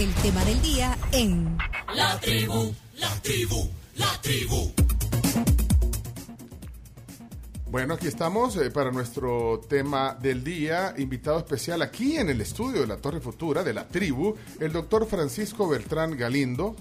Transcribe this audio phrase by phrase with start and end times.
[0.00, 1.58] el tema del día en
[1.94, 4.72] La tribu, la tribu, la tribu.
[7.70, 10.94] Bueno, aquí estamos eh, para nuestro tema del día.
[10.96, 15.06] Invitado especial aquí en el estudio de la Torre Futura de la tribu, el doctor
[15.06, 16.76] Francisco Beltrán Galindo,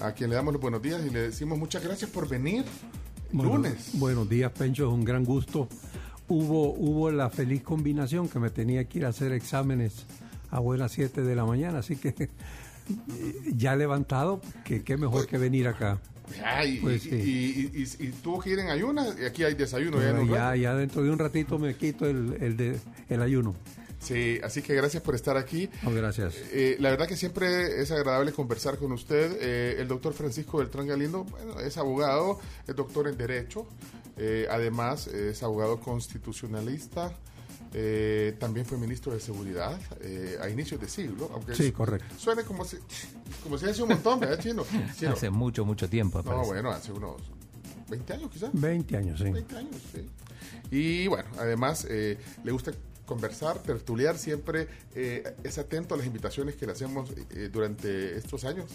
[0.00, 2.64] a quien le damos los buenos días y le decimos muchas gracias por venir.
[3.32, 3.90] Bueno, lunes.
[3.94, 5.68] Buenos días, Pencho, es un gran gusto.
[6.28, 10.06] Hubo, hubo la feliz combinación que me tenía que ir a hacer exámenes
[10.50, 12.28] a buenas 7 de la mañana, así que eh,
[13.56, 15.98] ya levantado, que qué mejor que venir acá.
[16.44, 17.16] Ay, Pues y, sí.
[17.16, 20.00] y- y- y- y tuvo que ir en ayunas y aquí hay desayuno.
[20.00, 20.56] ya en un ya, rato.
[20.56, 23.54] ya dentro de un ratito me quito el, el, de, el ayuno.
[23.98, 25.68] Sí, así que gracias por estar aquí.
[25.82, 26.34] No, gracias.
[26.52, 29.36] Eh, la verdad que siempre es agradable conversar con usted.
[29.40, 33.66] Eh, el doctor Francisco Beltrán Galindo bueno, es abogado, es doctor en Derecho,
[34.16, 37.12] eh, además es abogado constitucionalista,
[37.72, 41.30] eh, también fue ministro de Seguridad eh, a inicios de siglo.
[41.32, 42.14] Aunque Sí, correcto.
[42.18, 42.76] Suena como si,
[43.42, 44.64] como si hace un montón, ¿verdad, Chino?
[44.98, 45.12] Chino.
[45.12, 46.22] Hace mucho, mucho tiempo.
[46.22, 47.20] No, bueno, hace unos
[47.88, 48.50] 20 años quizás.
[48.52, 49.30] 20 años, sí.
[49.30, 50.06] 20 años, sí.
[50.72, 52.72] Y bueno, además eh, le gusta
[53.06, 57.10] conversar, tertuliar, siempre es atento a las invitaciones que le hacemos
[57.52, 58.70] durante estos años,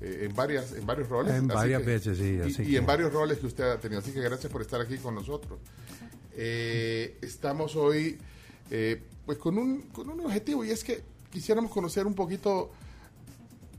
[0.00, 1.34] en, varias, en varios roles.
[1.34, 3.80] En varias que- veces, sí, Y, así y que- en varios roles que usted ha
[3.80, 4.00] tenido.
[4.00, 5.58] Así que gracias por estar aquí con nosotros.
[6.36, 8.18] Estamos hoy
[8.74, 12.70] eh, pues con un, con un objetivo y es que quisiéramos conocer un poquito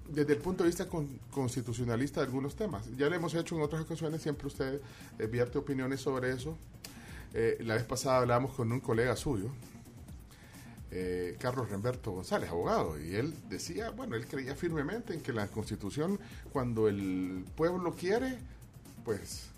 [0.08, 2.86] desde el punto de vista con- constitucionalista de algunos temas.
[2.96, 4.80] Ya lo hemos hecho en otras ocasiones, siempre usted
[5.18, 6.56] eh, vierte opiniones sobre eso.
[7.34, 9.50] Eh, la vez pasada hablábamos con un colega suyo,
[10.92, 15.48] eh, Carlos Remberto González, abogado, y él decía, bueno, él creía firmemente en que la
[15.48, 16.20] constitución,
[16.52, 18.38] cuando el pueblo quiere,
[19.04, 19.50] pues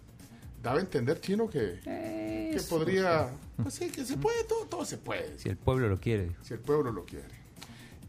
[0.65, 3.29] daba a entender chino que, que podría,
[3.61, 6.31] pues sí, que se puede, todo, todo se puede Si el pueblo lo quiere.
[6.41, 7.27] si el pueblo lo quiere.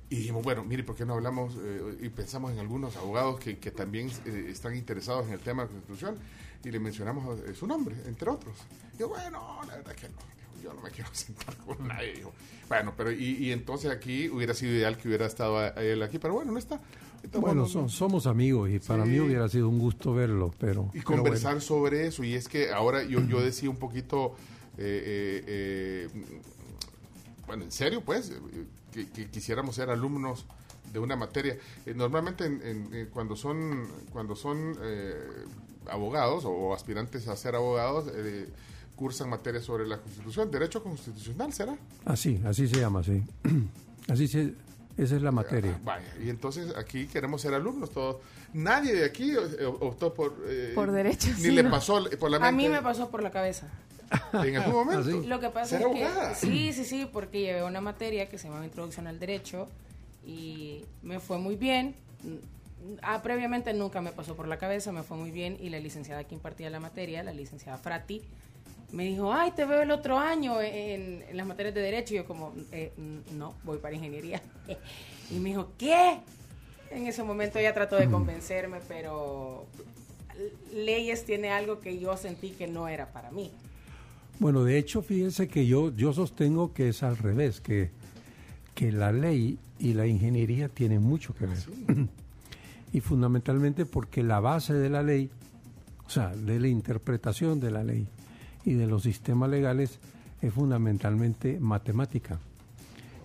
[0.08, 3.58] Y dijimos, bueno, mire, ¿por qué no hablamos eh, y pensamos en algunos abogados que,
[3.58, 6.16] que también eh, están interesados en el tema de la Constitución?
[6.64, 8.54] Y le mencionamos eh, su nombre, entre otros.
[8.94, 12.14] Y yo, bueno, la verdad que no, yo no me quiero sentar con nadie.
[12.14, 12.32] dijo.
[12.68, 16.18] Bueno, pero y, y entonces aquí hubiera sido ideal que hubiera estado a él aquí,
[16.18, 16.80] pero bueno, no está.
[17.32, 19.10] Bueno, no- son- somos amigos y para Sí.
[19.10, 20.90] mí hubiera sido un gusto verlo, pero...
[20.94, 21.60] y pero conversar bueno.
[21.60, 22.24] sobre eso.
[22.24, 24.34] Y es que ahora yo, yo decía un poquito,
[24.78, 26.38] eh, eh, eh,
[27.46, 28.38] bueno, en serio, pues, eh,
[28.92, 30.46] que, que quisiéramos ser alumnos
[30.92, 31.56] de una materia.
[31.84, 35.14] Eh, normalmente en- en- en cuando son, cuando son eh,
[35.88, 38.48] abogados o aspirantes a ser abogados, eh,
[38.96, 40.50] cursan materias sobre la Constitución.
[40.50, 41.76] Derecho constitucional, ¿será?
[42.04, 43.22] Así, así se llama, sí.
[44.08, 44.54] Así se...
[44.98, 45.72] Esa es la materia.
[45.76, 48.16] Ah, vaya, y entonces aquí queremos ser alumnos todos.
[48.54, 50.34] Nadie de aquí eh, optó por...
[50.46, 51.70] eh, Por derecho, Ni sí, le no.
[51.70, 52.48] pasó por la mente.
[52.48, 53.68] A mí me pasó por la cabeza.
[54.32, 55.02] En algún momento.
[55.06, 55.26] ¿Ah, sí?
[55.26, 56.28] Lo que pasa Ser es abogada.
[56.30, 59.68] que sí, sí, sí, porque llevé una materia que se llamaba Introducción al Derecho
[60.24, 61.94] y me fue muy bien.
[63.02, 66.24] Ah, previamente nunca me pasó por la cabeza, me fue muy bien y la licenciada
[66.24, 68.22] que impartía la materia, la licenciada Frati,
[68.92, 72.18] me dijo, ay, te veo el otro año en, en las materias de Derecho y
[72.18, 74.40] yo como, "Eh, mm, no, voy para Ingeniería.
[75.30, 76.18] y me dijo, ¿qué?
[76.90, 79.66] En ese momento ella trató de convencerme, pero
[80.72, 83.50] leyes tiene algo que yo sentí que no era para mí.
[84.38, 87.90] Bueno, de hecho, fíjense que yo, yo sostengo que es al revés, que,
[88.74, 91.58] que la ley y la ingeniería tienen mucho que ver.
[92.92, 95.30] y fundamentalmente porque la base de la ley,
[96.06, 98.06] o sea, de la interpretación de la ley
[98.66, 99.98] y de los sistemas legales,
[100.42, 102.38] es fundamentalmente matemática.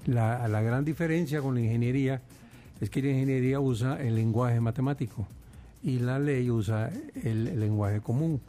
[0.05, 2.21] La, la gran diferencia con la ingeniería
[2.79, 5.27] es que la ingeniería usa el lenguaje matemático
[5.83, 6.89] y la ley usa
[7.23, 8.39] el- lenguaje común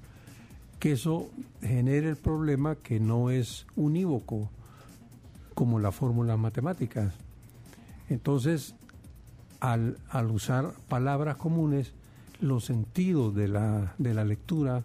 [0.78, 1.28] que eso
[1.60, 4.48] genere el problema que no es unívoco
[5.54, 7.12] como las fórmulas matemáticas.
[8.08, 8.74] Entonces,
[9.60, 11.92] al, al usar palabras comunes,
[12.40, 14.82] los sentidos de la, de la lectura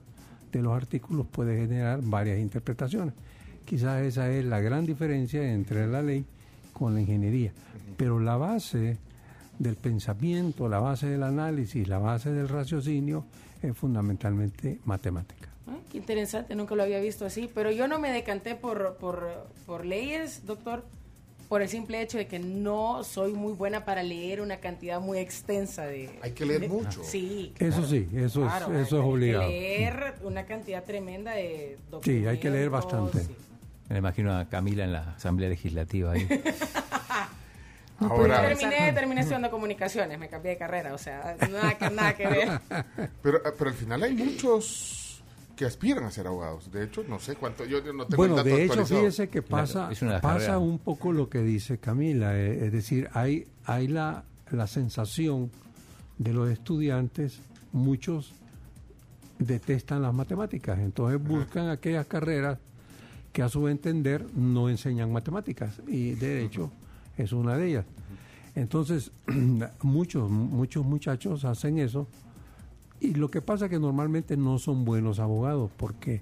[0.52, 3.14] de los artículos puede generar varias interpretaciones.
[3.66, 6.26] Quizás esa es la gran diferencia entre la ley
[6.74, 7.52] con la ingeniería.
[7.98, 8.98] Pero la base
[9.60, 13.26] del pensamiento, la base del análisis, la base del raciocinio
[13.62, 15.50] es fundamentalmente matemática.
[15.68, 17.50] Ah, Qué interesante, nunca lo había visto así.
[17.54, 20.86] Pero yo no me decanté por, por, por leyes, doctor,
[21.50, 25.18] por el simple hecho de que no soy muy buena para leer una cantidad muy
[25.20, 26.10] extensa de...
[26.22, 27.04] Hay que leer de- mucho.
[27.04, 27.54] Sí.
[27.60, 27.88] Eso claro.
[27.88, 29.48] sí, eso es- Claro, eso es hay que obligado.
[29.50, 33.34] leer una cantidad tremenda de Sí, hay que leer documentos, bastante.
[33.34, 33.36] sí.
[33.90, 36.28] Me imagino a Camila en la Asamblea Legislativa ahí.
[38.00, 42.28] Ahora, Terminé, terminé estudiando comunicaciones, me cambié de carrera, o sea, nada que, nada que
[42.28, 42.60] ver.
[43.24, 45.07] pero, pero al final hay muchos
[45.58, 46.72] que aspiran a ser abogados.
[46.72, 49.42] De hecho, no sé cuánto, yo, no tengo Bueno, el dato de hecho, fíjese que
[49.42, 49.90] pasa,
[50.22, 55.52] pasa un poco lo que dice Camila, eh, es decir, hay, hay la, la sensación
[56.20, 57.42] de los estudiantes,
[57.74, 58.34] muchos
[59.40, 62.60] detestan las matemáticas, entonces buscan aquellas carreras
[63.34, 66.72] que a su entender no enseñan matemáticas y derecho
[67.18, 67.86] es una de ellas.
[68.56, 69.12] Entonces,
[69.82, 72.08] muchos, muchos muchachos hacen eso
[73.00, 76.22] y lo que pasa es que normalmente no son buenos abogados porque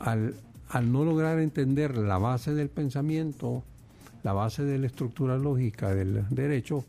[0.00, 0.34] al,
[0.68, 3.62] al no lograr entender la base del pensamiento,
[4.22, 6.84] la base de la estructura lógica del derecho,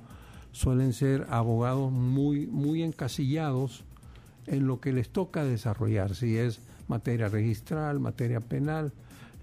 [0.52, 3.84] suelen ser abogados muy, muy encasillados
[4.48, 8.92] en lo que les toca desarrollar, si es materia registral, materia penal,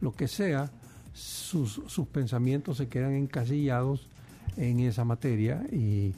[0.00, 0.70] lo que sea,
[1.12, 4.08] sus, sus pensamientos se quedan encasillados
[4.56, 6.14] en esa materia y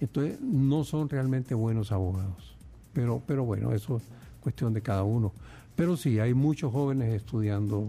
[0.00, 2.56] entonces no son realmente buenos abogados.
[2.92, 4.02] Pero, pero bueno, eso es
[4.40, 5.32] cuestión de cada uno.
[5.74, 7.88] Pero sí, hay muchos jóvenes estudiando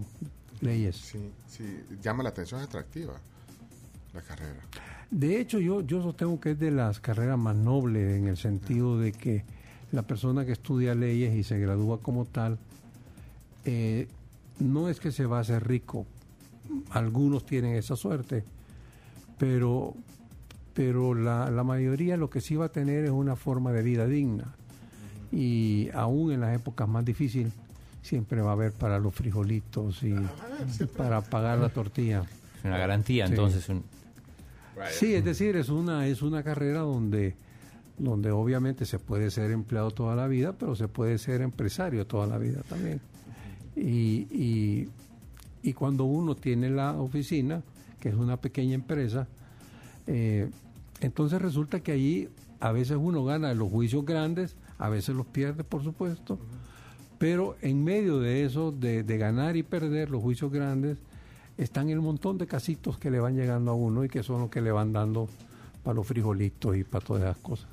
[0.60, 0.96] leyes.
[0.96, 3.14] Sí, sí, llama la atención, es atractiva
[4.12, 4.60] la carrera.
[5.10, 8.98] De hecho, yo, yo sostengo que es de las carreras más nobles en el sentido
[8.98, 9.44] de que
[9.92, 12.58] la persona que estudia leyes y se gradúa como tal,
[13.64, 14.08] eh,
[14.58, 16.06] no es que se va a hacer rico,
[16.90, 18.44] algunos tienen esa suerte,
[19.38, 19.94] pero,
[20.76, 24.06] pero la, la mayoría lo que sí va a tener es una forma de vida
[24.06, 24.54] digna.
[25.32, 27.52] Y aún en las épocas más difíciles,
[28.02, 30.14] siempre va a haber para los frijolitos y
[30.96, 32.22] para pagar la tortilla.
[32.58, 33.32] Es una garantía, Sí.
[33.32, 33.68] entonces.
[33.70, 33.82] un-
[34.90, 37.34] Sí, es decir, es una, es una carrera donde,
[37.96, 42.26] donde obviamente se puede ser empleado toda la vida, pero se puede ser empresario toda
[42.26, 43.00] la vida también.
[43.74, 44.88] Y, y,
[45.62, 47.62] y cuando uno tiene la oficina,
[47.98, 49.26] que es una pequeña empresa,
[50.06, 50.50] eh,
[51.00, 52.28] entonces resulta que allí
[52.60, 56.38] a veces uno gana los juicios grandes, a veces los pierde, por supuesto,
[57.18, 60.98] pero en medio de eso, de, ganar y perder los juicios grandes,
[61.58, 64.50] están el montón de casitos que le van llegando a uno y que son los
[64.50, 65.28] que le van dando
[65.82, 67.66] para los frijolitos y para todas esas cosas.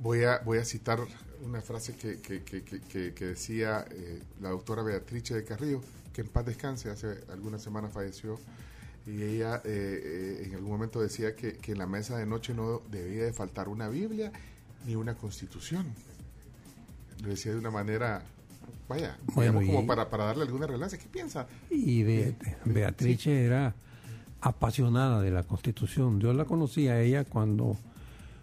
[0.00, 1.00] Voy a, voy a citar
[1.42, 5.80] una frase que decía eh, la doctora Beatrice de Carrillo,
[6.12, 8.38] que en paz descanse, hace algunas semanas falleció,
[9.06, 12.54] y ella eh, eh, en algún momento decía que, que en la mesa de noche
[12.54, 14.32] no debía de faltar una Biblia
[14.86, 15.86] ni una constitución.
[17.22, 18.22] Lo decía de una manera,
[18.88, 20.98] vaya, Bueno, digamos, como para, para darle alguna relevancia.
[20.98, 21.46] ¿Qué piensa?
[21.70, 22.34] Y Be-
[22.64, 23.74] Beatrice era
[24.40, 26.20] apasionada de la Constitución.
[26.20, 27.78] Yo la conocí a ella cuando,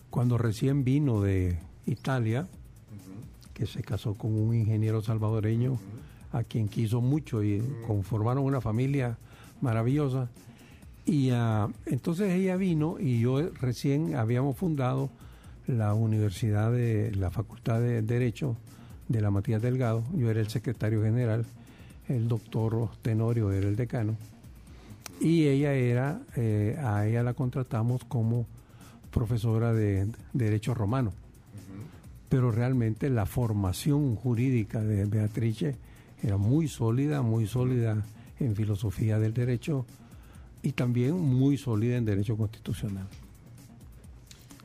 [0.10, 2.48] cuando recién vino de Italia,
[3.54, 5.80] que se casó con un ingeniero salvadoreño
[6.32, 9.18] a quien quiso mucho y conformaron una familia
[9.62, 10.30] maravillosa.
[11.06, 15.10] Y ah, entonces ella vino y yo recién habíamos fundado
[15.68, 18.56] la Universidad de la Facultad de Derecho
[19.08, 20.04] de la Matías Delgado.
[20.14, 21.46] Yo era el secretario general,
[22.08, 24.16] el doctor Tenorio era el decano.
[25.20, 28.46] Y ella era, eh, a ella la contratamos como
[29.12, 31.14] profesora de Derecho Romano.
[32.30, 35.76] Pero realmente la formación jurídica de Beatrice
[36.24, 38.04] era muy sólida, muy sólida
[38.40, 39.86] en filosofía del derecho
[40.64, 43.08] y también muy sólida en derecho constitucional.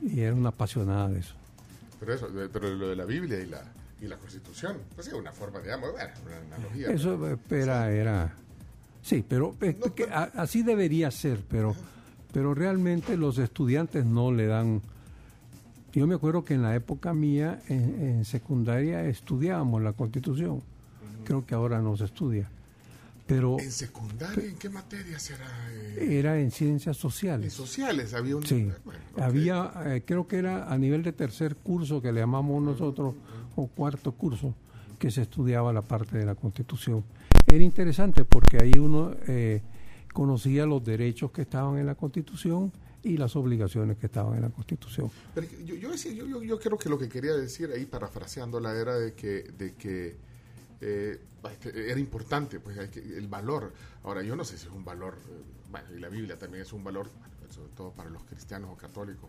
[0.03, 1.35] Y era una apasionada de eso.
[2.01, 3.63] Pero eso, de- pero lo de la Biblia y la,
[4.01, 6.89] y la constitución, pues es una forma, digamos, bueno, una analogía.
[6.91, 8.35] Eso eh, era, era
[9.03, 11.75] sí, pero es No, que pero- así debería ser, pero,
[12.33, 14.83] pero realmente los estudiantes no le dan.
[15.95, 20.63] Yo me acuerdo que en la época mía, en, en secundaria, estudiábamos la Constitución.
[21.25, 22.51] Creo que ahora no se estudia,
[23.27, 25.47] pero ¿En secundaria en qué materia será?
[25.73, 26.19] eh?
[26.19, 27.53] era en ciencias En sociales.
[27.53, 28.45] sociales había un...
[28.47, 32.63] Sí, bueno, había, eh, creo que era a nivel de tercer curso que le llamamos
[32.63, 33.15] nosotros,
[33.57, 34.55] o cuarto curso,
[34.99, 37.05] que se estudiaba la parte de la Constitución.
[37.47, 39.63] Era interesante porque ahí uno eh,
[40.13, 44.51] conocía los derechos que estaban en la Constitución y las obligaciones que estaban en la
[44.51, 45.11] Constitución.
[45.35, 48.73] Pero yo, yo, decía- yo, yo- yo creo que lo que quería decir ahí, parafraseándola,
[48.75, 50.17] era de que, de que
[50.89, 53.73] eh, este, era importante pues el valor.
[54.05, 56.73] Ahora, yo no sé si es un valor, eh, bueno, y la Biblia también es
[56.73, 57.09] un valor,
[57.51, 59.29] sobre todo para los cristianos o católicos,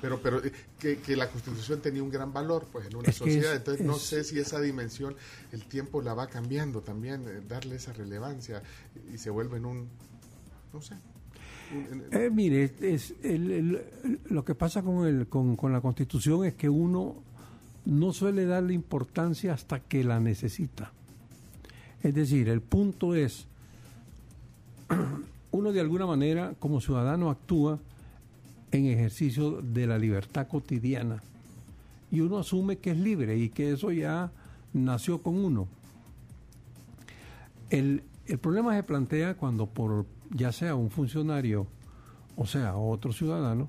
[0.00, 3.16] pero, pero eh, que, que la Constitución tenía un gran valor pues en una Es
[3.16, 3.52] sociedad.
[3.52, 5.14] es- Entonces, no es- sé si esa dimensión,
[5.52, 8.62] el tiempo la va cambiando también, eh, darle esa relevancia
[9.12, 9.88] y, se vuelve en un,
[10.72, 10.94] no sé.
[11.74, 15.80] un- en- Eh, mire, es el- el- lo que pasa con, el, con, con la
[15.80, 17.22] Constitución es que uno
[17.84, 20.92] no suele darle importancia hasta que la necesita.
[22.02, 23.46] Es decir, el punto es,
[25.50, 27.78] uno de alguna manera como ciudadano actúa
[28.70, 31.22] en ejercicio de la libertad cotidiana
[32.10, 34.30] y uno asume que es libre y que eso ya
[34.72, 35.68] nació con uno.
[37.70, 41.66] El, el problema se plantea cuando por ya sea un funcionario
[42.36, 43.68] o sea otro ciudadano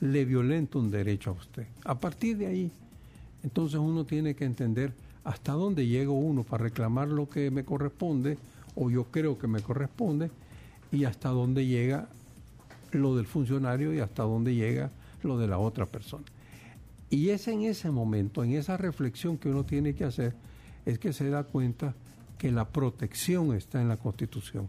[0.00, 1.66] le violenta un derecho a usted.
[1.84, 2.72] A partir de ahí,
[3.42, 4.92] entonces uno tiene que entender
[5.24, 8.38] hasta dónde llego uno para reclamar lo que me corresponde
[8.74, 10.30] o yo creo que me corresponde
[10.92, 12.08] y hasta dónde llega
[12.92, 14.90] lo del funcionario y hasta dónde llega
[15.22, 16.24] lo de la otra persona.
[17.10, 20.34] Y es en ese momento, en esa reflexión que uno tiene que hacer,
[20.86, 21.94] es que se da cuenta
[22.38, 24.68] que la protección está en la Constitución.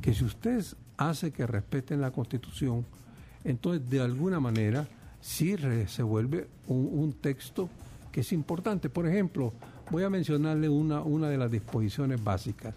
[0.00, 0.64] Que si usted
[0.96, 2.84] hace que respeten la Constitución,
[3.44, 4.86] entonces de alguna manera
[5.24, 5.56] sí
[5.88, 7.70] se vuelve un, texto
[8.12, 8.90] que es importante.
[8.90, 9.54] Por ejemplo,
[9.90, 12.74] voy a mencionarle una, una de las disposiciones básicas.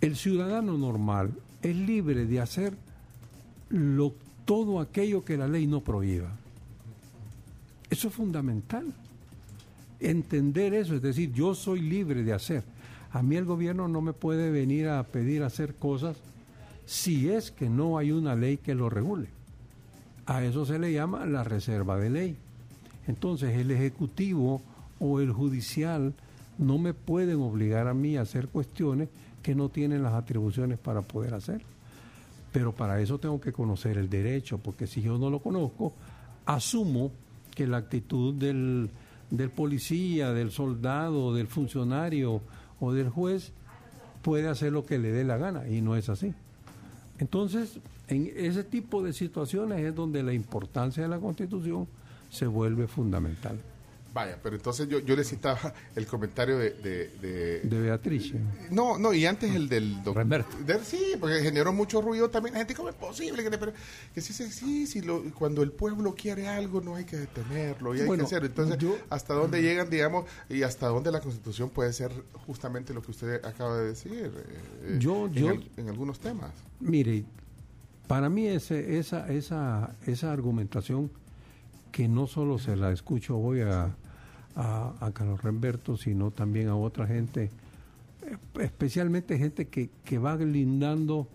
[0.00, 2.74] El ciudadano normal es libre de hacer
[4.44, 6.30] todo aquello que la ley no prohíba.
[7.90, 8.86] Eso es fundamental.
[9.98, 12.62] Entender eso, es decir, yo soy libre de hacer.
[13.10, 16.16] A mí el gobierno no me puede venir a pedir hacer cosas
[16.84, 19.35] si es que no hay una ley que lo regule.
[20.26, 22.36] A eso se le llama la reserva de ley.
[23.06, 24.60] Entonces el Ejecutivo
[24.98, 26.14] o el Judicial
[26.58, 29.08] no me pueden obligar a mí a hacer cuestiones
[29.42, 31.62] que no tienen las atribuciones para poder hacer.
[32.52, 35.92] Pero para eso tengo que conocer el derecho, porque si yo no lo conozco,
[36.46, 37.12] asumo
[37.54, 38.90] que la actitud del,
[39.30, 42.40] del policía, del soldado, del funcionario
[42.80, 43.52] o del juez
[44.22, 46.34] puede hacer lo que le dé la gana, y no es así.
[47.18, 47.78] Entonces,
[48.08, 51.88] en ese tipo de situaciones es donde la importancia de la Constitución
[52.30, 53.60] se vuelve fundamental.
[54.16, 56.70] Vaya, pero entonces yo, yo le citaba el comentario de...
[56.70, 58.32] De, de, Beatriz.
[58.70, 60.46] No, no, y antes el del doctor...
[60.84, 62.54] Sí, porque generó mucho ruido también.
[62.54, 63.44] La gente, ¿cómo es posible?
[63.44, 63.74] Que, pero,
[64.14, 68.00] que sí, sí, sí, lo, cuando el pueblo quiere algo no hay que detenerlo y
[68.00, 68.46] hay que hacerlo.
[68.46, 68.78] Entonces,
[69.10, 72.10] ¿hasta dónde llegan, digamos, y hasta dónde la Constitución puede ser
[72.46, 74.32] justamente lo que usted acaba de decir?
[74.34, 76.52] Eh, yo, yo, en algunos temas.
[76.80, 77.26] Mire,
[78.06, 81.10] para mí ese, esa, esa, esa argumentación
[81.92, 83.94] que no solo se la escucho hoy a
[84.56, 87.50] a, Carlos Remberto, sino también a otra gente,
[88.60, 91.28] especialmente gente que, que va lindando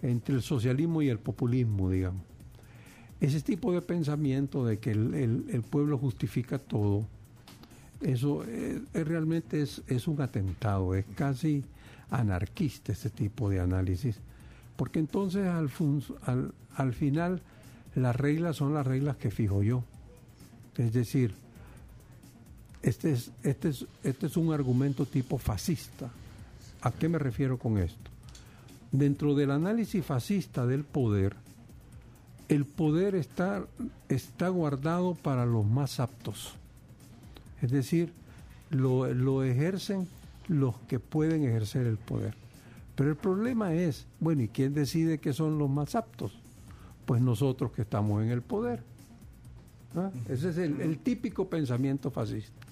[0.00, 2.22] entre el socialismo y el populismo, digamos.
[3.20, 7.04] Ese tipo de pensamiento de que el, pueblo justifica todo,
[8.00, 11.64] eso es, realmente es, es, un atentado, es casi
[12.10, 14.20] anarquista ese tipo de análisis,
[14.78, 15.68] porque entonces al,
[16.22, 17.42] al, al final
[17.96, 19.82] las reglas son las reglas que fijo yo.
[20.76, 21.34] Es decir,
[22.80, 26.08] este es, este, es, este es un argumento tipo fascista.
[26.80, 28.08] ¿A qué me refiero con esto?
[28.92, 31.34] Dentro del análisis fascista del poder,
[32.48, 33.66] el poder está,
[34.08, 36.54] está guardado para los más aptos.
[37.60, 38.12] Es decir,
[38.70, 40.06] lo, lo ejercen
[40.46, 42.36] los que pueden ejercer el poder.
[42.98, 46.36] Pero el problema es, bueno, ¿y quién decide que son los más aptos?
[47.06, 48.82] Pues nosotros que estamos en el poder.
[49.94, 50.10] ¿Ah?
[50.28, 52.66] Ese es el, el, típico pensamiento fascista.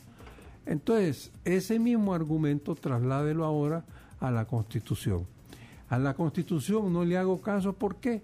[0.67, 3.85] Entonces, ese mismo argumento trasládelo ahora
[4.19, 5.29] a la Constitución.
[5.91, 8.21] A la Constitución no le hago caso, ¿por qué?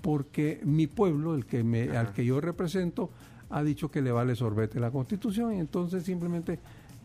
[0.00, 3.10] Porque mi pueblo, el que me, al que yo represento,
[3.50, 6.58] ha dicho que le vale sorbete la Constitución y entonces simplemente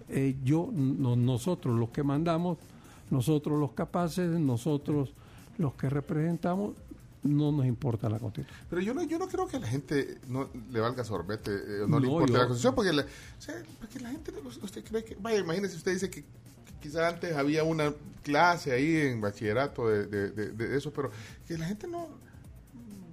[0.08, 2.58] eh, yo, nosotros los que mandamos,
[3.10, 5.14] nosotros los capaces, nosotros
[5.58, 6.74] los que representamos,
[7.24, 8.60] no nos importa la constitución.
[8.70, 11.86] Pero yo no, yo no creo que a la gente no le valga sorbete, eh,
[11.88, 13.06] no, le importa la constitución, porque la,
[13.80, 16.24] porque la gente, usted cree que, vaya, imagínese, usted dice que,
[16.82, 21.12] quizás antes había una clase ahí en bachillerato de, de, eso, pero
[21.48, 22.08] que la gente no,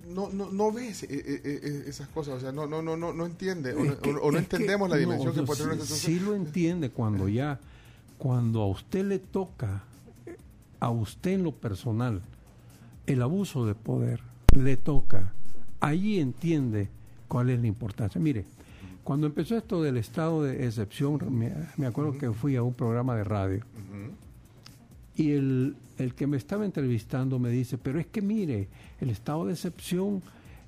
[0.09, 3.13] no, no, no ve e, e, e, esas cosas, o sea, no, no, no, no,
[3.13, 7.29] no entiende, o, no entendemos la dimensión que puede tener una Sí lo entiende cuando
[7.29, 7.59] ya,
[8.19, 9.85] cuando a usted le toca,
[10.81, 12.23] a usted en lo personal,
[13.07, 14.21] el abuso de poder
[14.55, 15.33] le toca,
[15.81, 16.89] allí entiende
[17.29, 18.21] cuál es la importancia.
[18.21, 18.45] Mire,
[19.03, 21.19] cuando empezó esto del estado de excepción,
[21.77, 23.65] me, acuerdo que fui a un programa de radio
[25.17, 28.69] y el, el, que me estaba entrevistando me dice, pero es que mire,
[29.01, 30.23] el estado de excepción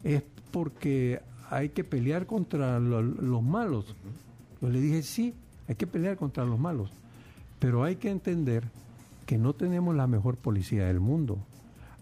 [0.05, 3.95] es porque hay que pelear contra los malos.
[4.61, 5.35] Yo le dije, sí,
[5.69, 6.91] hay que pelear contra los malos,
[7.59, 8.65] pero hay que entender
[9.27, 11.39] que no tenemos la mejor policía del mundo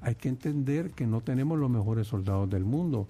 [0.05, 3.09] hay que entender que no tenemos los mejores soldados del mundo.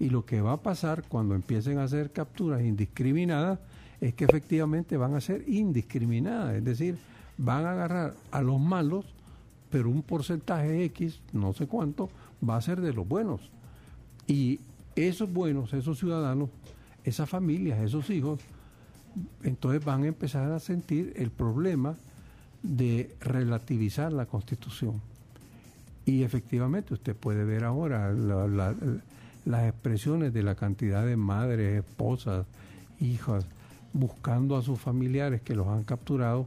[0.00, 3.60] Y lo que va a pasar cuando empiecen a hacer capturas indiscriminadas
[4.00, 6.56] es que efectivamente van a ser indiscriminadas.
[6.56, 6.98] Es decir,
[7.38, 9.04] van a agarrar a los malos,
[9.70, 12.10] pero un porcentaje X, no sé cuánto,
[12.46, 13.40] va a ser de los buenos.
[14.26, 14.58] Y
[14.96, 16.50] esos buenos, esos ciudadanos,
[17.04, 18.40] esas familias, esos hijos,
[19.42, 21.96] entonces van a empezar a sentir el problema
[22.62, 25.00] de relativizar la constitución.
[26.04, 32.46] Y efectivamente usted puede ver ahora las expresiones de la cantidad de madres, esposas,
[33.00, 33.46] hijas,
[33.92, 36.46] buscando a sus familiares que los han capturado,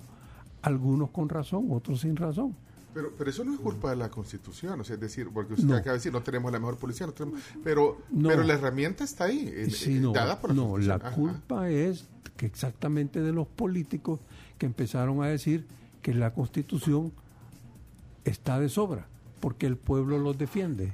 [0.61, 2.55] algunos con razón, otros sin razón.
[2.95, 5.69] Pero, pero eso no es culpa de la Constitución, o sea, es decir, porque usted
[5.69, 7.05] acaba de decir, no tenemos la mejor policía,
[7.61, 12.05] pero, pero la herramienta está ahí, sí, no, dada por la No, la culpa es
[12.37, 14.21] que exactamente de los políticos
[14.57, 15.65] que empezaron a decir
[16.01, 17.11] que la Constitución
[18.23, 19.07] está de sobra,
[19.41, 20.93] porque el pueblo los defiende.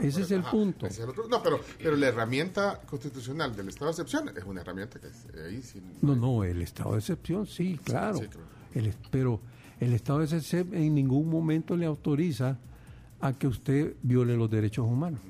[0.00, 0.88] Ese es el punto.
[1.30, 5.06] no, pero, pero la herramienta constitucional del estado de excepción es una herramienta que
[5.40, 8.18] ahí sí, No, no, el estado de excepción sí, claro.
[8.74, 9.40] el, pero
[9.82, 12.56] el estado de excepción en ningún momento le autoriza
[13.20, 15.20] a que usted viole los derechos humanos.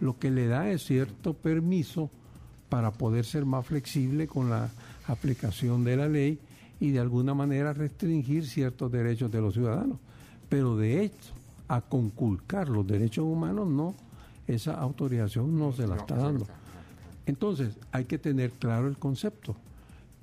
[0.00, 2.10] Lo que le da es cierto permiso
[2.68, 4.68] para poder ser más flexible con la
[5.06, 6.40] aplicación de la ley
[6.80, 9.98] y de alguna manera restringir ciertos derechos de los ciudadanos.
[10.48, 11.32] Pero de hecho,
[11.68, 13.94] a conculcar los derechos humanos, no,
[14.48, 16.48] esa autorización no se la está dando.
[17.26, 19.54] Entonces, hay que tener claro el concepto,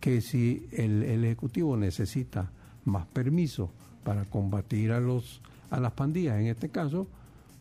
[0.02, 2.52] que si el, Ejecutivo necesita
[2.86, 3.72] más permiso
[4.04, 7.08] para combatir a, los, a las pandillas, en este caso,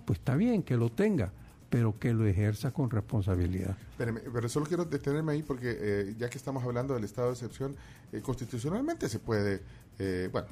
[0.04, 1.32] pues está bien que lo tenga,
[1.70, 3.76] pero que lo ejerza con responsabilidad.
[3.96, 7.74] pero solo quiero detenerme ahí porque eh, ya que estamos hablando del estado de excepción,
[8.12, 9.60] eh, constitucionalmente se puede,
[9.98, 10.46] eh, bueno,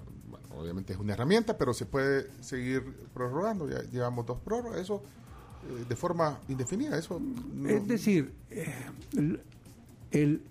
[0.58, 2.82] obviamente es una herramienta, pero se puede seguir
[3.14, 3.68] prorrogando.
[3.70, 5.00] Ya llevamos dos prórrogas, eso
[5.70, 6.98] eh, de forma indefinida.
[6.98, 7.20] eso
[7.68, 8.32] Es decir,
[10.10, 10.42] el,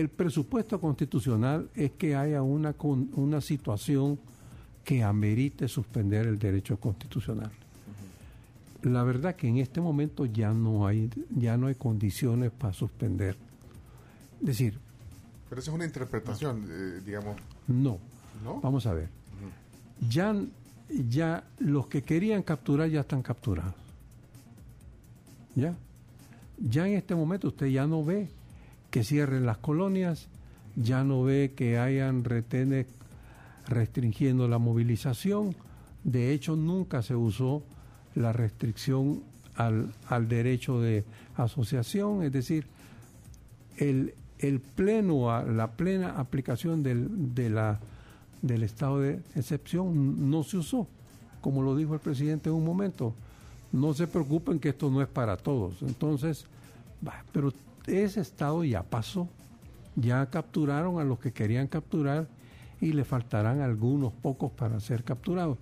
[0.00, 4.18] el, presupuesto constitucional es que haya una, una situación
[4.84, 7.50] que amerite suspender el derecho constitucional.
[8.82, 13.36] La verdad que en este momento ya no hay ya no hay condiciones para suspender.
[14.40, 14.78] Es decir,
[15.48, 17.36] pero esa es una interpretación, eh, digamos.
[17.66, 17.98] No.
[18.44, 18.60] ¿No?
[18.60, 19.18] Vamos a ver
[20.06, 20.34] ya,
[20.88, 23.74] ya los que querían capturar ya están capturados.
[25.54, 25.74] ¿Ya?
[26.58, 28.28] Ya en este momento usted ya no ve
[28.90, 30.28] que cierren las colonias,
[30.76, 32.86] ya no ve que hayan retenes
[33.66, 35.54] restringiendo la movilización.
[36.04, 37.62] De hecho, nunca se usó
[38.14, 39.22] la restricción
[39.56, 41.04] al, al derecho de
[41.36, 42.66] asociación, es decir,
[43.76, 47.80] el, el pleno, la plena aplicación del, de la
[48.42, 50.86] del estado de excepción no se usó.
[51.40, 53.14] Como lo dijo el presidente en un momento,
[53.72, 55.82] no se preocupen que esto no es para todos.
[55.82, 56.46] Entonces,
[57.32, 57.52] pero
[57.88, 59.28] ese estado ya pasó,
[59.96, 62.28] ya capturaron a los que querían capturar
[62.80, 65.58] y le faltarán algunos pocos para ser capturados.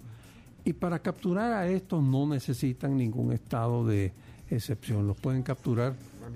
[0.65, 4.13] Y para capturar a estos no necesitan ningún estado de
[4.51, 5.95] excepción, los pueden capturar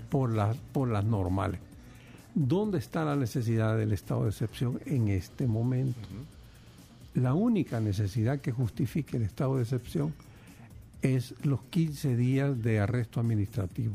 [0.08, 1.60] por, las por las normales.
[2.34, 5.98] ¿Dónde está la necesidad del estado de excepción en este momento?
[7.14, 10.14] La única necesidad que justifique el estado de excepción
[11.02, 13.94] es los 15 días de arresto administrativo.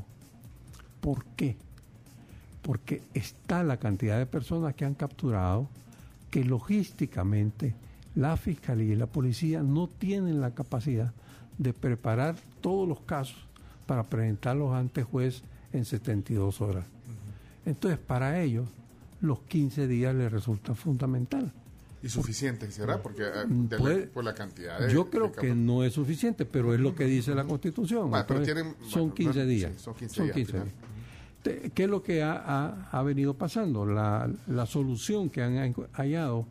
[1.00, 1.56] ¿Por qué?
[2.66, 5.70] Porque está la cantidad de personas que han capturado
[6.32, 7.76] que logísticamente
[8.16, 11.14] la fiscalía y la policía no tienen la capacidad
[11.60, 13.46] de preparar todos los casos
[13.86, 16.86] para presentarlos ante juez en 72 horas.
[17.66, 18.68] Entonces, para ellos,
[19.22, 21.52] los 15 días les resulta fundamental.
[22.02, 23.02] ¿Y suficiente será?
[23.02, 26.80] Porque eh, mm, por la cantidad de, Yo creo que no es suficiente, pero es
[26.80, 28.12] lo que dice la Constitución.
[28.88, 29.72] son 15 días.
[29.82, 30.52] son 15 días.
[31.74, 33.86] ¿Qué es lo que ha, ha, venido pasando?
[33.86, 36.48] La, la, solución que han hallado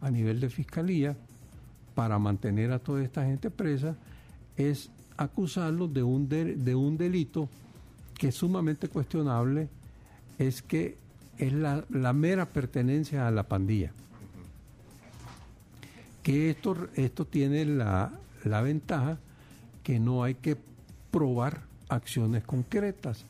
[0.00, 1.16] a nivel de fiscalía
[1.94, 3.94] para mantener a toda esta gente presa
[4.56, 7.48] es acusarlos de un, de un delito
[8.18, 9.68] que es sumamente cuestionable
[10.38, 10.96] es que
[11.38, 13.92] es la, mera pertenencia a la pandilla.
[16.22, 18.12] Que esto, esto tiene la,
[18.44, 19.18] ventaja
[19.82, 20.56] que no hay que
[21.10, 23.24] probar acciones concretas,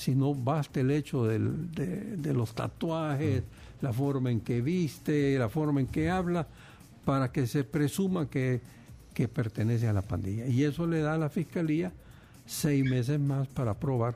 [0.00, 3.84] sino basta el hecho del, de, los tatuajes, mm.
[3.84, 6.46] la forma en que viste, la forma en que habla,
[7.04, 8.60] para que se presuma que,
[9.14, 10.46] que pertenece a la pandilla.
[10.46, 11.92] Y eso le da a la fiscalía
[12.46, 14.14] seis meses más para probar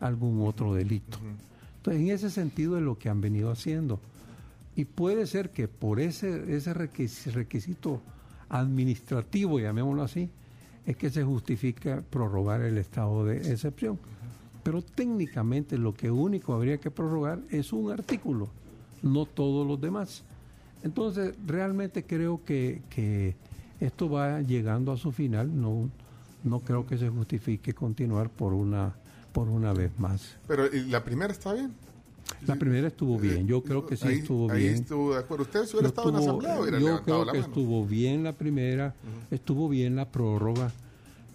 [0.00, 1.18] algún otro delito
[1.92, 4.00] en ese sentido es lo que han venido haciendo.
[4.74, 8.00] Y puede ser que por ese, ese requisito
[8.48, 10.30] administrativo, llamémoslo así,
[10.84, 13.98] es que se justifica prorrogar el estado de excepción.
[14.66, 18.48] Pero técnicamente lo que único habría que prorrogar es un artículo,
[19.00, 20.24] no todos los demás.
[20.82, 23.36] Entonces, realmente creo que, que
[23.78, 25.88] esto va llegando a su final, no,
[26.42, 28.96] no creo que se justifique continuar por una
[29.32, 30.34] por una vez más.
[30.48, 31.72] Pero la primera está bien.
[32.44, 34.74] La primera estuvo bien, yo creo que sí estuvo ahí bien.
[34.74, 35.44] estuvo de acuerdo.
[35.44, 38.96] ¿Usted hubiera estado en asamblea hubiera Yo creo que estuvo bien la primera,
[39.30, 40.72] estuvo bien la prórroga.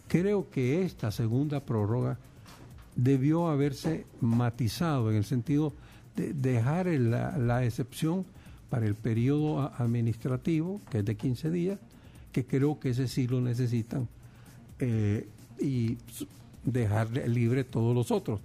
[0.10, 2.18] Creo que esta segunda prórroga
[2.96, 5.74] debió haberse matizado en el sentido
[6.16, 8.26] de dejar la, la excepción
[8.70, 11.80] para el periodo administrativo, que es de 15 días,
[12.32, 14.08] que creo que ese sí lo necesitan,
[14.80, 15.28] eh,
[15.60, 15.98] y
[16.64, 18.40] dejar libre todos los otros.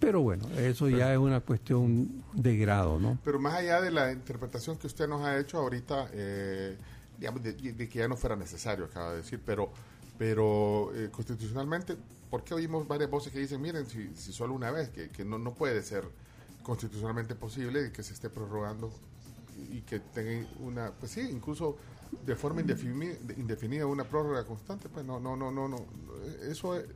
[0.00, 3.18] Pero bueno, eso ya es una cuestión de grado, ¿no?
[3.24, 6.76] Pero más allá de la interpretación que usted nos ha hecho ahorita, eh,
[7.18, 9.70] digamos, de, de que ya no fuera necesario, acaba de decir, pero,
[10.18, 11.96] pero eh, constitucionalmente,
[12.32, 15.22] ¿por qué oímos varias voces que dicen, miren, si, si solo una vez, que, que
[15.22, 16.04] no, no puede ser
[16.62, 18.90] constitucionalmente posible que se esté prorrogando
[19.70, 21.76] y, y que tenga una, pues sí, incluso
[22.24, 25.76] de forma indefini- indefinida una prórroga constante, pues no, no, no, no, no,
[26.50, 26.86] eso es-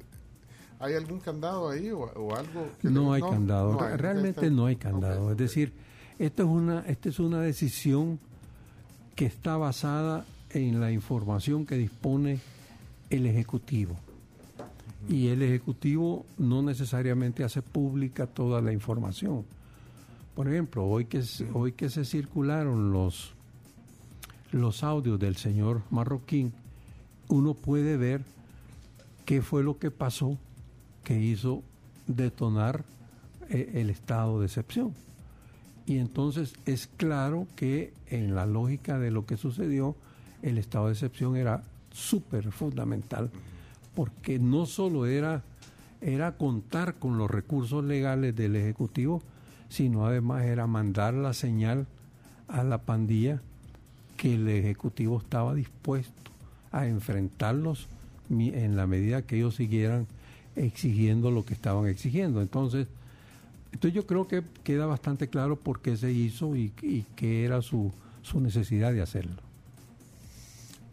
[0.78, 2.68] ¿Hay algún candado ahí o, o algo?
[2.80, 5.30] que No le- hay candado, no hay, realmente no hay candado.
[5.32, 5.72] Es decir,
[6.18, 8.18] esta es una, esta es una decisión
[9.14, 12.40] que está basada en la información que dispone
[13.10, 13.96] el Ejecutivo.
[15.08, 19.44] Y el Ejecutivo no necesariamente hace pública toda la información.
[20.34, 21.22] Por ejemplo, hoy que,
[21.54, 23.32] hoy que se circularon los,
[24.52, 26.52] los audios del señor Marroquín,
[27.28, 28.22] uno puede ver
[29.24, 30.38] qué fue lo que pasó
[31.04, 31.62] que hizo
[32.06, 32.84] detonar
[33.48, 34.92] eh, el estado de excepción.
[35.86, 39.94] Y entonces es claro que en la lógica de lo que sucedió,
[40.42, 43.30] el estado de excepción era súper fundamental,
[43.96, 45.42] porque no solo era,
[46.02, 49.22] era contar con los recursos legales del Ejecutivo,
[49.70, 51.86] sino además era mandar la señal
[52.46, 53.40] a la pandilla
[54.18, 56.30] que el Ejecutivo estaba dispuesto
[56.72, 57.88] a enfrentarlos
[58.28, 60.06] en la medida que ellos siguieran
[60.56, 62.42] exigiendo lo que estaban exigiendo.
[62.42, 62.88] Entonces,
[63.72, 66.70] entonces yo creo que queda bastante claro por qué se hizo y,
[67.16, 69.40] qué era su, su necesidad de hacerlo.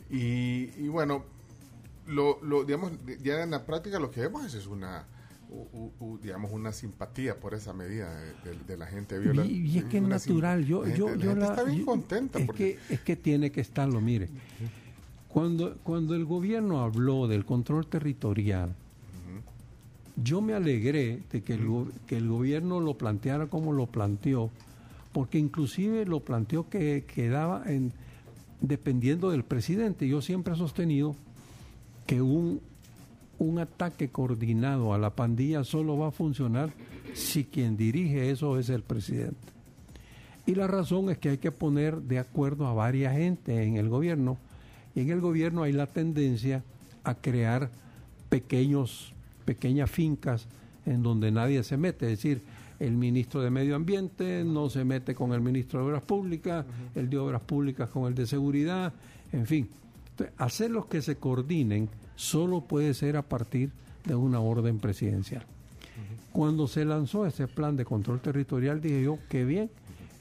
[0.09, 1.32] Y bueno,
[2.07, 5.05] lo, lo, digamos, ya en la práctica lo que vemos es, es una,
[5.49, 8.13] u- digamos, una simpatía por esa medida
[8.43, 9.45] de, de- de la gente viola.
[9.45, 10.65] Y, y es que es natural.
[10.65, 12.39] Yo, la yo, gente- la yo gente la- está bien yo- contenta.
[12.39, 14.29] Es porque, que, es que tiene que estarlo, mire.
[15.27, 18.75] Cuando, cuando el gobierno habló del control territorial,
[20.15, 21.67] yo me alegré de que el,
[22.05, 24.51] que el gobierno lo planteara como lo planteó,
[25.11, 27.91] porque inclusive lo planteó que quedaba en
[28.61, 30.07] dependiendo del presidente.
[30.07, 31.15] Yo siempre he sostenido
[32.05, 32.61] que un,
[33.39, 36.71] un ataque coordinado a la pandilla solo va a funcionar
[37.13, 39.53] si quien dirige eso es el presidente.
[40.45, 43.87] Y la razón es que hay que poner de acuerdo a varias gente en el
[43.87, 44.37] gobierno.
[44.93, 46.63] Y en el gobierno hay la tendencia
[47.03, 47.69] a crear
[48.29, 49.13] pequeños,
[49.45, 50.47] pequeñas fincas
[50.85, 52.11] en donde nadie se mete.
[52.11, 52.41] Es decir,
[52.79, 57.09] el ministro de Medio Ambiente no se mete con el ministro de Obras Públicas, el
[57.09, 58.93] de Obras Públicas con el de Seguridad,
[59.31, 59.69] en fin.
[60.13, 63.71] Entonces, hacerlos que se coordinen solo puede ser a partir
[64.05, 65.43] de una orden presidencial.
[66.31, 69.71] Cuando se lanzó ese plan de control territorial, dije yo, qué bien,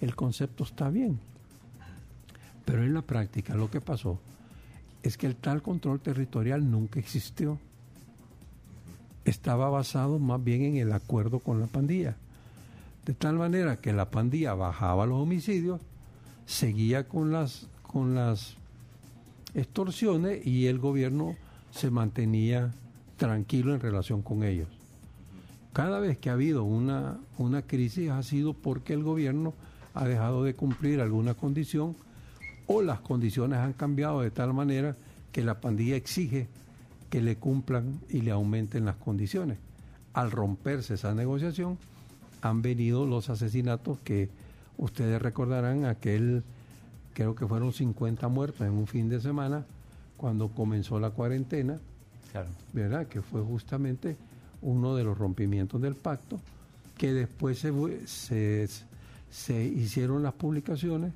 [0.00, 1.18] el concepto está bien.
[2.64, 4.18] Pero en la práctica lo que pasó
[5.02, 7.59] es que el tal control territorial nunca existió.
[9.24, 12.16] Estaba basado más bien en el acuerdo con la pandilla.
[13.05, 15.81] De tal manera que la pandilla bajaba los homicidios,
[16.46, 18.57] seguía con las, con las
[19.54, 21.36] extorsiones y el gobierno
[21.70, 22.72] se mantenía
[23.16, 24.68] tranquilo en relación con ellos.
[25.72, 29.54] Cada vez que ha habido una, una crisis ha sido porque el gobierno
[29.94, 31.96] ha dejado de cumplir alguna condición
[32.66, 34.96] o las condiciones han cambiado de tal manera
[35.32, 36.48] que la pandilla exige
[37.10, 39.58] que le cumplan y le aumenten las condiciones.
[40.14, 41.78] Al romperse esa negociación,
[42.42, 44.30] han venido los asesinatos que
[44.78, 46.42] ustedes recordarán aquel,
[47.14, 49.64] creo que fueron 50 muertos en un fin de semana,
[50.16, 51.79] cuando comenzó la cuarentena,
[52.31, 52.48] Claro.
[52.72, 53.07] ¿verdad?
[53.09, 54.16] Que fue justamente
[54.62, 56.40] uno de los rompimientos del pacto,
[56.96, 58.68] que después se, se,
[59.31, 61.12] se hicieron las publicaciones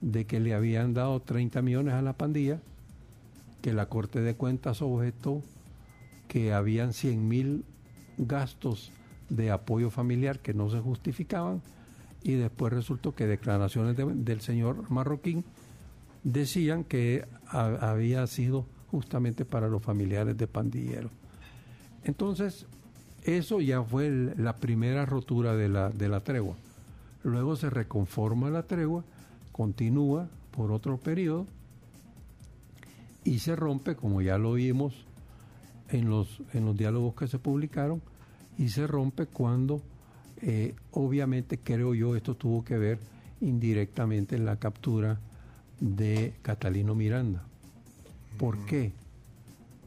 [0.00, 2.58] de que le habían dado 30 millones a la pandilla,
[3.62, 5.42] que la Corte de Cuentas objetó
[6.28, 7.64] que habían 100 mil
[8.18, 8.90] gastos
[9.28, 11.62] de apoyo familiar que no se justificaban
[12.22, 15.44] y después resultó que declaraciones de- del señor Marroquín
[16.24, 21.10] decían que ha- había sido justamente para los familiares de pandilleros.
[22.04, 22.66] Entonces,
[23.24, 26.54] eso ya fue la primera rotura de la, de la tregua.
[27.24, 29.04] Luego se reconforma la tregua,
[29.52, 31.46] continúa por otro periodo
[33.24, 35.06] y se rompe, como ya lo vimos
[35.90, 38.02] en los, en los diálogos que se publicaron,
[38.58, 39.80] y se rompe cuando,
[40.42, 42.98] eh, obviamente creo yo, esto tuvo que ver
[43.40, 45.18] indirectamente en la captura
[45.80, 47.42] de Catalino Miranda.
[48.38, 48.92] ¿Por qué?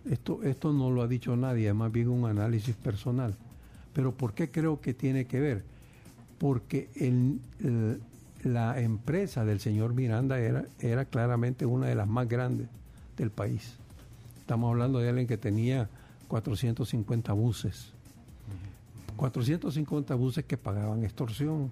[0.09, 3.35] Esto, esto no lo ha dicho nadie, es más bien un análisis personal.
[3.93, 5.63] Pero ¿por qué creo que tiene que ver?
[6.37, 8.01] Porque el, el-
[8.43, 12.67] la empresa del señor Miranda era, era claramente una de las más grandes
[13.17, 13.73] del país.
[14.39, 15.89] Estamos hablando de alguien que tenía
[16.27, 17.87] 450 buses.
[19.15, 21.71] 450 buses que pagaban extorsión.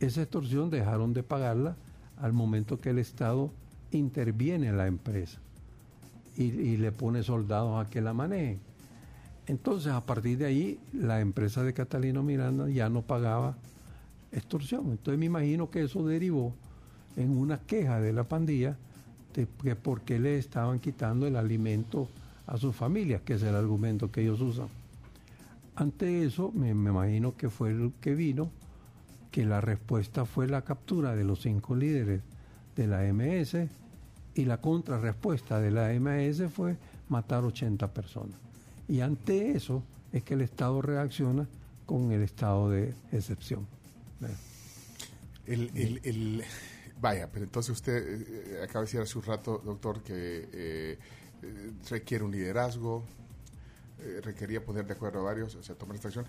[0.00, 1.76] Esa extorsión dejaron de pagarla
[2.18, 3.50] al momento que el Estado
[3.92, 5.38] interviene en la empresa
[6.36, 8.60] y, le pone soldados a que la manejen.
[9.46, 13.56] Entonces, a partir de ahí, la empresa de Catalino Miranda ya no pagaba
[14.32, 14.90] extorsión.
[14.90, 16.52] Entonces, me imagino que eso derivó
[17.16, 18.76] en una queja de la pandilla
[19.34, 22.08] de que por qué le estaban quitando el alimento
[22.46, 24.68] a sus familias, que es el argumento que ellos usan.
[25.76, 28.50] Ante eso, me, imagino que fue el que vino,
[29.30, 32.22] que la respuesta fue la captura de los cinco líderes
[32.74, 33.68] de la MS
[34.34, 36.76] y la contrarrespuesta de la MS fue
[37.08, 38.36] matar 80 personas.
[38.88, 41.46] Y ante eso es que el Estado reacciona
[41.84, 43.66] con el estado de excepción.
[45.46, 46.42] El, el-
[47.00, 50.98] vaya, pero entonces usted eh, acaba de decir hace un rato, doctor, que eh,
[51.42, 53.04] eh, requiere un liderazgo,
[54.00, 56.24] eh, requería poner de acuerdo a varios, o sea, tomar esta acción.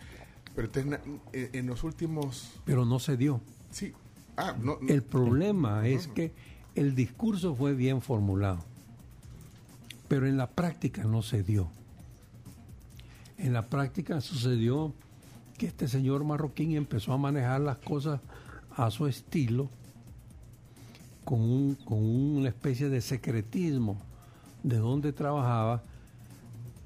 [0.56, 1.02] Pero entonces, na-
[1.34, 2.52] en, en los últimos...
[2.66, 3.42] Pero no se dio.
[3.72, 3.94] Sí.
[4.38, 6.32] Ah, no, no- El problema es que
[6.76, 8.60] el discurso fue bien formulado,
[10.08, 11.70] pero en la práctica no se dio.
[13.38, 14.94] En la práctica sucedió
[15.58, 18.20] que este señor marroquín empezó a manejar las cosas
[18.76, 19.70] a su estilo,
[21.26, 23.98] con, un, con una especie de secretismo
[24.64, 25.84] de donde trabajaba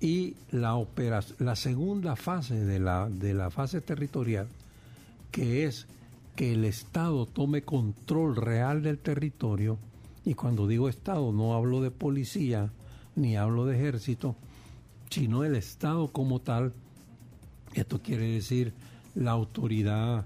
[0.01, 4.47] y la, opera, la segunda fase de la, de la fase territorial,
[5.29, 5.85] que es
[6.35, 9.77] que el Estado tome control real del territorio,
[10.25, 12.71] y cuando digo Estado no hablo de policía
[13.15, 14.35] ni hablo de ejército,
[15.11, 16.73] sino el Estado como tal,
[17.75, 18.73] esto quiere decir
[19.13, 20.25] la autoridad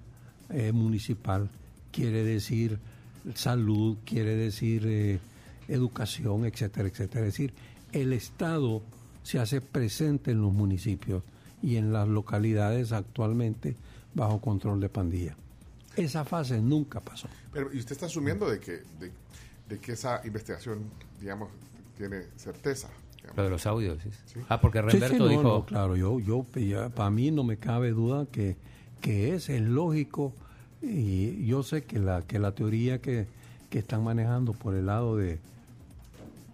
[0.49, 1.49] eh, municipal,
[1.91, 2.79] quiere decir
[3.33, 5.19] salud, quiere decir eh,
[5.67, 7.25] educación, etcétera, etcétera.
[7.25, 7.53] Es decir,
[7.91, 8.81] el Estado
[9.25, 11.23] se hace presente en los municipios
[11.63, 13.75] y en las localidades actualmente
[14.13, 15.35] bajo control de pandilla.
[15.95, 17.27] Esa fase nunca pasó.
[17.51, 19.11] pero, y usted está asumiendo de que, de,
[19.67, 20.83] de que esa investigación,
[21.19, 21.49] digamos,
[21.97, 22.87] tiene certeza.
[23.15, 23.37] digamos.
[23.37, 23.97] Lo de los audios.
[24.03, 24.09] ¿sí?
[24.31, 24.39] Sí.
[24.47, 25.41] Ah, porque Sí, sí, Remberto no, dijo...
[25.41, 26.45] no, claro, yo, yo,
[26.93, 28.55] para mí no me cabe duda que,
[29.01, 30.33] que es, es lógico
[30.83, 33.25] y yo sé que la, que la teoría que,
[33.71, 35.39] que están manejando por el lado de,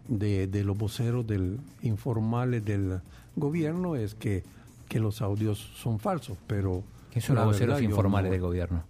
[0.08, 3.00] de, de los voceros del, informales del
[3.36, 4.44] gobierno es que,
[4.90, 6.84] que los audios son falsos, pero...
[7.12, 8.84] ¿Quiénes son los voceros verdad, yo informales no- del gobierno?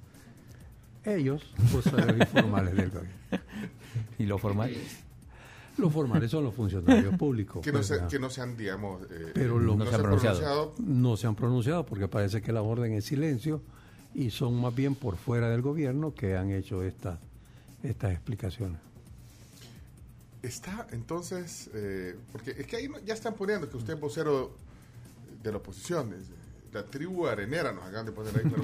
[1.03, 3.15] Ellos, voceros informales del gobierno.
[4.19, 4.71] ¿Y lo formal?
[5.77, 7.63] Los formales son los funcionarios públicos.
[7.63, 10.75] Que no, pues, se, que no sean, digamos, eh, Pero lo- No se han pronunciado.
[10.77, 13.61] no se han pronunciado porque parece que la orden es silencio
[14.13, 17.19] y son más bien por fuera del gobierno que han hecho esta,
[17.81, 18.77] estas explicaciones.
[20.41, 24.55] Está entonces, eh, porque es que ahí ya están poniendo que usted es vocero
[25.43, 26.15] de la oposición,
[26.73, 28.43] la tribu arenera nos acaban de poner ahí.
[28.49, 28.63] Pero,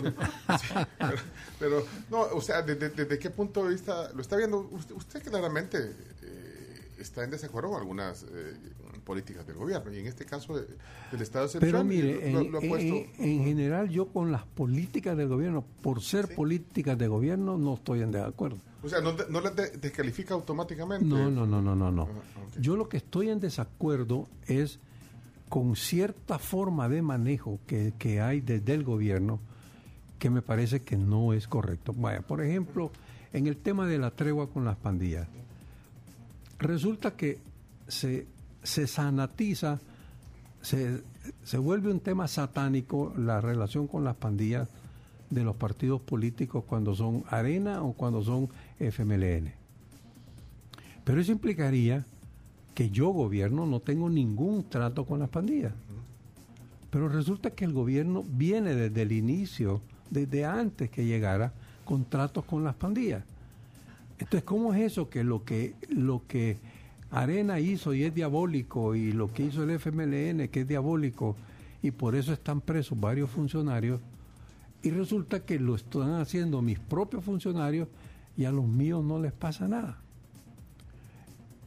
[0.57, 1.21] sí, pero-
[1.59, 4.59] pero, no, o sea, ¿desde, desde qué punto de vista lo está viendo?
[4.59, 5.77] Usted, usted claramente
[6.23, 8.55] eh, está en desacuerdo con algunas eh,
[9.07, 10.67] políticas del gobierno y en este caso de-
[11.11, 12.95] del Estado de Pero mire, lo, en, lo ha puesto.
[12.95, 16.33] en- en general yo con las políticas del gobierno, por ser Sí.
[16.35, 18.57] políticas de gobierno, no estoy en desacuerdo.
[18.83, 21.05] o sea, no, no las de- descalifica automáticamente.
[21.05, 22.03] No, no, no, no, no, no.
[22.03, 22.57] Ah.
[22.59, 24.79] Yo lo que estoy en desacuerdo es
[25.49, 29.39] con cierta forma de manejo que, que hay desde el gobierno
[30.19, 31.93] que me parece que no es correcto.
[31.97, 32.91] Vaya, por ejemplo,
[33.33, 35.27] en el tema de la tregua con las pandillas,
[36.59, 37.39] resulta que
[37.87, 38.25] se,
[38.67, 39.79] se sanatiza,
[40.61, 41.01] se,
[41.43, 44.67] se vuelve un tema satánico la relación con las pandillas
[45.29, 48.49] de los partidos políticos cuando son Arena o cuando son
[48.79, 49.53] FMLN.
[51.05, 52.05] Pero eso implicaría
[52.75, 55.73] que yo, gobierno, no tengo ningún trato con las pandillas.
[56.89, 61.53] Pero resulta que el gobierno viene desde el inicio, desde antes que llegara,
[61.85, 63.23] con tratos con las pandillas.
[64.19, 66.57] Entonces, ¿cómo es eso que lo que lo que
[67.11, 71.35] Arena hizo y es diabólico y lo que hizo el FMLN que es diabólico
[71.81, 74.01] y por eso están presos varios funcionarios
[74.83, 77.87] y resulta que lo están haciendo mis propios funcionarios
[78.35, 79.97] y a los míos no les pasa nada?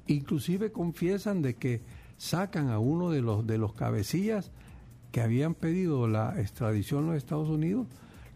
[0.06, 1.80] Inclusive confiesan de que
[2.18, 4.50] sacan a uno de los de los cabecillas
[5.10, 7.86] que habían pedido la extradición a los Estados Unidos,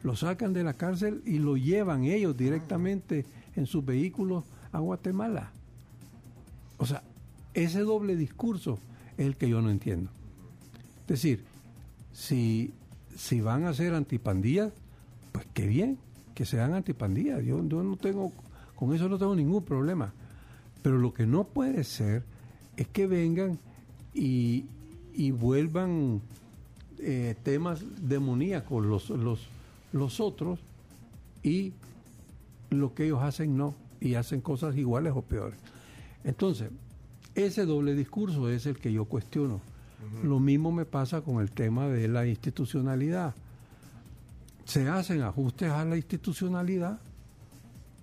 [0.02, 3.24] lo sacan de la cárcel y lo llevan ellos directamente
[3.56, 5.52] en sus vehículos a Guatemala.
[6.78, 7.02] O sea,
[7.54, 8.78] ese doble discurso
[9.16, 10.10] es el que yo no entiendo.
[11.02, 11.44] Es decir,
[12.12, 12.72] si,
[13.16, 14.72] si van a ser antipandillas,
[15.32, 15.98] pues qué bien,
[16.34, 17.44] que sean antipandillas.
[17.44, 18.32] Yo, yo no tengo,
[18.74, 20.12] con eso no tengo ningún problema.
[20.82, 22.24] Pero lo que no puede ser
[22.76, 23.58] es que vengan
[24.12, 24.66] y,
[25.14, 26.20] y vuelvan
[26.98, 29.46] eh, temas demoníacos los, los,
[29.92, 30.60] los otros
[31.42, 31.72] y
[32.70, 35.58] lo que ellos hacen no, y hacen cosas iguales o peores.
[36.24, 36.70] Entonces,
[37.34, 39.60] ese doble discurso es el que yo cuestiono.
[40.22, 43.34] Lo mismo me pasa con el tema de la institucionalidad.
[44.64, 46.98] Se hacen ajustes a la institucionalidad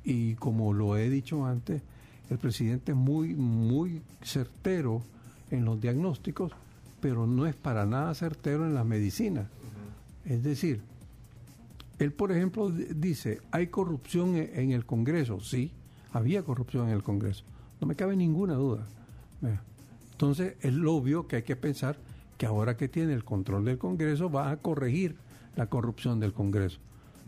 [0.03, 1.81] y como lo he dicho antes,
[2.29, 5.01] el presidente es muy, muy certero
[5.51, 6.51] en los diagnósticos,
[7.01, 9.47] pero no es para nada certero en las medicinas.
[10.25, 10.81] Es decir,
[11.99, 15.39] él, por ejemplo, dice, hay corrupción e- en el Congreso.
[15.39, 15.71] Sí,
[16.13, 17.43] había corrupción en el Congreso.
[17.81, 18.85] No me cabe ninguna duda.
[20.11, 21.97] Entonces, es obvio que hay que pensar
[22.37, 25.15] que ahora que tiene el control del Congreso va a corregir
[25.55, 26.77] la corrupción del Congreso.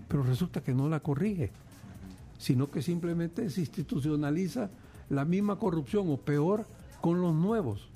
[0.08, 1.50] Pero resulta que no la corrige,
[2.38, 4.70] sino que simplemente se institucionaliza
[5.10, 6.66] la misma corrupción o peor
[7.02, 7.90] con los nuevos.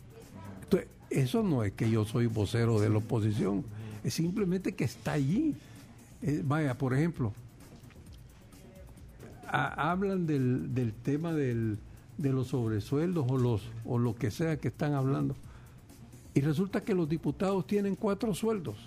[0.64, 3.64] Entonces, eso no es que yo soy vocero de la oposición,
[4.04, 5.56] es simplemente que está allí.
[6.24, 7.34] Eh, vaya, por ejemplo,
[9.48, 11.78] ha- hablan del, del tema del,
[12.18, 15.36] de los sobresueldos o, los, o lo que sea que están hablando.
[16.34, 18.78] Y resulta que los diputados tienen cuatro sueldos.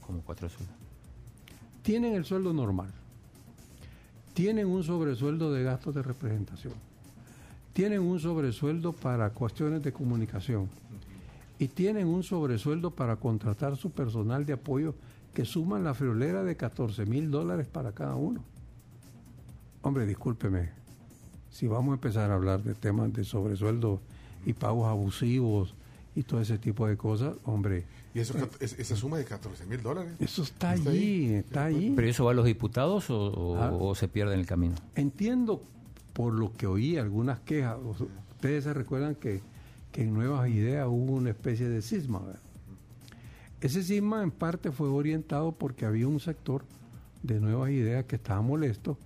[0.00, 0.76] Como cuatro sueldos.
[1.82, 2.90] Tienen el sueldo normal.
[4.34, 6.74] Tienen un sobresueldo de gastos de representación.
[7.72, 10.68] Tienen un sobresueldo para cuestiones de comunicación.
[11.58, 14.94] Y tienen un sobresueldo para contratar su personal de apoyo
[15.32, 18.42] que suman la friolera de 14 mil dólares para cada uno.
[19.82, 20.83] Hombre, discúlpeme.
[21.54, 24.00] Si vamos a empezar a hablar de temas de sobresueldo
[24.44, 25.72] y pagos abusivos
[26.16, 29.80] y todo ese tipo de cosas, hombre, Y eso, es- esa suma de 14 mil
[29.80, 30.14] dólares.
[30.18, 31.34] eso está, Está allí, ahí.
[31.34, 31.92] está allí.
[31.94, 33.70] ¿Pero eso va a los diputados o, o- Ah.
[33.72, 34.74] o se pierde en el camino?
[34.96, 35.62] Entiendo
[36.12, 37.76] por lo que oí algunas quejas.
[38.36, 39.40] Ustedes se recuerdan que,
[39.92, 42.18] que en Nuevas Ideas hubo una especie de cisma.
[42.18, 42.40] ¿verdad?
[43.60, 46.64] Ese cisma en parte fue orientado porque había un sector
[47.22, 48.98] de Nuevas Ideas que estaba molesto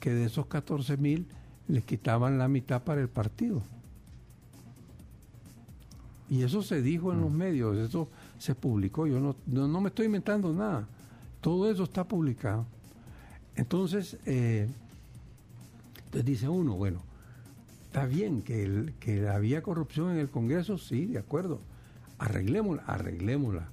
[0.00, 1.26] que de esos 14 mil
[1.70, 3.62] les quitaban la mitad para el partido.
[6.28, 9.06] Y eso se dijo en los medios, eso se publicó.
[9.06, 10.86] Yo no, no, no me estoy inventando nada.
[11.40, 12.66] Todo eso está publicado.
[13.56, 14.68] Entonces, eh,
[16.04, 17.00] entonces dice uno, bueno,
[17.86, 21.60] está bien que, el- que había corrupción en el Congreso, sí, de acuerdo.
[22.18, 23.68] Arreglémosla, arreglémosla.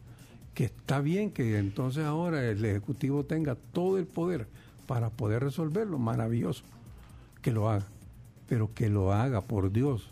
[0.55, 4.47] Que está bien que entonces ahora el Ejecutivo tenga todo el poder
[4.87, 6.63] para poder resolverlo, maravilloso.
[7.47, 7.85] Que lo haga.
[8.49, 10.09] Pero que lo haga, por Dios.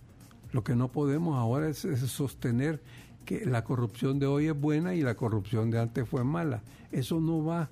[0.53, 2.79] Lo que no podemos ahora es, sostener
[3.25, 6.61] que la corrupción de hoy es buena y la corrupción de antes fue mala.
[6.93, 7.67] Eso no va.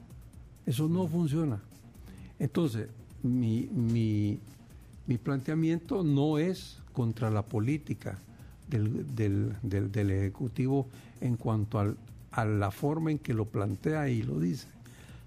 [0.66, 1.62] Eso no funciona.
[2.40, 2.90] Entonces,
[3.22, 4.38] mi, mi,
[5.08, 8.20] mi planteamiento no es contra la política
[8.68, 10.90] del, del, del, del Ejecutivo
[11.22, 11.96] en cuanto al,
[12.34, 14.68] a la forma en que lo plantea y lo dice,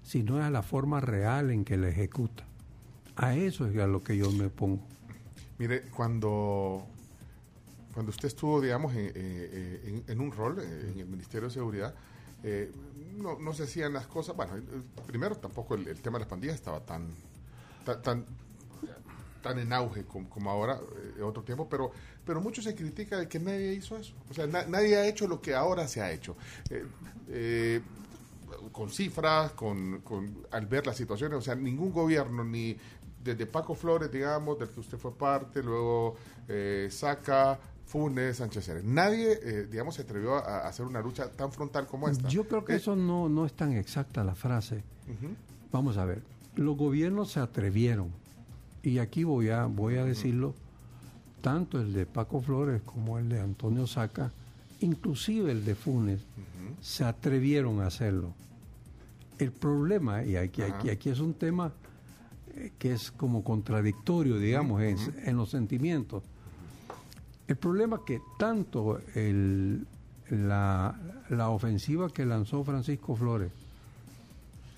[0.03, 2.43] sino a la forma real en que lo ejecuta.
[3.17, 4.79] A eso es a lo que yo me pongo.
[5.57, 6.85] Mire, cuando,
[7.93, 11.53] cuando usted estuvo, digamos, en, eh, eh, en- un rol eh, en el Ministerio de
[11.53, 11.95] Seguridad,
[13.17, 14.35] no, no se hacían las cosas.
[14.35, 14.53] Bueno,
[15.07, 17.07] primero tampoco el, tema de las pandillas estaba tan,
[17.83, 18.25] tan, tan,
[19.41, 20.79] tan en auge como, como ahora,
[21.17, 21.91] eh, otro tiempo, pero,
[22.23, 24.13] pero mucho se critica de que nadie hizo eso.
[24.29, 26.37] O sea, na- nadie ha hecho lo que ahora se ha hecho.
[28.71, 32.77] Con cifras, con, con, al ver las situaciones, o sea, ningún gobierno, ni
[33.23, 36.15] desde Paco Flores, digamos, del que usted fue parte, luego
[36.47, 38.83] eh, Saca, Funes, Sánchez Ceres.
[38.83, 42.27] Nadie, eh, digamos, se atrevió a, a hacer una lucha tan frontal como esta.
[42.27, 44.83] Yo creo que Eh, eso no, no es tan exacta la frase.
[45.71, 46.21] Vamos a ver,
[46.55, 48.11] los gobiernos se atrevieron,
[48.83, 50.53] y aquí voy a, voy a decirlo,
[51.41, 54.31] tanto el de Paco Flores como el de Antonio Saca,
[54.81, 56.21] inclusive el de Funes,
[56.81, 58.33] se atrevieron a hacerlo.
[59.39, 61.71] El problema, y aquí, aquí, aquí es un tema
[62.77, 66.23] que es como contradictorio, digamos, es- en los sentimientos.
[67.47, 69.85] El problema que tanto el,
[70.29, 70.95] la,
[71.29, 73.51] la ofensiva que lanzó Francisco Flores,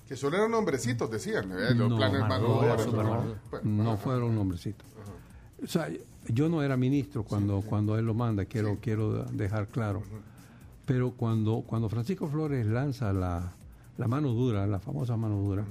[0.08, 1.74] Que solo eran nombrecitos, decían, ¿eh?
[1.74, 2.20] los No, planes
[3.64, 3.96] ¿no?
[3.96, 4.86] Fueron nombrecitos.
[5.62, 5.88] O sea,
[6.28, 10.02] yo no era ministro cuando, cuando él lo manda, quiero, quiero dejar claro.
[10.86, 13.52] Pero cuando, cuando Francisco Flores lanza la,
[13.98, 15.64] la mano dura, la famosa mano dura,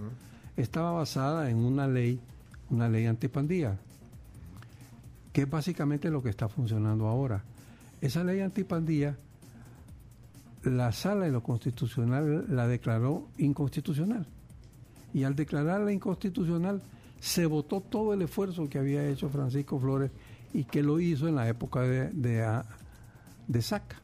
[0.61, 2.19] estaba basada en una ley,
[2.69, 3.77] una ley antipandía,
[5.31, 7.43] que es básicamente lo que está funcionando ahora.
[8.01, 9.17] Esa ley antipandía
[10.63, 14.25] la sala de lo constitucional la declaró inconstitucional.
[15.13, 16.81] Y al declararla inconstitucional,
[17.19, 20.11] se votó todo el esfuerzo que había hecho Francisco Flores
[20.53, 22.65] y que lo hizo en la época de, de, ah,
[23.61, 24.01] Saca.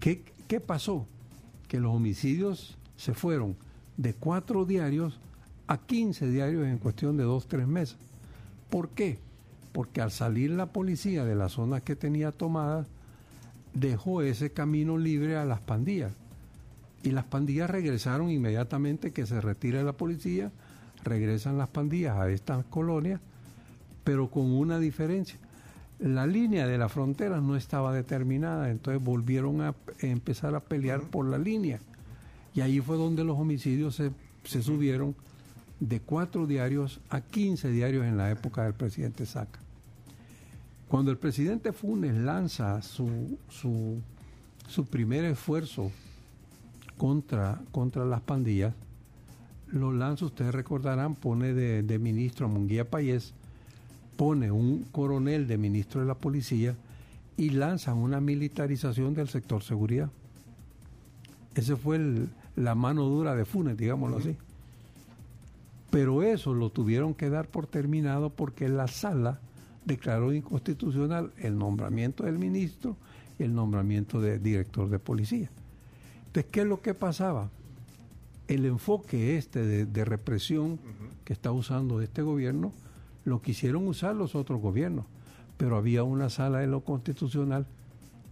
[0.00, 1.06] ¿Qué, ¿Qué pasó?
[1.66, 3.56] Que los homicidios se fueron
[3.96, 5.18] de cuatro diarios
[5.68, 7.96] a 15 diarios en cuestión de dos, tres meses.
[8.70, 9.18] ¿Por qué?
[9.72, 12.86] Porque al salir la policía de las zonas que tenía tomadas,
[13.74, 16.12] dejó ese camino libre a las pandillas.
[17.02, 20.50] Y las pandillas regresaron inmediatamente que se retira la policía,
[21.04, 23.20] regresan las pandillas a estas colonias,
[24.04, 25.38] pero con una diferencia.
[26.00, 31.26] La línea de la frontera no estaba determinada, entonces volvieron a empezar a pelear por
[31.26, 31.78] la línea.
[32.54, 34.10] Y ahí fue donde los homicidios se,
[34.44, 35.14] se subieron
[35.80, 39.60] de cuatro diarios a 15 diarios en la época del presidente Saca.
[40.88, 44.00] Cuando el presidente Funes lanza su, su,
[44.66, 45.90] su primer esfuerzo
[46.96, 48.74] contra, contra las pandillas,
[49.70, 53.34] lo lanza, ustedes recordarán, pone de, de ministro a Munguía Payés,
[54.16, 56.74] pone un coronel de ministro de la policía
[57.36, 60.10] y lanzan una militarización del sector seguridad.
[61.54, 64.36] Ese fue el, la mano dura de Funes, digámoslo así.
[65.90, 69.40] Pero eso lo tuvieron que dar por terminado porque la sala
[69.84, 72.96] declaró inconstitucional el nombramiento del ministro
[73.38, 75.50] y el nombramiento del director de policía.
[76.26, 77.50] Entonces, ¿qué es lo que pasaba?
[78.48, 80.78] El enfoque este de, de represión
[81.24, 82.72] que está usando este gobierno
[83.24, 85.06] lo quisieron usar los otros gobiernos,
[85.56, 87.66] pero había una sala de lo constitucional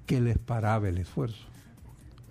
[0.06, 1.55] que les paraba el esfuerzo.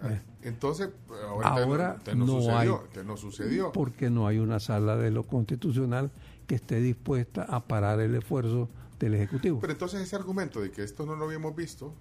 [0.01, 0.89] Ah, Entonces,
[1.27, 2.87] ahora, Ahora te no, te no no sucedió, hay.
[2.93, 3.71] te no sucedió.
[3.71, 6.11] Porque no hay una sala de lo constitucional
[6.47, 8.69] que esté dispuesta a parar el esfuerzo
[8.99, 9.59] del Ejecutivo.
[9.61, 11.93] Pero entonces ese argumento de que esto no lo habíamos visto,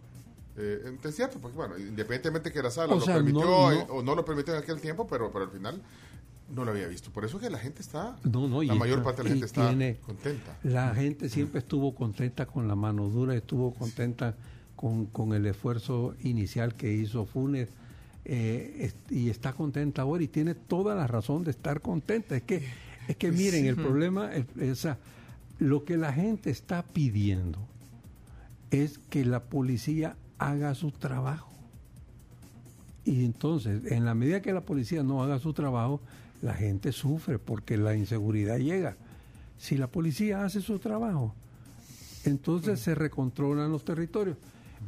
[0.57, 3.85] eh, es cierto, porque bueno, independientemente que la sala O lo sea, permitió no- eh,
[3.89, 5.81] no- o no lo permitió en aquel tiempo, pero, pero al final
[6.55, 7.11] no lo había visto.
[7.11, 9.47] Por eso que la gente está, No, no, la mayor está- parte de la gente
[9.47, 10.59] está tiene- contenta.
[10.63, 14.35] La gente siempre estuvo contenta con la mano dura, estuvo contenta
[14.77, 17.69] con, con el esfuerzo inicial que hizo Funes
[18.25, 22.37] eh, y está contenta ahora y tiene toda la razón de estar contenta.
[22.37, 22.63] Es que,
[23.09, 24.99] es que miren, el problema, es, o sea,
[25.59, 27.59] lo que la gente está pidiendo
[28.71, 31.53] es que la policía haga su trabajo.
[33.05, 36.01] Y entonces, en la medida que la policía no haga su trabajo,
[36.41, 38.97] la gente sufre porque la inseguridad llega.
[39.59, 41.35] Si la policía hace su trabajo,
[42.25, 44.39] entonces se recontrolan los territorios.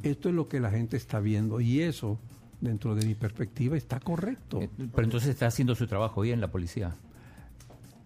[0.03, 2.19] Esto es lo que la gente está viendo y eso,
[2.61, 4.61] dentro de mi perspectiva, está correcto.
[4.61, 6.95] Eh, Pero entonces está haciendo su trabajo bien la policía.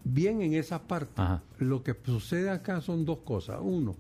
[0.05, 1.21] Bien en esa parte.
[1.21, 1.43] Ajá.
[1.59, 3.59] Lo que sucede acá son dos cosas.
[3.63, 3.97] Uno,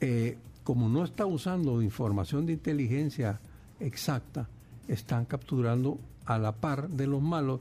[0.00, 3.40] eh, como no está usando información de inteligencia
[3.78, 4.48] exacta,
[4.88, 7.60] están capturando a la par de los malos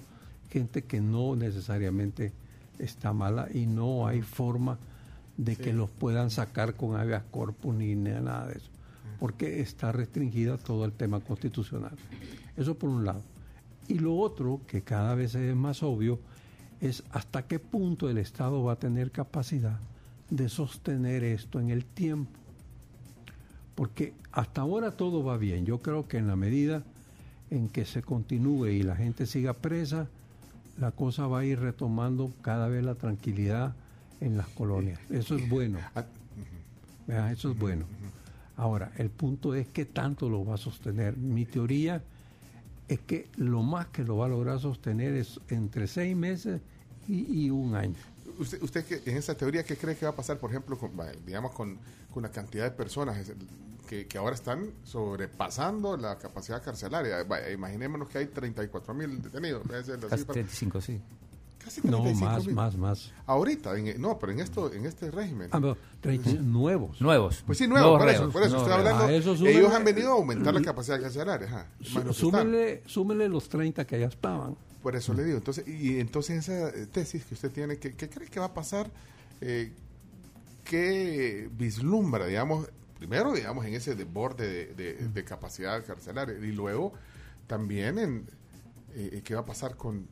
[0.49, 2.33] gente que no necesariamente
[2.79, 4.77] está mala y no hay forma
[5.37, 8.69] de que los puedan sacar con habeas corpus ni nada de eso,
[9.19, 11.91] porque está restringido todo el tema constitucional.
[12.57, 13.23] Eso por un lado.
[13.87, 16.19] Y lo otro, que cada vez es más obvio,
[16.79, 19.79] es hasta qué punto el Estado va a tener capacidad
[20.29, 22.31] de sostener esto en el tiempo.
[23.75, 25.65] Porque hasta ahora todo va bien.
[25.65, 26.83] Yo creo que en la medida
[27.49, 30.07] en que se continúe y la gente siga presa,
[30.79, 33.73] la cosa va a ir retomando cada vez la tranquilidad
[34.21, 34.99] en las colonias.
[35.09, 35.79] Eso es bueno.
[35.95, 36.05] Ah.
[37.31, 37.85] Eso es bueno.
[38.59, 41.15] Ahora, el punto es qué tanto lo va a sostener.
[41.15, 42.03] Mi teoría
[42.89, 46.59] es que lo más que lo va a lograr sostener es entre seis meses
[47.07, 47.95] y, y un año.
[48.37, 50.91] ¿Usted, usted en esa teoría qué cree que va a pasar, por ejemplo, con,
[51.25, 51.77] digamos, con,
[52.13, 53.31] con la cantidad de personas
[53.87, 57.25] que, que ahora están sobrepasando la capacidad carcelaria?
[57.53, 59.63] Imaginémonos que hay 34 mil detenidos.
[59.67, 60.33] esa es la Casi cifra.
[60.33, 61.01] 35, sí.
[61.63, 62.55] Casi No, 35 más, mil.
[62.55, 63.11] más, más.
[63.25, 65.49] Ahorita, en- no, pero en esto, en este régimen.
[65.51, 66.99] Ah, pero 30 nuevos.
[67.01, 67.43] Nuevos.
[67.45, 69.03] Pues sí, nuevo, Nuevos por eso, reos, por eso estoy hablando.
[69.05, 71.47] A eso súmele- ellos han venido a aumentar la capacidad carcelaria.
[71.47, 71.67] Ajá,
[72.05, 72.15] más.
[72.15, 74.55] Súmele, súmele los 30 que ya estaban.
[74.81, 75.37] Por eso le digo.
[75.37, 78.53] Entonces, y entonces esa eh, tesis que usted tiene, ¿qué, qué cree que va a
[78.53, 78.89] pasar?
[79.41, 79.73] Eh,
[80.63, 86.93] ¿Qué vislumbra, digamos, primero, digamos, en ese desborde de, de- de capacidad carcelaria y luego
[87.47, 88.25] también en
[88.93, 90.07] eh, qué va a pasar con,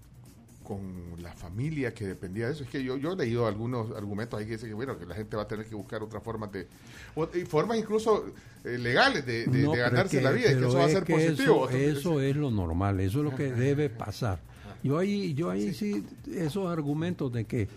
[0.67, 0.81] con
[1.21, 2.63] la familia que dependía de eso?
[2.63, 5.15] Es que yo, yo he leído algunos argumentos ahí que dicen que, bueno, que la
[5.15, 6.67] gente va a tener que buscar otras formas de,
[7.15, 8.25] o- y formas incluso
[8.65, 10.77] eh, legales de, de- No, de pero ganarse es que- la vida y que eso
[10.77, 11.69] va a ser positivo.
[11.69, 14.39] Eso, eso es lo normal, eso es lo que debe pasar.
[14.83, 16.03] Yo ahí, yo ahí sí,
[16.33, 17.67] esos argumentos de que,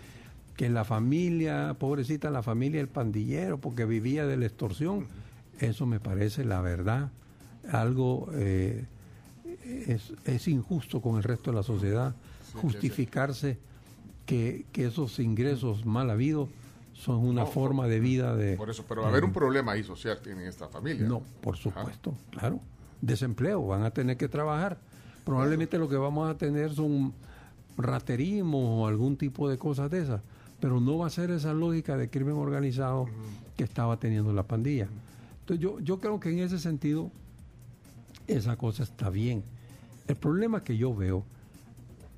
[0.57, 5.07] que la familia, pobrecita la familia del pandillero, porque vivía de la extorsión,
[5.59, 7.09] eso me parece la verdad,
[7.71, 8.85] algo eh,
[9.87, 12.15] es, es injusto con el resto de la sociedad
[12.53, 13.57] justificarse
[14.25, 16.49] que, que esos ingresos mal habidos
[16.93, 18.55] son una No, forma de vida de...
[18.57, 21.07] Por eso, pero va a haber un problema ahí social en esta familia.
[21.07, 22.59] No, por supuesto, claro.
[23.01, 24.77] Desempleo, van a tener que trabajar.
[25.25, 27.13] Probablemente lo que vamos a tener son
[27.77, 30.21] raterismo o algún tipo de cosas de esas,
[30.59, 33.07] pero no va a ser esa lógica de crimen organizado
[33.57, 34.87] que estaba teniendo la pandilla.
[35.39, 37.09] Entonces yo, yo creo que en ese sentido
[38.27, 39.43] esa cosa está bien.
[40.07, 41.23] El problema que yo veo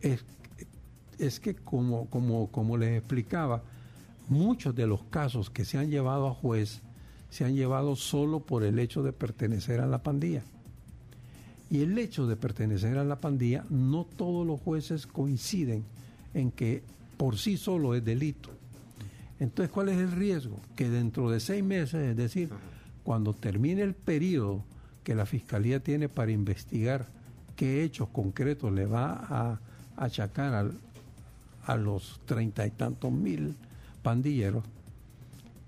[0.04, 0.24] es,
[1.18, 3.64] es que como, como, como les explicaba,
[4.30, 6.82] muchos de los casos que se han llevado a juez
[7.30, 10.44] se han llevado solo por el hecho de pertenecer a la pandilla.
[11.72, 15.84] Y el hecho de pertenecer a la pandilla, no todos los jueces coinciden
[16.36, 16.84] en que
[17.18, 18.52] por sí solo es delito.
[19.40, 20.60] Entonces, ¿cuál es el riesgo?
[20.76, 22.50] Que dentro de seis meses, es decir,
[23.04, 24.64] cuando termine el periodo
[25.04, 27.08] que la Fiscalía tiene para investigar
[27.56, 29.60] qué hechos concretos le va a
[29.98, 30.78] achacar al-
[31.66, 33.56] a los treinta y tantos mil
[34.02, 34.64] pandilleros,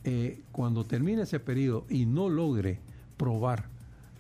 [0.04, 2.80] eh, cuando termine ese periodo y no logre
[3.18, 3.66] probar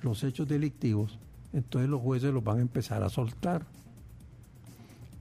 [0.02, 1.18] los hechos delictivos,
[1.54, 3.66] entonces los jueces los van a empezar a soltar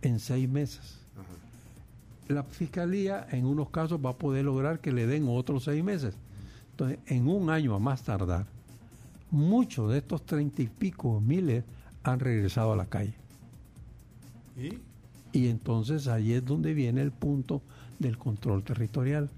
[0.03, 1.01] en seis meses.
[2.29, 6.15] La fiscalía en unos casos va a poder lograr que le den otros seis meses.
[6.71, 8.47] Entonces, en un año a más tardar,
[9.31, 11.65] muchos de estos treinta y pico miles
[12.03, 13.15] han regresado a la calle.
[14.57, 14.79] ¿Y?
[15.37, 17.63] Y entonces ahí es donde viene el punto
[17.99, 19.31] del control territorial.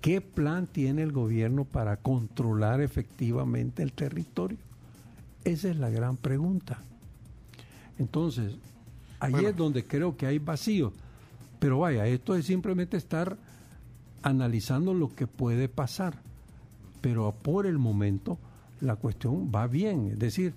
[0.00, 4.58] ¿Qué plan tiene el gobierno para controlar efectivamente el territorio?
[5.44, 6.78] Esa es la gran pregunta.
[7.98, 8.54] Entonces,
[9.20, 9.48] ahí Bueno.
[9.48, 10.92] es donde creo que hay vacío.
[11.58, 13.36] Pero vaya, esto es simplemente estar
[14.22, 16.14] analizando lo que puede pasar.
[17.00, 18.38] Pero por el momento
[18.80, 20.08] la cuestión va bien.
[20.12, 20.54] Es decir,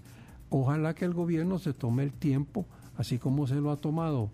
[0.49, 2.65] ojalá que el gobierno se tome el tiempo,
[2.97, 4.29] así como se lo ha tomado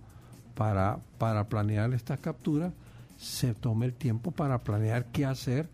[0.56, 2.74] para, para planear estas capturas,
[3.18, 5.68] se tome el tiempo para planear qué hacer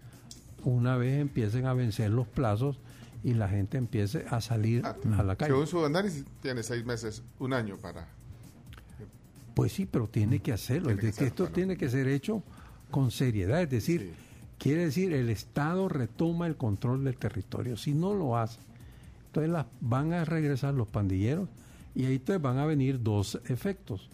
[0.64, 2.80] una vez empiecen a vencer los plazos
[3.24, 5.52] y la gente empiece a salir Ah, a la calle.
[5.52, 8.08] Según su análisis, tiene seis meses, un año para.
[9.54, 10.88] Pues sí, pero tiene que hacerlo.
[10.90, 12.44] Tiene es de que esto tiene que ser hecho
[12.92, 13.62] con seriedad.
[13.62, 14.14] Es decir, Sí.
[14.60, 17.78] quiere decir, el Estado retoma el control del territorio.
[17.78, 18.60] Si no lo hace,
[19.28, 21.48] entonces las, van a regresar los pandilleros
[21.96, 24.10] y ahí entonces van a venir dos efectos.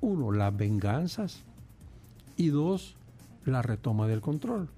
[0.00, 1.40] Uno, las venganzas
[2.36, 2.94] y dos,
[3.44, 4.68] la retoma del control.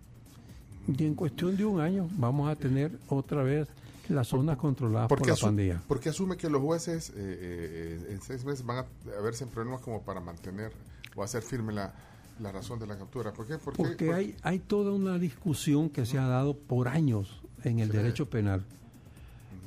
[0.88, 3.68] Y en cuestión de un año vamos a tener otra vez
[4.08, 5.82] las zonas controladas por, la pandilla.
[5.88, 8.78] por qué asume que los jueces eh, eh, en seis meses van
[9.18, 10.70] a verse en problemas como para mantener
[11.16, 11.92] o hacer firme la,
[12.40, 13.32] la razón de la captura?
[13.32, 13.58] ¿Por qué?
[13.58, 13.82] ¿Por qué?
[13.82, 17.90] Porque Por- hay, hay toda una discusión que se ha dado por años en el
[17.90, 17.96] Sí.
[17.96, 18.62] derecho penal,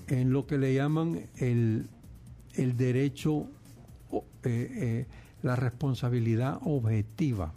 [0.08, 1.90] en lo que le llaman el,
[2.56, 3.48] el derecho,
[4.12, 5.06] eh, eh,
[5.44, 7.52] la responsabilidad objetiva.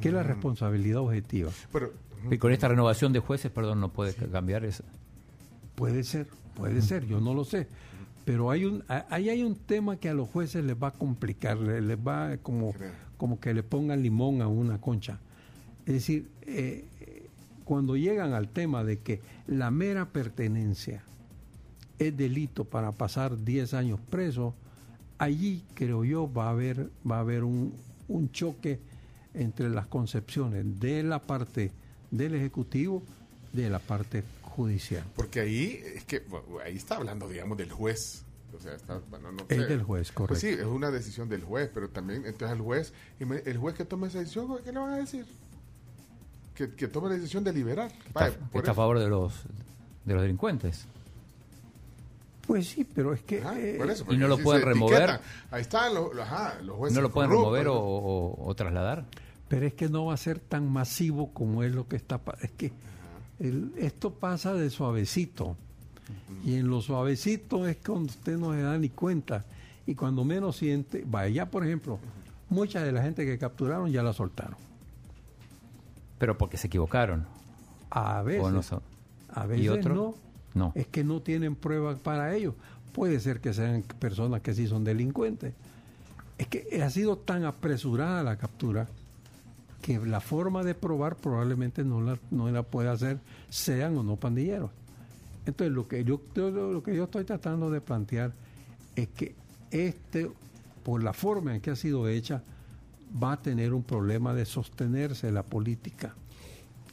[0.00, 1.50] ¿Qué es la responsabilidad objetiva?
[1.72, 1.92] Pero,
[2.30, 4.84] Y con esta renovación de jueces, perdón, no puede cambiar eso.
[5.74, 7.66] Puede ser, puede ser, yo no lo sé.
[8.24, 10.92] Pero hay un, a- ahí hay un tema que a los jueces les va a
[10.92, 12.72] complicar, le- les va como,
[13.16, 15.18] como que le pongan limón a una concha.
[15.86, 16.84] Es decir, eh,
[17.64, 21.02] cuando llegan al tema de que la mera pertenencia
[22.00, 24.54] es delito para pasar 10 años preso,
[25.18, 27.74] allí creo yo va a haber, va a haber un,
[28.08, 28.80] un choque
[29.34, 31.70] entre las concepciones de la parte
[32.10, 33.02] del Ejecutivo,
[33.52, 35.04] de la parte judicial.
[35.14, 36.22] porque ahí es que
[36.64, 38.24] ahí está hablando, digamos, del juez.
[38.56, 39.66] O sea, está, bueno, no Es sé.
[39.66, 40.28] del juez, correcto.
[40.32, 43.58] Pues sí, es una decisión del juez, pero también entonces el juez, y me- el
[43.58, 45.24] juez que tome esa decisión, ¿qué le van a decir?
[46.54, 47.92] Que, que tome la decisión de liberar.
[48.08, 49.34] Está, Vaya, está a favor de los,
[50.04, 50.84] de los delincuentes.
[52.46, 53.40] Pues sí, pero es que...
[53.40, 55.20] Ajá, eh, por eso, ¿Y no lo si pueden remover?
[55.50, 56.96] Ahí están los, los- ajá, los jueces.
[56.96, 57.80] ¿No lo pueden corruptos, remover o, ¿no?
[57.80, 59.04] o- o trasladar?
[59.48, 62.20] Pero es que no va a ser tan masivo como es lo que está...
[62.40, 62.72] Es que
[63.38, 65.56] el- esto pasa de suavecito.
[66.44, 69.44] Y en lo suavecito es cuando usted no se da ni cuenta.
[69.86, 71.04] Y cuando menos siente...
[71.06, 71.98] Vaya, por ejemplo,
[72.48, 74.56] mucha de la gente que capturaron ya la soltaron.
[76.18, 77.26] Pero porque se equivocaron.
[77.90, 78.82] A veces, O no son.
[79.28, 79.94] a veces ¿Y otro?
[79.94, 80.14] no.
[80.54, 80.72] No.
[80.74, 82.54] Es que no tienen pruebas para ello.
[82.92, 85.54] Puede ser que sean personas que sí son delincuentes.
[86.38, 88.88] Es que ha sido tan apresurada la captura
[89.82, 94.16] que la forma de probar probablemente no la, no la puede hacer, sean o no
[94.16, 94.70] pandilleros.
[95.46, 98.32] Entonces, lo que yo, lo que yo estoy tratando de plantear
[98.96, 99.34] es que
[99.70, 100.30] este,
[100.82, 102.42] por la forma en que ha sido hecha,
[103.22, 106.14] va a tener un problema de sostenerse la política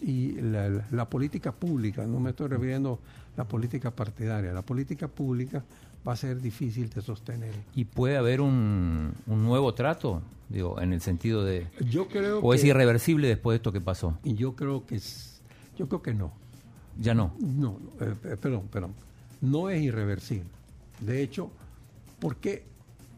[0.02, 3.00] y la, la- política pública, no me estoy refiriendo
[3.38, 5.64] la política partidaria, la política pública
[6.06, 7.54] va a ser difícil de sostener.
[7.76, 10.22] ¿Y puede haber un, un nuevo trato?
[10.50, 11.68] Digo, en el sentido de...
[11.90, 14.18] Yo creo ¿O es irreversible después de esto que pasó?
[14.24, 15.42] y yo creo que es,
[15.78, 16.32] yo creo que no.
[17.00, 17.36] Ya no.
[17.40, 18.94] No, eh, eh, perdón, perdón.
[19.42, 20.50] No es irreversible.
[21.00, 21.52] De hecho,
[22.20, 22.66] ¿por qué?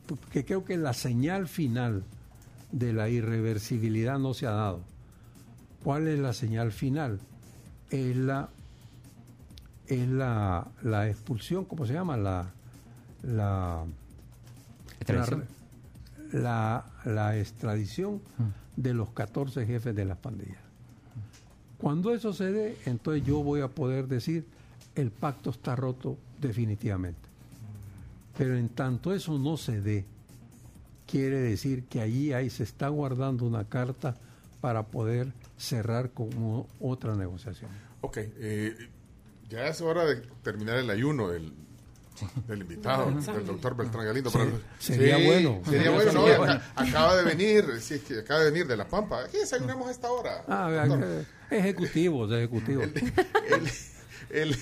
[0.05, 2.03] Porque creo que la señal final
[2.73, 4.81] de la irreversibilidad no se ha dado.
[5.83, 7.21] ¿Cuál es la señal final?
[7.89, 8.49] Es la
[9.89, 12.15] es la, la expulsión, ¿cómo se llama?
[12.17, 12.45] La
[13.23, 13.83] la
[14.99, 15.45] ¿Extradición?
[16.31, 18.81] la, la extradición Mm.
[18.81, 20.57] de los 14 jefes de las pandillas.
[21.77, 24.45] Cuando eso se dé, entonces yo voy a poder decir
[24.95, 27.19] el pacto está roto definitivamente.
[28.37, 30.05] Pero en tanto eso no se dé,
[31.07, 34.15] quiere decir que allí ahí se está guardando una carta
[34.61, 37.69] para poder cerrar como otra negociación.
[38.01, 38.75] Ok, eh,
[39.49, 41.51] ya es hora de terminar el ayuno del,
[42.47, 44.29] del invitado, del doctor Beltrán Galindo.
[44.79, 45.61] Sería bueno.
[45.65, 46.25] Sería bueno, ¿no?
[46.43, 46.71] Acá-.
[46.75, 49.23] Acaba de venir, sí, es que acaba de venir de La Pampa.
[49.25, 50.43] Aquí desayunamos a esta hora.
[50.47, 50.87] Ah,
[51.49, 52.85] ejecutivos, ejecutivos.
[53.49, 53.69] el,
[54.29, 54.57] el-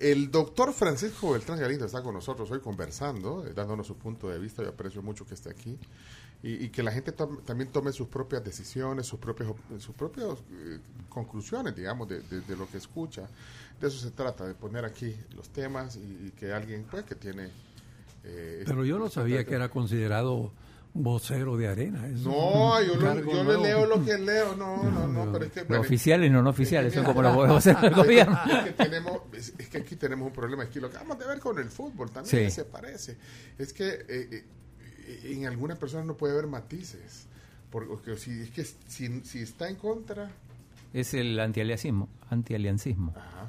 [0.00, 4.38] el doctor Francisco Beltrán Galindo está con nosotros hoy conversando, eh, dándonos su punto de
[4.38, 4.62] vista.
[4.62, 5.78] Yo aprecio mucho que esté aquí.
[6.42, 10.26] Y, y que la gente también tome sus propias decisiones, sus propias, op- sus propias
[10.52, 10.78] eh,
[11.10, 13.28] conclusiones, digamos, de, de- de lo que escucha.
[13.80, 17.14] De eso se trata, de poner aquí los temas y, y que alguien, pues, que
[17.14, 17.48] tiene...
[18.24, 20.52] eh, Pero yo no sabía que era considerado
[20.92, 22.06] vocero de arena.
[22.08, 25.52] Es No, yo, lo- yo le leo lo que leo, no, no, no, pero es
[25.52, 25.62] que...
[25.62, 28.38] Bueno, oficiales y no no oficiales, son como los podemos hacer el gobierno.
[28.44, 31.38] Es que, tenemos, es, que aquí tenemos un problema, es que lo acabamos de ver
[31.38, 32.54] con el fútbol también Sí.
[32.54, 33.16] se parece.
[33.56, 37.26] Es que eh, eh, en algunas personas no puede haber matices.
[37.70, 40.28] Porque si, es que si, si está en contra,
[40.92, 42.08] Es el antialiancismo.
[42.30, 43.14] antialiancismo.
[43.16, 43.46] ajá,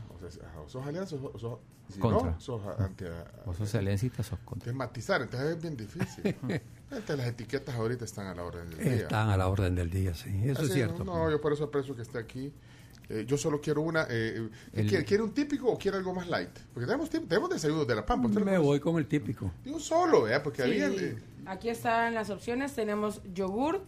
[0.67, 1.59] sos alianza o sos,
[1.91, 2.32] si Contra.
[2.32, 3.05] no, sos anti.
[3.45, 4.69] O sos aliancista, sos contra.
[4.71, 6.36] Es matizar, entonces es bien difícil.
[6.91, 8.93] Entonces, las etiquetas ahorita están a la orden del día.
[9.03, 10.29] Están a la orden del día, sí.
[10.43, 11.05] Eso es Así, cierto.
[11.05, 12.51] No, yo por eso aprecio que esté aquí.
[13.07, 14.07] Eh, yo solo quiero una.
[14.09, 16.49] Eh, El- ¿quiere, quiere un típico o quiere algo más light?
[16.73, 18.27] Porque tenemos, tenemos desayunos de la Pampa.
[18.27, 19.51] ¿usted lo Me voy con el típico.
[19.63, 20.38] De un solo, ¿eh?
[20.41, 20.82] Porque Sí.
[20.82, 20.88] había.
[20.89, 22.73] eh, Aquí están las opciones.
[22.73, 23.82] Tenemos yogur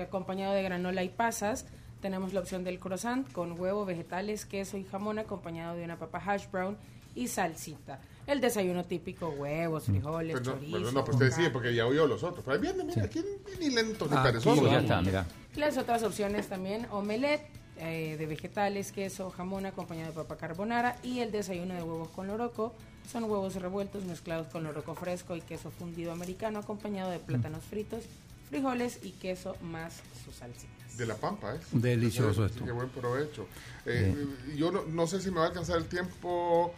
[0.00, 1.66] acompañado de granola y pasas.
[2.00, 6.22] Tenemos la opción del croissant con huevo, vegetales, queso y jamón acompañado de una papa
[6.24, 6.76] hash brown
[7.14, 8.00] y salsita.
[8.26, 10.92] El desayuno típico, huevos, frijoles, pues no, chorizo.
[10.92, 12.44] no, pues usted sí, porque ya oyó los otros.
[12.44, 13.22] Pero ahí viene, mira, aquí
[13.58, 14.62] ni lento ni Ah, perezoso.
[14.62, 15.26] Oh, ya está, mira.
[15.56, 17.42] Las otras opciones también, omelette
[17.78, 22.28] eh, de vegetales, queso, jamón acompañado de papa carbonara y el desayuno de huevos con
[22.28, 22.72] loroco.
[23.10, 28.04] Son huevos revueltos mezclados con loroco fresco y queso fundido americano acompañado de plátanos fritos,
[28.48, 30.79] frijoles y queso más sus salsitas.
[31.00, 31.58] De la Pampa, ¿eh?
[31.72, 32.62] Delicioso esto.
[32.62, 33.46] que buen provecho.
[33.86, 34.14] Eh,
[34.56, 36.74] Yo no, no sé si me va a alcanzar el tiempo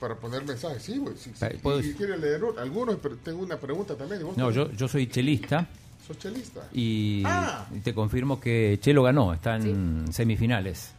[0.00, 0.82] para poner mensajes.
[0.82, 1.16] Sí, güey.
[1.16, 4.22] Si, si- Eh, ¿puedo- si quiere leer un- algunos, pero tengo una pregunta también.
[4.22, 4.70] ¿Y vos No, también?
[4.70, 5.68] yo, yo soy chelista
[6.04, 6.68] ¿Sos chelista?
[6.72, 7.66] y, Ah.
[7.72, 10.90] y te confirmo que Chelo ganó, está en semifinales.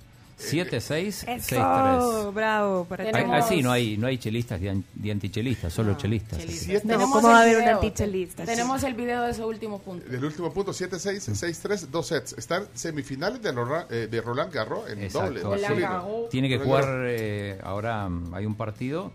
[0.42, 1.38] 7-6, 6-3.
[1.38, 2.86] Eso, bravo.
[2.86, 6.40] Para Tenemos- Ah, sí, no hay, no hay chelistas y antichelistas, solo chelistas.
[6.40, 8.44] No, Tenemos ¿cómo el va a haber un antichelista?
[8.46, 10.10] Tenemos el video de ese último punto.
[10.10, 12.34] Del último punto, 7-6, 6-3, dos sets.
[12.38, 15.28] Están semifinales de, Nora- eh, de Roland Garros en Exacto.
[15.40, 15.42] doble.
[15.68, 16.30] Roland.
[16.30, 19.12] Tiene que Roland jugar, eh, ahora mm, hay un partido,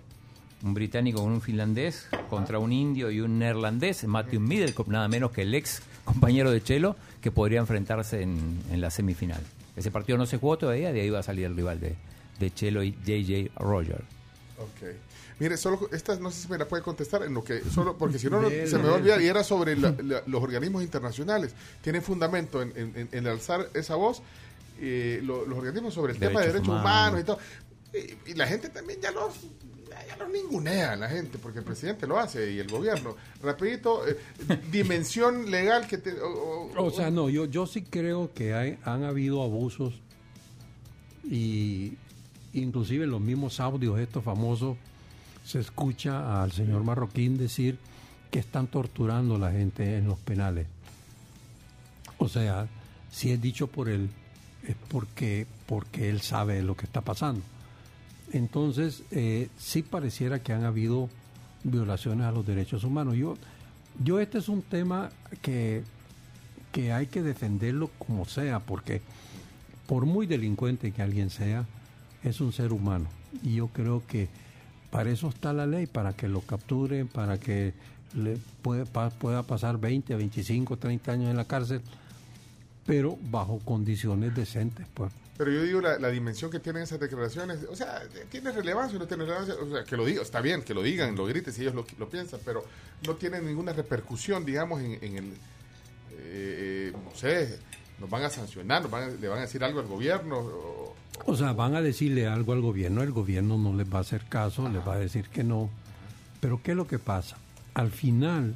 [0.63, 5.31] un británico con un finlandés contra un indio y un neerlandés, Matthew Middlecoff, nada menos
[5.31, 9.41] que el ex compañero de Chelo, que podría enfrentarse en, en la semifinal.
[9.77, 11.95] Ese partido no se jugó todavía, de ahí va a salir el rival de,
[12.41, 14.03] de Chelo y JJ Roger.
[14.59, 14.89] Ok.
[15.39, 18.19] Mire, solo esta no sé si me la puede contestar en lo que solo porque
[18.19, 20.83] si no, Bien, se me va a olvidar y era sobre la- la- los organismos
[20.83, 21.53] internacionales.
[21.83, 24.23] Tienen fundamento en, en- en- en alzar esa voz
[24.81, 27.21] eh, lo- los organismos sobre el tema de Derechos derechos humanos.
[27.21, 27.39] humanos y todo.
[28.27, 29.35] Y, y la gente también ya los
[30.07, 33.15] ya los ningunea la gente porque el presidente lo hace y el gobierno.
[33.43, 34.17] Rapidito, eh,
[34.73, 39.43] dimensión legal que te o- sea, no, yo, yo sí creo que hay, han habido
[39.43, 39.95] abusos
[41.25, 41.95] y
[42.53, 44.77] inclusive en los mismos audios estos famosos
[45.45, 47.79] se escucha al señor Marroquín decir
[48.31, 50.67] que están torturando a la gente en los penales.
[52.19, 52.67] O sea,
[53.11, 54.09] si es dicho por él,
[54.67, 57.43] es porque, porque él sabe lo que está pasando.
[58.33, 61.09] Entonces, eh, sí pareciera que han habido
[61.65, 63.17] violaciones a los derechos humanos.
[63.17, 63.37] Yo,
[64.03, 65.11] yo este es un tema
[65.43, 65.83] que,
[66.73, 69.03] que hay que defenderlo como sea, porque
[69.87, 71.67] por muy delincuente que alguien sea,
[72.23, 73.07] es un ser humano.
[73.43, 74.29] Y yo creo que
[74.91, 77.75] para eso está la ley, para que lo capturen, para que
[78.15, 81.83] le pueda pasar 20, 25, 30 años en la cárcel.
[82.85, 85.13] pero bajo condiciones decentes, pues.
[85.39, 89.07] Pero yo digo la, dimensión que tienen esas declaraciones, o sea, tiene relevancia o no
[89.07, 91.61] tiene relevancia, o sea, que lo diga, está bien, que lo digan, lo griten si
[91.63, 92.65] ellos lo, piensan, pero
[93.07, 95.33] no tiene ninguna repercusión, digamos, en, en el,
[96.19, 97.59] eh, no sé,
[98.01, 100.95] nos van a sancionar, nos van a- le van a decir algo al gobierno, o-
[101.25, 104.25] O sea, van a decirle algo al gobierno, el gobierno no les va a hacer
[104.29, 105.71] caso, les va a decir que no.
[106.41, 107.37] Pero ¿qué es lo que pasa?
[107.75, 108.55] Al final,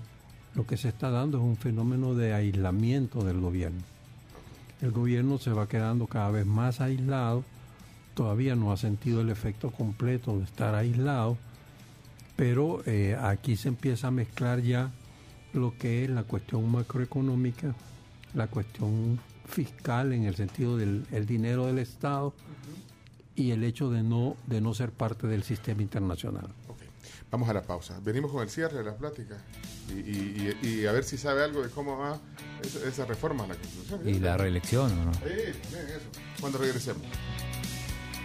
[0.55, 3.81] lo que se está dando es un fenómeno de aislamiento del gobierno.
[4.81, 7.45] El gobierno se va quedando cada vez más aislado,
[8.15, 11.37] todavía no ha sentido el efecto completo de estar aislado,
[12.37, 14.91] pero eh, aquí se empieza a mezclar ya
[15.53, 17.75] lo que es la cuestión macroeconómica,
[18.35, 22.33] la cuestión fiscal en el sentido del el dinero del Estado
[23.35, 26.47] y el hecho de no de no ser parte del sistema internacional.
[26.69, 26.79] Ok,
[27.31, 28.01] vamos a la pausa.
[28.03, 29.37] Venimos con el cierre de la plática
[29.95, 32.19] y, y- y- y a ver si sabe algo de cómo va
[32.63, 34.09] esa, esa reforma a la Constitución.
[34.09, 35.15] Y la reelección, ¿o no?
[35.15, 36.09] Sí, bien, eso.
[36.41, 37.03] Cuando regresemos.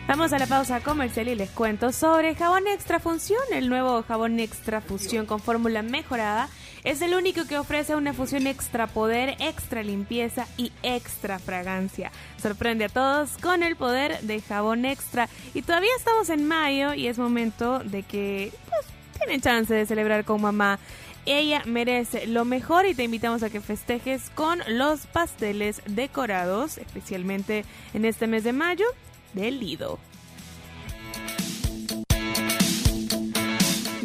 [0.07, 3.41] Vamos a la pausa comercial y les cuento sobre jabón extra función.
[3.51, 6.47] El nuevo jabón extra fusión con fórmula mejorada
[6.83, 12.11] es el único que ofrece una fusión extra poder, extra limpieza y extra fragancia.
[12.39, 15.27] Sorprende a todos con el poder de jabón extra.
[15.55, 18.85] Y todavía estamos en mayo y es momento de que pues,
[19.17, 20.77] tienen chance de celebrar con mamá.
[21.25, 27.65] Ella merece lo mejor y te invitamos a que festejes con los pasteles decorados, especialmente
[27.93, 28.85] en este mes de mayo
[29.33, 29.97] del Lido.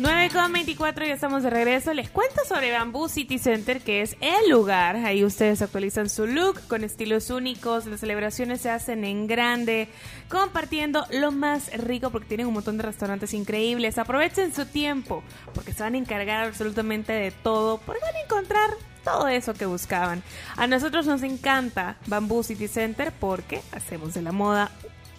[0.00, 1.92] 9.24 ya estamos de regreso.
[1.92, 4.96] Les cuento sobre Bamboo City Center, que es el lugar.
[4.96, 7.84] Ahí ustedes actualizan su look con estilos únicos.
[7.84, 9.88] Las celebraciones se hacen en grande,
[10.30, 13.98] compartiendo lo más rico porque tienen un montón de restaurantes increíbles.
[13.98, 15.22] Aprovechen su tiempo
[15.52, 17.76] porque se van a encargar absolutamente de todo.
[17.76, 18.70] Porque van a encontrar
[19.04, 20.22] todo eso que buscaban.
[20.56, 24.70] A nosotros nos encanta Bamboo City Center porque hacemos de la moda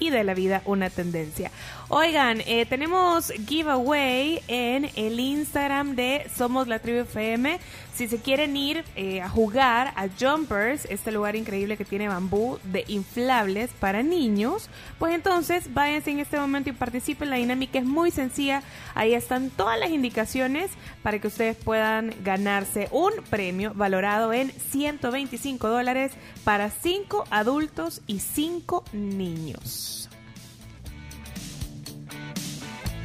[0.02, 1.52] y de la vida una tendencia.
[1.94, 7.60] Oigan, eh, tenemos giveaway en el Instagram de Somos la Tribu FM.
[7.94, 12.60] Si se quieren ir eh, a jugar a Jumpers, este lugar increíble que tiene bambú
[12.64, 14.70] de inflables para niños,
[15.00, 17.30] pues entonces váyanse en este momento y participen.
[17.30, 18.64] La dinámica es muy sencilla.
[18.96, 20.72] Ahí están todas las indicaciones
[21.04, 26.14] para que ustedes puedan ganarse un premio valorado en 125 dólares
[26.46, 30.10] para 5 adultos y 5 niños.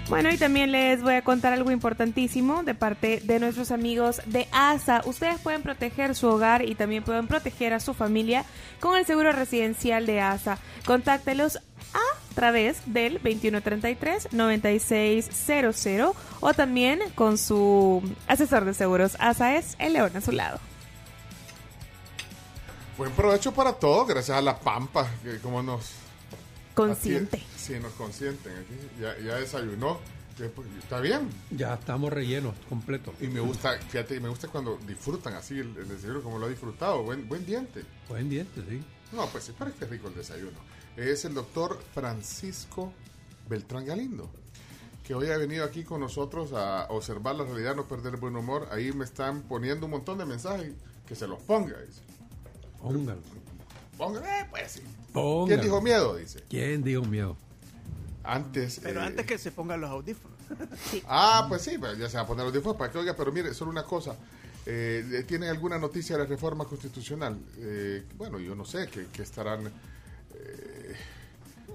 [0.08, 4.46] Bueno, y también les voy a contar algo importantísimo de parte de nuestros amigos de
[4.52, 5.02] ASA.
[5.04, 8.44] Ustedes pueden proteger su hogar y también pueden proteger a su familia
[8.78, 10.58] con el seguro residencial de ASA.
[10.84, 19.16] Contáctelos a través del 2133-9600 o también con su asesor de seguros.
[19.18, 20.60] ASA es el león a su lado.
[22.96, 25.90] Buen provecho para todos, gracias a la Pampa, que como nos...
[26.74, 27.42] Consciente.
[27.66, 28.74] Sí, nos consienten aquí.
[29.00, 29.98] Ya, ya desayunó.
[30.36, 31.30] Pues, Está bien.
[31.50, 33.14] Ya estamos rellenos, completos.
[33.20, 36.48] Y me gusta, fíjate, me gusta cuando disfrutan así el, el desayuno como lo ha
[36.48, 37.02] disfrutado.
[37.02, 37.82] Buen, buen diente.
[38.08, 38.82] Buen diente, sí.
[39.12, 40.58] No, pues sí, parece rico el desayuno.
[40.96, 42.92] Es el doctor Francisco
[43.48, 44.30] Beltrán Galindo,
[45.04, 48.36] que hoy ha venido aquí con nosotros a observar la realidad, no perder el buen
[48.36, 48.68] humor.
[48.70, 50.72] Ahí me están poniendo un montón de mensajes,
[51.06, 51.80] que se los ponga.
[51.80, 52.02] Dice.
[52.80, 53.20] Póngalo.
[53.96, 54.82] Ponga, eh, pues sí.
[55.12, 55.46] Póngalo.
[55.46, 56.16] ¿Quién dijo miedo?
[56.16, 56.44] Dice.
[56.48, 57.36] ¿Quién dijo miedo?
[58.26, 58.80] Antes.
[58.82, 60.36] Pero eh, antes que se pongan los audífonos.
[61.08, 63.32] Ah, pues sí, pues ya se va a poner los audífonos para que oiga, pero
[63.32, 64.16] mire, solo una cosa.
[64.64, 67.38] Eh, ¿Tienen alguna noticia de la reforma constitucional?
[67.58, 70.94] Eh, bueno, yo no sé, que, que estarán eh,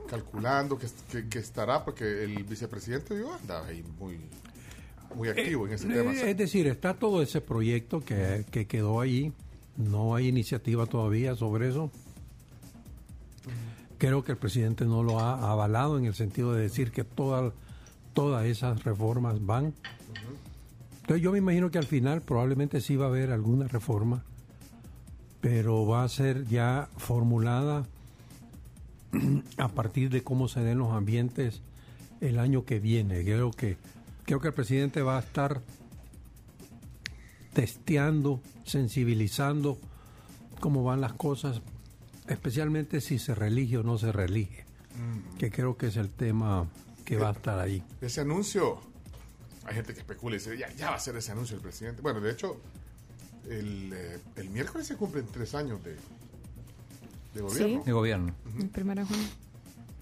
[0.10, 4.20] calculando, que, que- que estará, porque el vicepresidente yo anda ahí muy,
[5.16, 6.14] muy activo en ese tema.
[6.14, 9.32] Es decir, está todo ese proyecto que, que quedó ahí.
[9.78, 11.89] No hay iniciativa todavía sobre eso.
[14.02, 17.54] Creo que el presidente no lo ha avalado en el sentido de decir que todas
[18.16, 19.76] todas esas reformas van.
[21.02, 24.24] Entonces yo me imagino que al final probablemente sí va a haber alguna reforma,
[25.39, 27.86] pero va a ser ya formulada
[29.58, 31.62] a partir de cómo se den los ambientes
[32.22, 33.24] el año que viene.
[33.24, 33.78] Creo que
[34.26, 35.62] creo que el presidente va a estar
[37.54, 39.78] testeando, sensibilizando
[40.60, 41.62] cómo van las cosas,
[42.32, 44.66] especialmente si se relige o no se relige,
[45.38, 46.68] que creo que es el tema
[47.06, 47.84] que va a estar ahí.
[48.00, 48.80] Ese anuncio,
[49.66, 52.02] hay gente que especula y dice, ya, ya va a ser ese anuncio el presidente.
[52.02, 52.58] Bueno, de hecho,
[53.50, 55.96] el, eh, el miércoles se cumplen tres años de,
[57.34, 57.84] de gobierno.
[57.84, 58.34] De gobierno.
[58.60, 59.28] El primero de junio.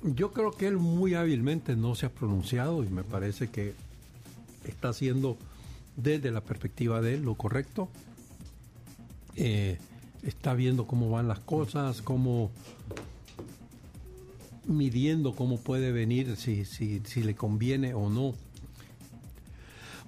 [0.04, 3.74] Yo creo que él muy hábilmente no se ha pronunciado y me parece que
[4.66, 5.38] está haciendo
[5.98, 7.90] desde la perspectiva de él lo correcto.
[9.36, 9.78] Eh,
[10.24, 12.52] está viendo cómo van las cosas, cómo
[14.66, 18.34] midiendo cómo puede venir, si, si, si le conviene o no.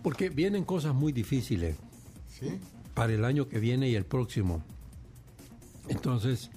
[0.03, 1.75] Porque vienen cosas muy difíciles
[2.39, 2.59] ¿Sí?
[2.93, 4.63] para el año que viene y el próximo.
[5.89, 6.49] Entonces,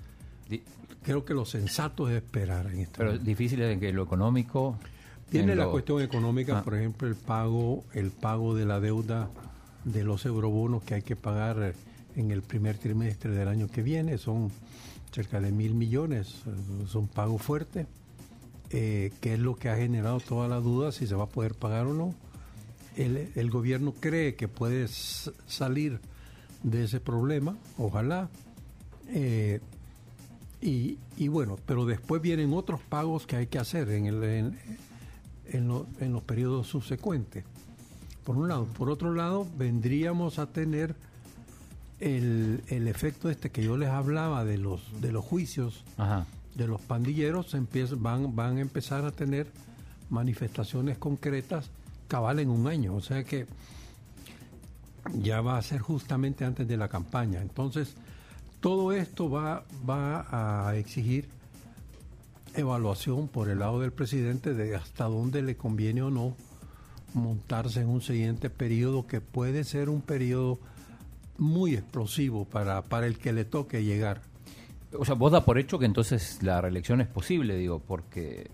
[1.02, 3.24] creo que lo sensato es esperar en este Pero momento.
[3.26, 4.78] difícil en que lo económico.
[5.30, 6.62] Tiene en la lo- cuestión económica, Ah.
[6.62, 9.30] por ejemplo, el pago, el pago de la deuda
[9.84, 11.72] de los eurobonos que hay que pagar eh,
[12.17, 14.51] en el primer trimestre del año que viene, son
[15.12, 17.87] cerca de mil millones, eh, es un pago fuerte,
[18.71, 21.55] eh, que es lo que ha generado toda la duda si se va a poder
[21.55, 22.15] pagar o no.
[22.97, 25.99] El, gobierno cree que puede salir
[26.62, 28.29] de ese problema, ojalá.
[29.09, 29.61] eh,
[30.61, 34.59] y, y bueno, pero después vienen otros pagos que hay que hacer en, el, en,
[35.53, 37.45] en lo- en los periodos subsecuentes.
[38.25, 38.65] Por un lado.
[38.65, 40.95] Por otro lado, vendríamos a tener
[42.05, 46.26] el, el efecto este que yo les hablaba de los, de los juicios Ajá.
[46.55, 49.46] de los pandilleros, empieza- van, van a empezar a tener
[50.11, 51.70] manifestaciones concretas
[52.09, 52.94] cabal en un año.
[52.94, 53.46] O sea que
[55.20, 57.40] ya va a ser justamente antes de la campaña.
[57.40, 57.94] Entonces,
[58.61, 61.28] todo esto va, va a exigir
[62.55, 66.36] evaluación por el lado del presidente de hasta dónde le conviene o no
[67.12, 70.59] montarse en un siguiente periodo que puede ser un periodo
[71.39, 74.20] muy explosivo para, para el que le toque llegar.
[74.99, 78.49] O sea, vos da por hecho que entonces la reelección es posible, digo, porque.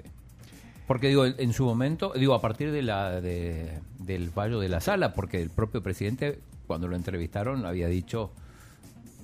[0.87, 4.81] Porque digo, en su momento, digo, a partir de la de- del fallo de la
[4.81, 8.33] sala, porque el propio presidente, cuando lo entrevistaron, había dicho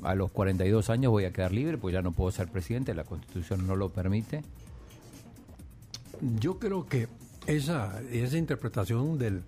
[0.03, 3.03] a los 42 años voy a quedar libre, pues ya no puedo ser presidente, la
[3.05, 4.43] constitución no lo permite.
[6.41, 7.09] Yo creo que
[7.47, 9.43] esa, esa interpretación del,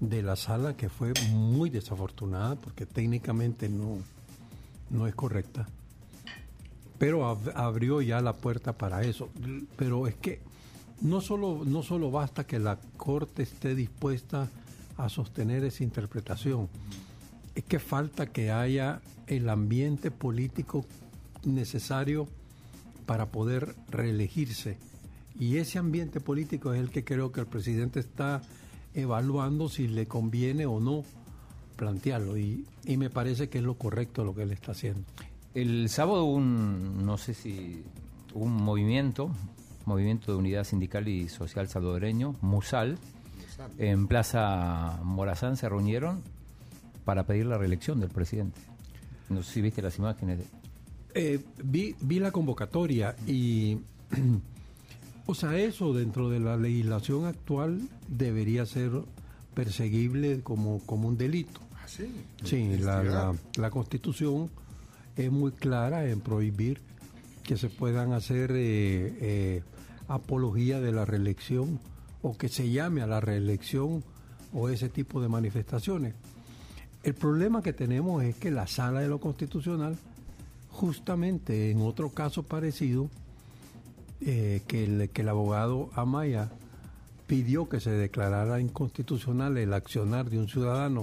[0.00, 3.98] de la sala que fue muy desafortunada porque técnicamente no,
[4.88, 5.68] no es correcta,
[6.98, 9.28] pero ab- abrió ya la puerta para eso.
[9.76, 10.40] Pero es que
[11.02, 14.48] no solo, no solo basta que la Corte esté dispuesta
[14.96, 16.68] a sostener esa interpretación,
[17.54, 20.84] es que falta que haya el ambiente político
[21.44, 22.28] necesario
[23.06, 24.76] para poder reelegirse.
[25.38, 28.42] Y ese ambiente político es el que creo que el presidente está
[28.94, 31.04] evaluando si le conviene o no
[31.76, 32.36] plantearlo.
[32.38, 35.02] Y, y me parece que es lo correcto lo que él está haciendo.
[35.54, 37.82] El sábado un, no sé si,
[38.34, 39.30] un movimiento,
[39.86, 42.98] movimiento de unidad sindical y social salvadoreño, MUSAL,
[43.78, 46.22] en Plaza Morazán se reunieron
[47.04, 48.60] para pedir la reelección del presidente.
[49.28, 50.38] No sé si viste las imágenes.
[50.38, 50.44] de-
[51.14, 53.78] Eh, vi, vi la convocatoria y,
[55.30, 58.90] o sea, eso dentro de la legislación actual debería ser
[59.54, 61.60] perseguible como, como un delito.
[61.76, 62.10] Ah, sí.
[62.42, 64.50] Sí, la, la, Constitución
[65.16, 66.80] es muy clara en prohibir
[67.44, 69.62] que se puedan hacer eh, eh,
[70.08, 71.78] apología de la reelección
[72.22, 74.02] o que se llame a la reelección
[74.52, 76.14] o ese tipo de manifestaciones.
[77.04, 79.96] El problema que tenemos es que la sala de lo constitucional,
[80.70, 83.08] justamente en otro caso parecido,
[84.20, 86.50] eh, que, el, que el abogado Amaya
[87.26, 91.02] pidió que se declarara inconstitucional el accionar de un ciudadano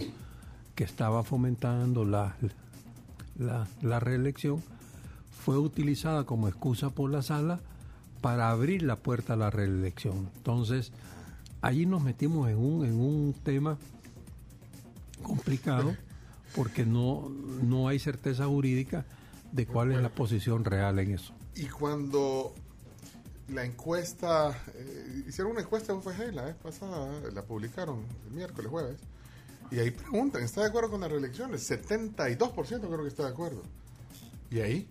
[0.76, 2.36] que estaba fomentando la,
[3.38, 4.61] la, la reelección,
[5.43, 7.61] fue utilizada como excusa por la sala
[8.22, 10.30] para abrir la puerta a la reelección.
[10.36, 10.91] Entonces,
[11.61, 13.78] allí nos metimos en un, en un tema
[15.24, 15.95] complicado
[16.55, 17.30] porque no,
[17.63, 19.05] no hay certeza jurídica
[19.51, 21.34] de cuál es la posición real en eso.
[21.55, 22.53] Y cuando
[23.50, 28.70] la encuesta, eh, hicieron una encuesta en UFG la vez pasada, la publicaron el miércoles,
[28.70, 28.98] jueves,
[29.72, 31.70] y ahí preguntan, ¿está de acuerdo con las reelecciones?
[31.70, 33.64] 72% creo que está de acuerdo.
[34.50, 34.88] ¿Y ahí?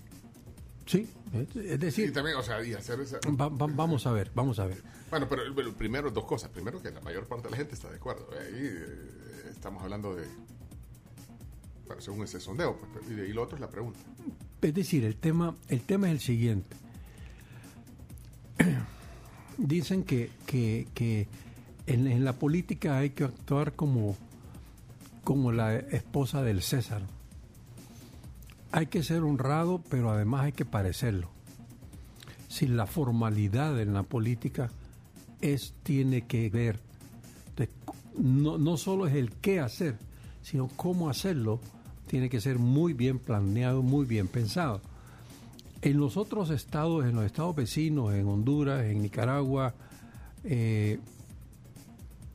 [0.86, 1.09] Sí,
[1.54, 3.18] es, decir, también, o sea, y hacer esa...
[3.28, 4.82] va- va- vamos a ver, vamos a ver.
[5.11, 6.50] Bueno, pero, pero primero dos cosas.
[6.50, 8.28] Primero que la mayor parte de la gente está de acuerdo.
[8.32, 10.24] Ahí eh, estamos hablando de...
[11.86, 13.98] Bueno, según ese sondeo, pues, y, de- y lo otro es la pregunta.
[14.62, 16.76] Es decir, el tema, el tema es el siguiente.
[19.59, 21.28] Dicen que, que, que
[21.86, 24.16] en, la política hay que actuar como,
[25.24, 27.02] como la esposa del César.
[28.72, 31.30] Hay que ser honrado, pero además hay que parecerlo.
[32.48, 34.70] Si la formalidad en la política
[35.40, 36.80] es, tiene que ver,
[38.18, 39.96] no, no solo es el qué hacer,
[40.42, 41.61] sino cómo hacerlo,
[42.07, 44.80] tiene que ser muy bien planeado, muy bien pensado.
[45.82, 49.74] En los otros estados, en los estados vecinos, en Honduras, en Nicaragua,
[50.44, 50.98] eh,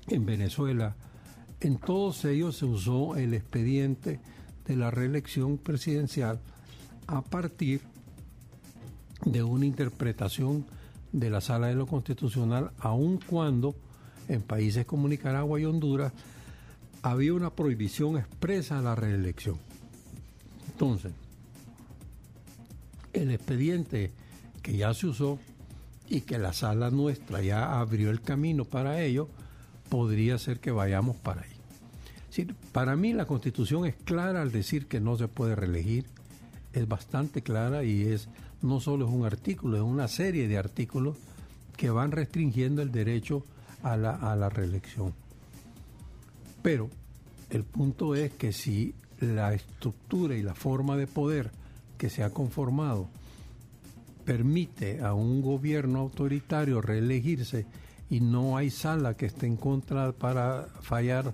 [0.08, 0.96] en Venezuela,
[1.60, 4.20] en todos ellos se usó el expediente
[4.66, 6.40] de la reelección presidencial
[7.08, 7.82] a partir
[9.26, 10.66] de una interpretación
[11.12, 13.76] de la Sala de lo Constitucional, aun cuando
[14.28, 16.14] en países como Nicaragua y Honduras
[17.02, 19.58] había una prohibición expresa a la reelección.
[20.72, 21.12] Entonces,
[23.14, 24.12] el expediente
[24.62, 25.40] que ya se usó
[26.10, 29.30] y que la sala nuestra ya abrió el camino para ello,
[29.90, 31.50] podría ser que vayamos para ahí.
[32.30, 36.06] Sí, para mí la constitución es clara al decir que no se puede reelegir,
[36.74, 38.30] es bastante clara y es
[38.62, 41.18] no solo es un artículo, es una serie de artículos
[41.76, 43.44] que van restringiendo el derecho
[43.84, 45.14] a la, a la reelección.
[46.62, 46.90] Pero
[47.50, 51.52] el punto es que si la estructura y la forma de poder
[52.02, 53.08] que se ha conformado
[54.26, 57.68] permite a un gobierno autoritario reelegirse
[58.10, 61.32] y no hay sala que esté en contra para fallar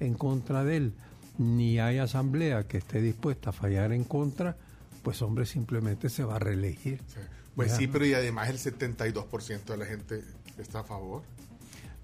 [0.00, 0.92] en contra de él,
[1.38, 4.56] ni hay asamblea que esté dispuesta a fallar en contra,
[5.04, 6.98] pues hombre simplemente se va a reelegir.
[7.06, 7.20] Sí.
[7.54, 10.24] Pues sí, pero y además el 72% de la gente
[10.58, 11.22] está a favor.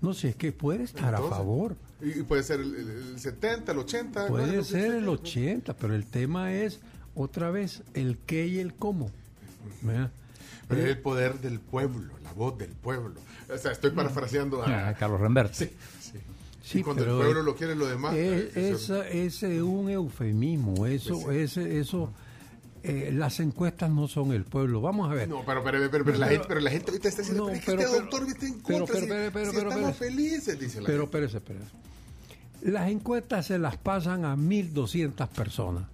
[0.01, 3.73] No sé, es que puede estar a favor, Y, puede ser el, el- el 70,
[3.73, 4.23] el 80.
[4.23, 4.29] ¿no?
[4.29, 5.11] puede ser el quiera.
[5.11, 6.79] 80, pero el tema es
[7.15, 9.11] otra vez el qué y el cómo.
[9.83, 10.11] ¿verdad?
[10.69, 13.21] Pero es el poder del pueblo, la voz del pueblo.
[13.53, 14.89] O sea, estoy parafraseando a...
[14.89, 15.53] Ah, Carlos Rembert.
[15.53, 16.19] Sí, sí.
[16.63, 18.15] Sí, y cuando el pueblo es- lo quiere, lo demás...
[18.15, 22.11] Es, eh, esa- ese es un eufemismo, eso, Pues ese, eso,
[22.83, 24.81] eh, las encuestas no son el pueblo.
[24.81, 25.29] Vamos a ver.
[25.29, 27.59] No, pero, pero, pero, pero la gente, pero la gente ahorita está diciendo, No, pero
[27.59, 28.95] es que pero- este pero- doctor está en pero- contra.
[28.95, 31.05] pero- si- pero- pero- si pero- estamos pero- felices, dice la Pero gente.
[31.19, 31.67] espérese, espérese.
[32.63, 35.85] Las encuestas se las pasan a 1.200 personas.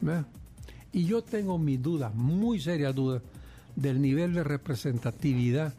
[0.00, 0.24] ¿Ve?
[0.92, 3.22] Y yo tengo mis dudas, muy serias dudas,
[3.76, 5.74] del nivel de representatividad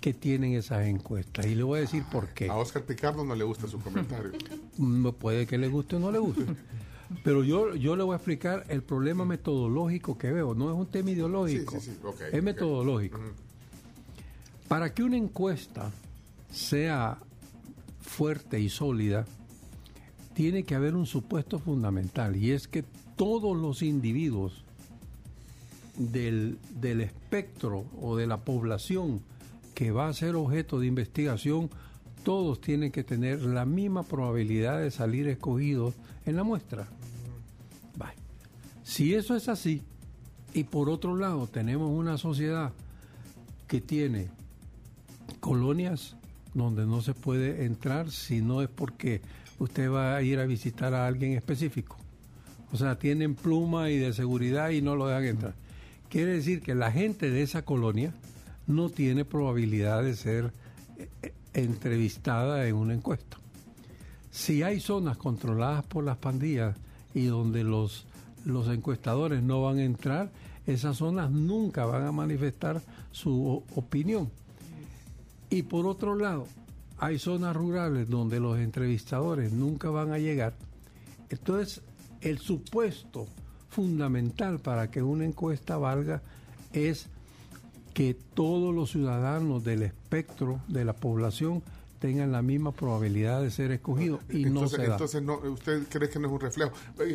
[0.00, 1.46] que tienen esas encuestas.
[1.46, 2.48] Y le voy a decir por qué.
[2.48, 4.32] A Oscar Picardo no le gusta su comentario.
[4.76, 6.44] Mm, Puede que le guste o no le guste.
[7.24, 10.54] Pero yo, yo le voy a explicar el problema metodológico que veo.
[10.54, 11.78] No es un tema ideológico.
[11.78, 13.20] Sí, sí, sí, es metodológico.
[14.66, 15.90] Para que una encuesta
[16.50, 17.18] sea
[18.00, 19.26] fuerte y sólida,
[20.34, 22.84] tiene que haber un supuesto fundamental y es que
[23.16, 24.64] todos los individuos
[25.96, 29.20] del, del espectro o de la población
[29.74, 31.70] que va a ser objeto de investigación,
[32.24, 35.94] todos tienen que tener la misma probabilidad de salir escogidos
[36.24, 36.88] en la muestra.
[38.92, 39.80] Si eso es así,
[40.52, 42.72] y por otro lado tenemos una sociedad
[43.66, 44.28] que tiene
[45.40, 46.16] colonias
[46.52, 49.22] donde no se puede entrar si no es porque
[49.58, 51.96] usted va a ir a visitar a alguien específico.
[52.72, 55.54] O sea, tienen pluma y de seguridad y no lo dejan entrar.
[56.08, 58.12] Quiere decir que la gente de esa colonia
[58.66, 60.52] no tiene probabilidad de ser
[60.98, 63.38] eh, eh, entrevistada en una encuesta.
[64.30, 66.76] Si hay zonas controladas por las pandillas
[67.14, 68.06] y donde los,
[68.44, 70.30] los encuestadores no van a entrar,
[70.66, 74.30] esas zonas nunca van a manifestar su opinión.
[75.50, 76.46] Y por otro lado,
[76.98, 80.54] hay zonas rurales donde los entrevistadores nunca van a llegar.
[81.28, 81.82] Entonces,
[82.22, 83.26] el supuesto
[83.68, 86.22] fundamental para que una encuesta valga
[86.72, 87.08] es
[87.94, 91.62] que todos los ciudadanos del espectro de la población
[91.98, 94.92] tengan la misma probabilidad de ser escogidos y no entonces, se da.
[94.94, 96.72] entonces no, ¿usted cree que no es un reflejo?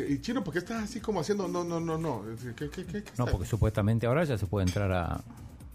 [0.08, 1.46] Y Chino, ¿por qué estás así como haciendo?
[1.46, 2.22] No, no, no, no.
[2.56, 5.20] ¿Qué, qué, qué, qué No, porque supuestamente ahora ya se puede entrar a,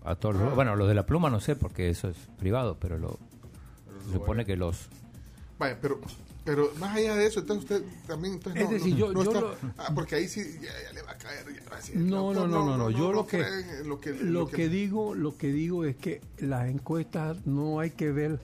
[0.03, 0.45] a todos Ah.
[0.45, 0.55] los...
[0.55, 3.19] Bueno, los de la pluma no sé, porque eso es privado, pero lo,
[4.07, 4.87] se supone que los...
[5.59, 5.99] Vaya, pero,
[6.45, 8.33] pero más allá de eso, entonces usted también...
[8.35, 10.69] Entonces, Es no, decir, no- yo- no yo está- lo- ah, porque ahí sí ya,
[10.87, 11.45] ya le va a caer.
[11.53, 12.89] ya No, no, no, no, no.
[12.89, 13.43] Yo lo que,
[13.85, 18.11] lo que, lo que digo, lo que digo es que las encuestas no hay que
[18.11, 18.39] ver,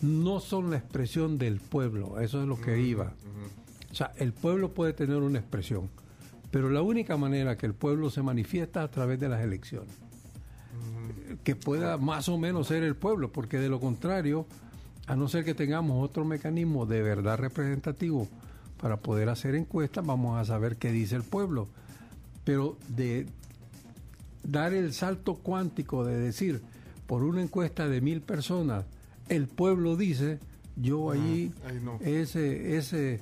[0.00, 2.20] no son la expresión del pueblo.
[2.20, 3.12] Eso es lo que iba.
[3.90, 5.90] O sea, el pueblo puede tener una expresión,
[6.50, 9.90] pero la única manera que el pueblo se manifiesta es a través de las elecciones.
[11.44, 14.46] Que pueda más o menos ser el pueblo, porque de lo contrario,
[15.06, 18.28] a no ser que tengamos otro mecanismo de verdad representativo
[18.80, 21.68] para poder hacer encuestas, vamos a saber qué dice el pueblo.
[22.44, 23.26] Pero de
[24.42, 26.62] dar el salto cuántico de decir,
[27.06, 28.84] por una encuesta de mil personas,
[29.28, 30.40] el pueblo dice,
[30.76, 31.98] yo allí, ahí no.
[32.00, 33.20] ese, ese,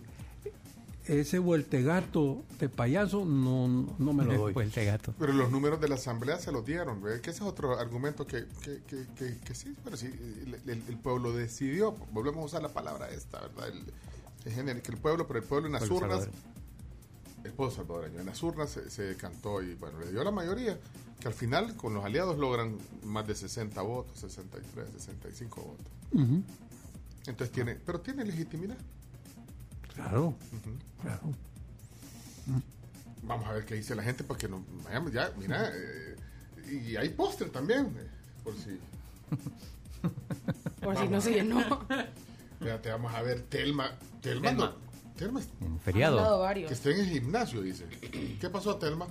[1.19, 3.67] ese vueltegato de payaso, no,
[3.99, 4.53] no me lo doy.
[4.53, 5.15] Vuelta de gato.
[5.19, 7.21] Pero los números de la asamblea se los dieron, ¿ve?
[7.21, 10.83] que ese es otro argumento que, que, que, que, que sí, pero sí, el, el-
[10.89, 13.69] el pueblo decidió, volvemos a usar la palabra esta, ¿verdad?
[13.69, 13.85] El,
[14.45, 17.45] es genérica, el pueblo, pero el pueblo en las Pueblo urnas, salvadoreño.
[17.45, 20.79] el pueblo salvadoreño, en las urnas se, se cantó y bueno, le dio la mayoría,
[21.21, 25.87] que al final con los aliados logran más de 60 votos, 63, 65 votos.
[26.13, 26.43] Ujú,
[27.27, 28.79] Entonces tiene, pero tiene legitimidad.
[30.03, 30.35] Claro,
[31.03, 31.21] claro.
[33.23, 36.17] Vamos a ver qué dice la gente porque no vayamos ya, mira, eh,
[36.71, 38.07] y hay póster también, eh,
[38.43, 38.79] por si.
[40.81, 41.61] Por si no se llenó.
[42.55, 43.93] Espérate, vamos a ver, Telma.
[44.21, 44.65] Telma, Telma.
[44.67, 44.91] no.
[45.17, 46.49] Telma, En feriado.
[46.55, 47.85] que esté en el gimnasio, dice.
[48.41, 49.07] ¿Qué pasó, Telma?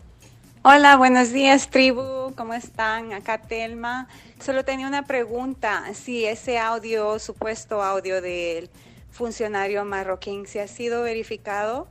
[0.64, 2.34] Hola, buenos días, tribu.
[2.36, 3.14] ¿Cómo están?
[3.14, 4.08] Acá Telma.
[4.44, 5.94] Solo tenía una pregunta.
[5.94, 8.70] Si ese audio, supuesto audio del
[9.12, 11.88] funcionario marroquín, se ha sido verificado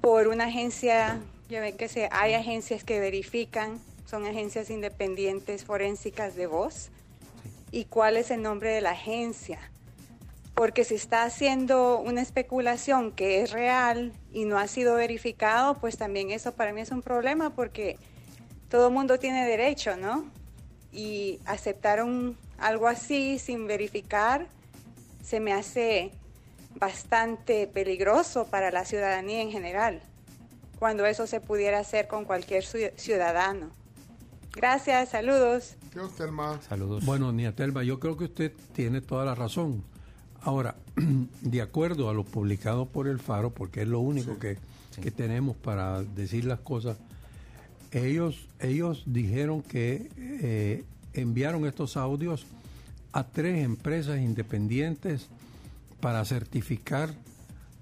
[0.00, 6.34] por una agencia, ya ven que se, hay agencias que verifican, son agencias independientes forensicas
[6.34, 6.90] de voz.
[7.70, 9.58] ¿Y cuál es el nombre de la agencia?
[10.54, 15.96] Porque si está haciendo una especulación que es real y no ha sido verificado, pues
[15.96, 17.96] también eso para mí es un problema porque
[18.68, 20.24] todo el mundo tiene derecho, ¿no?
[20.92, 24.46] Y aceptar un- algo así sin verificar
[25.22, 26.10] se me hace
[26.80, 30.00] bastante peligroso para la ciudadanía en general,
[30.78, 33.70] cuando eso se pudiera hacer con cualquier ciu- ciudadano.
[34.56, 35.76] Gracias, saludos.
[35.92, 36.60] ¿Qué es, Telma?
[36.68, 37.04] Saludos.
[37.04, 39.84] Bueno, Niatelba, yo creo que usted tiene toda la razón.
[40.42, 40.74] Ahora,
[41.42, 44.56] de acuerdo a lo publicado por el Faro, porque es lo único que,
[45.00, 46.96] que tenemos para decir las cosas,
[47.92, 52.46] ellos, ellos dijeron que eh, enviaron estos audios
[53.12, 55.28] a tres empresas independientes
[56.00, 57.10] para certificar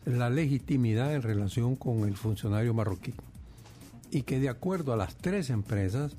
[0.04, 3.14] la legitimidad en relación con el funcionario marroquí
[4.10, 6.12] y que de acuerdo a las tres empresas,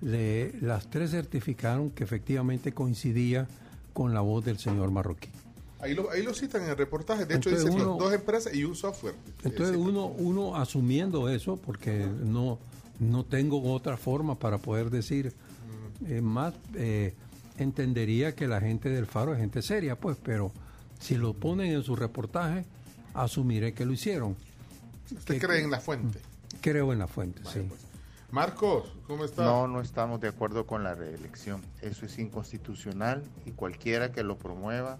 [0.00, 3.46] le- las tres certificaron que efectivamente coincidía
[3.92, 5.28] con la voz del señor marroquí.
[5.80, 7.24] Ahí lo, ahí lo citan en el reportaje.
[7.24, 9.14] De hecho, Entonces dice uno- dos empresas y un software.
[9.44, 12.58] Entonces uno, uno asumiendo eso, porque no,
[12.98, 15.32] no tengo otra forma para poder decir
[16.06, 17.14] eh, más, eh,
[17.58, 20.50] entendería que la gente del Faro es gente seria, pues, pero
[21.00, 22.64] si lo ponen en su reportaje,
[23.14, 24.36] asumiré que lo hicieron.
[25.10, 26.20] ¿Usted que- cree en la fuente?
[26.60, 27.60] Creo en la fuente, sí.
[27.68, 27.80] pues.
[28.30, 29.42] Marcos, ¿cómo está?
[29.44, 31.62] No, no estamos de acuerdo con la reelección.
[31.82, 34.98] Eso es inconstitucional y cualquiera que lo promueva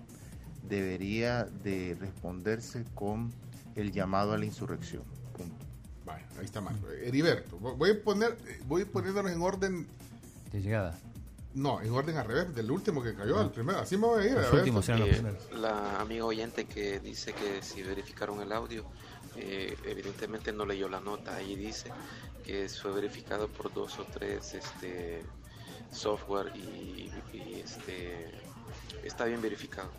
[0.69, 3.33] debería de responderse con
[3.77, 5.03] el llamado a la insurrección.
[5.37, 5.65] Punto.
[6.05, 6.91] Vaya, ahí está Marcos.
[7.05, 8.37] Heriberto, voy a poner,
[8.67, 9.87] voy poniéndolos en orden,
[10.51, 10.99] De llegada.
[11.55, 13.81] No, en orden al revés, del último que cayó al primero.
[13.81, 14.39] Así me voy a ir.
[14.39, 15.51] a Los ver, últimos eran los Eh, primeros.
[15.53, 18.85] la amiga oyente que dice que si verificaron el audio,
[19.37, 21.37] eh, evidentemente no leyó la nota.
[21.37, 21.91] Ahí dice
[22.45, 25.25] que fue verificado por dos o tres este,
[25.91, 28.31] software y, y, este,
[29.03, 29.91] está bien verificado.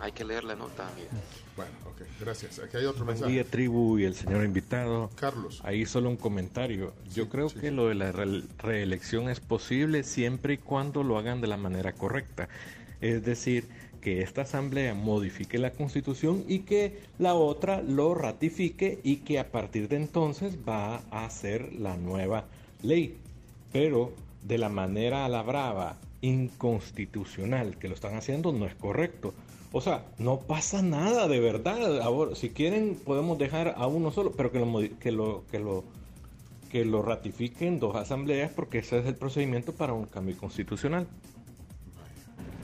[0.00, 1.08] Hay que leer la nota, amiga.
[1.56, 2.58] Bueno, ok, gracias.
[2.58, 3.32] Aquí hay otro Buen mensaje.
[3.32, 5.10] día, tribu y el señor invitado.
[5.14, 5.60] Carlos.
[5.64, 6.92] Ahí solo un comentario.
[7.14, 11.02] Yo Sí, creo sí, que lo de la re- reelección es posible siempre y cuando
[11.04, 12.48] lo hagan de la manera correcta.
[13.00, 13.68] Es decir,
[14.00, 19.50] que esta asamblea modifique la constitución y que la otra lo ratifique y que a
[19.50, 22.44] partir de entonces va a hacer la nueva
[22.82, 23.16] ley.
[23.72, 29.32] Pero de la manera a la brava, inconstitucional que lo están haciendo, no es correcto.
[29.76, 32.00] O sea, no pasa nada de verdad.
[32.00, 35.82] Ahora, si quieren, podemos dejar a uno solo, pero que lo, que lo, que lo,
[36.70, 41.08] que lo ratifiquen dos asambleas, porque ese es el procedimiento para un cambio constitucional.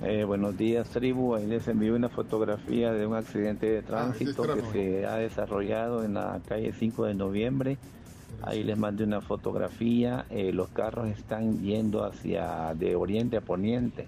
[0.04, 1.34] Eh, buenos días, tribu.
[1.34, 6.14] Ahí les envío una fotografía de un accidente de tránsito que se ha desarrollado en
[6.14, 7.76] la calle 5 de noviembre.
[8.40, 10.26] Ahí les mandé una fotografía.
[10.30, 14.06] Eh, los carros están yendo hacia de oriente a poniente.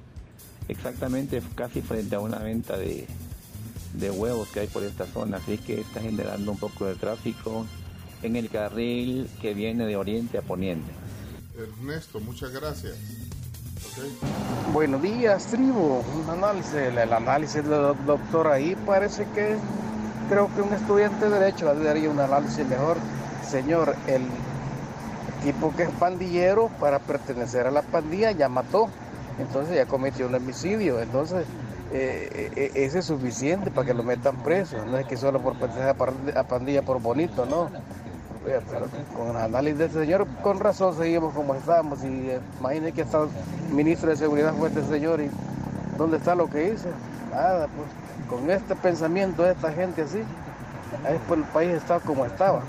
[0.72, 3.06] Exactamente casi frente a una venta de,
[3.94, 5.36] de huevos que hay por esta zona.
[5.36, 7.66] Así que está generando un poco de tráfico
[8.22, 10.90] en el carril que viene de oriente a poniente.
[11.56, 12.94] Ernesto, muchas gracias.
[12.94, 14.72] Ok.
[14.72, 16.02] Buenos días, tribu.
[16.22, 19.56] Un análisis, el, el análisis del doc- doctor ahí parece que
[20.28, 22.96] creo que un estudiante de derecho daría un análisis mejor.
[23.50, 24.22] Señor, el
[25.44, 28.88] tipo que es pandillero para pertenecer a la pandilla ya mató,
[29.38, 31.46] entonces ya cometió un homicidio, entonces
[31.92, 35.54] eh, eh, ese es suficiente para que lo metan preso, no es que solo por
[35.56, 35.94] pertenecer
[36.36, 37.68] a pandilla por bonito, no.
[38.44, 38.86] Pero
[39.16, 42.02] Con el análisis de este señor, con razón seguimos como estamos.
[42.02, 43.28] Y eh, imagine que hasta el
[43.74, 45.30] ministro de Seguridad fue este señor y
[45.96, 46.88] ¿dónde está lo que hizo?
[47.30, 47.88] Nada, pues
[48.28, 50.18] con este pensamiento de esta gente así,
[51.06, 52.62] ahí pues el país está como estaba.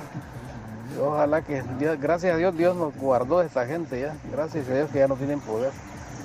[1.02, 1.64] Ojalá que,
[2.00, 4.16] gracias a Dios, Dios nos guardó de esta gente ya.
[4.32, 5.72] Gracias a Dios que ya no tienen poder.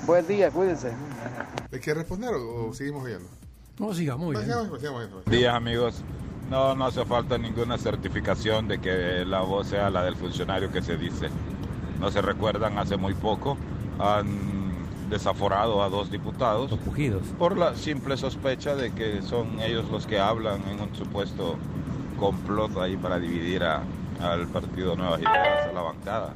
[0.05, 0.91] Buen día, cuídense.
[1.71, 3.27] ¿Hay que responder o, o seguimos oyendo?
[3.77, 5.21] No, sigamos oyendo.
[5.27, 6.01] días amigos.
[6.49, 10.81] No, no hace falta ninguna certificación de que la voz sea la del funcionario que
[10.81, 11.29] se dice.
[11.99, 13.55] No se recuerdan, hace muy poco
[13.99, 14.27] han
[15.09, 17.23] desaforado a dos diputados Los pujidos.
[17.37, 21.57] por la simple sospecha de que son ellos los que hablan en un supuesto
[22.19, 23.81] complot ahí para dividir a,
[24.21, 26.33] al partido Nuevas Ideas, a la bancada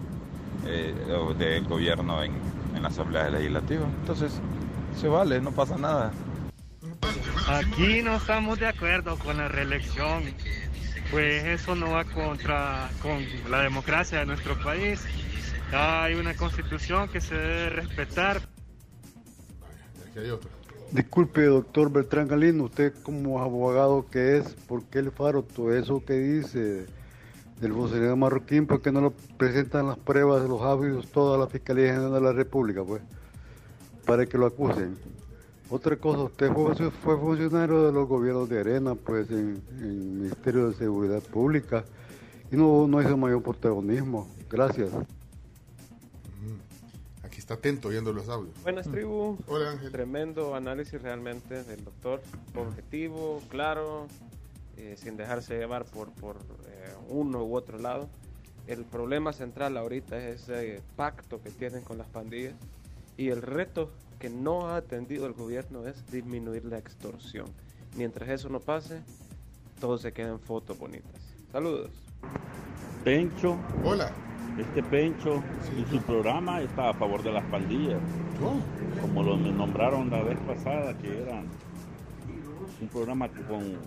[0.65, 0.93] eh,
[1.37, 2.33] del gobierno en,
[2.75, 3.85] en la Asamblea Legislativa.
[4.01, 4.33] Entonces,
[4.99, 6.11] se vale, no pasa nada.
[7.47, 10.23] Aquí no estamos de acuerdo con la reelección,
[11.11, 15.05] pues eso no va contra con la democracia de nuestro país.
[15.71, 18.41] Hay una constitución que se debe respetar.
[20.07, 20.49] Aquí hay otro.
[20.91, 26.03] Disculpe, doctor Bertrán Galino, usted como abogado que es, ¿por qué le faro todo eso
[26.05, 26.85] que dice
[27.59, 28.67] del funcionario marroquín?
[28.67, 32.33] ¿Por qué no lo presentan las pruebas, los audios, toda la Fiscalía General de la
[32.33, 33.01] República, pues?
[34.05, 34.97] Para que lo acusen.
[35.69, 39.95] Otra cosa, usted fue, fue funcionario de los gobiernos de Arena, pues, en en el
[39.95, 41.83] Ministerio de Seguridad Pública,
[42.51, 44.27] y no, no hizo mayor protagonismo.
[44.49, 44.89] Gracias.
[47.23, 48.53] Aquí está atento oyendo los audios.
[48.61, 49.37] Buenas tribu.
[49.47, 49.91] Hola Ángel.
[49.91, 52.21] Tremendo análisis realmente del doctor.
[52.55, 54.07] Objetivo, claro,
[54.77, 56.37] eh, sin dejarse llevar por, por
[56.67, 58.09] eh, uno u otro lado.
[58.67, 62.55] El problema central ahorita es ese pacto que tienen con las pandillas
[63.17, 67.47] y el reto que no ha atendido el gobierno es disminuir la extorsión.
[67.97, 69.01] Mientras eso no pase,
[69.79, 71.21] todo se queda en fotos bonitas.
[71.51, 71.91] Saludos.
[73.03, 73.57] Pencho.
[73.83, 74.11] Hola.
[74.57, 75.43] Este Pencho
[75.77, 77.99] y su programa está a favor de las pandillas.
[79.01, 81.41] Como lo nombraron la vez pasada, que era
[82.81, 83.77] un programa con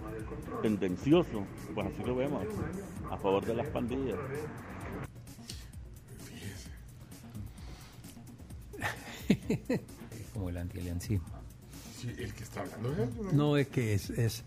[0.62, 1.44] tendencioso,
[1.74, 2.43] pues así lo vemos,
[3.11, 4.16] a favor de las pandillas.
[10.35, 11.27] Como el antialiancismo.
[12.01, 14.43] Sí, el que está hablando es él, No, es que es, es-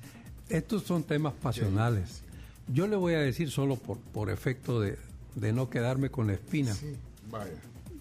[0.49, 2.21] estos son temas pasionales.
[2.67, 4.97] Yo le voy a decir solo por, por efecto de,
[5.35, 6.73] de no quedarme con la espina.
[6.73, 6.95] Sí,
[7.29, 7.51] vaya.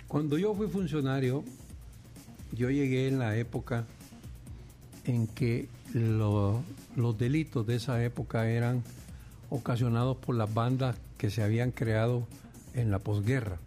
[0.07, 1.45] Cuando yo fui funcionario,
[2.53, 3.85] yo llegué en la época
[5.05, 6.61] en que lo-
[6.97, 8.83] los delitos de esa época eran
[9.51, 12.27] ocasionados por las bandas que se habían creado
[12.75, 13.59] en la posguerra.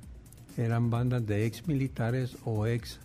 [0.58, 3.00] Eran bandas de ex militares o ex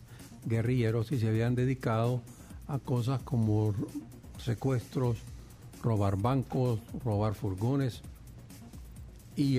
[0.45, 2.21] guerrilleros y se habían dedicado
[2.69, 3.75] a cosas como
[4.39, 5.19] secuestros,
[5.83, 8.03] robar bancos, robar furgones
[9.37, 9.59] y,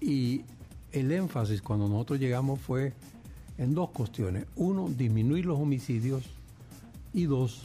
[0.00, 0.44] y
[0.92, 2.92] el énfasis cuando nosotros llegamos fue
[3.58, 4.46] en dos cuestiones.
[4.56, 6.24] Uno, disminuir los homicidios
[7.12, 7.64] y dos,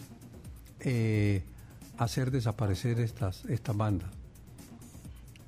[0.82, 1.44] eh,
[1.98, 4.10] hacer desaparecer estas, estas bandas.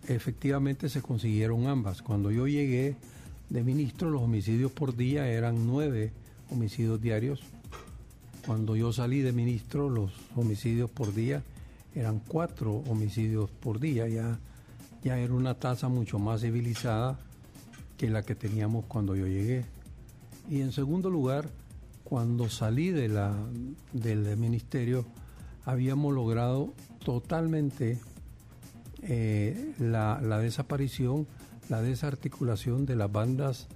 [0.07, 2.01] Efectivamente se consiguieron ambas.
[2.01, 2.95] Cuando yo llegué
[3.49, 6.11] de ministro, los homicidios por día eran nueve
[6.49, 7.41] homicidios diarios.
[8.45, 11.43] Cuando yo salí de ministro, los homicidios por día
[11.93, 14.07] eran cuatro homicidios por día.
[14.07, 14.39] Ya,
[15.03, 17.19] ya era una tasa mucho más civilizada
[17.97, 19.63] que la que teníamos cuando yo llegué.
[20.49, 21.49] Y en segundo lugar,
[22.03, 23.35] cuando salí de la,
[23.93, 25.05] del ministerio,
[25.65, 26.73] habíamos logrado
[27.03, 27.99] totalmente
[29.03, 31.27] eh, la, la desaparición,
[31.69, 33.67] la desarticulación de las bandas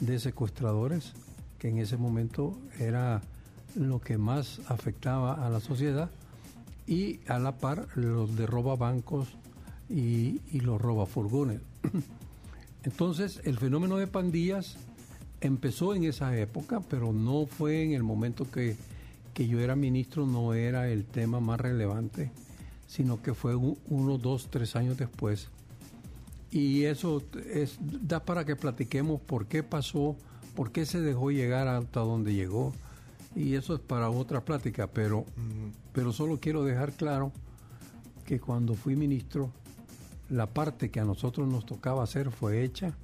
[0.00, 1.12] de secuestradores,
[1.58, 3.22] que en ese momento era
[3.74, 6.10] lo que más afectaba a la sociedad,
[6.86, 9.28] y a la par los de roba bancos
[9.88, 11.60] y, y los roba furgones.
[12.84, 14.76] Entonces, el fenómeno de pandillas
[15.40, 18.76] empezó en esa época, pero no fue en el momento que,
[19.34, 22.30] que yo era ministro, no era el tema más relevante,
[22.86, 25.48] sino que fue uno, dos, tres años después.
[26.50, 30.16] Y eso es, da para que platiquemos por qué pasó,
[30.54, 32.72] por qué se dejó llegar hasta donde llegó.
[33.34, 35.24] Y eso es para otra plática, pero,
[35.92, 37.32] pero solo quiero dejar claro
[38.24, 39.50] que cuando fui ministro,
[40.30, 42.94] la parte que a nosotros nos tocaba hacer fue hecha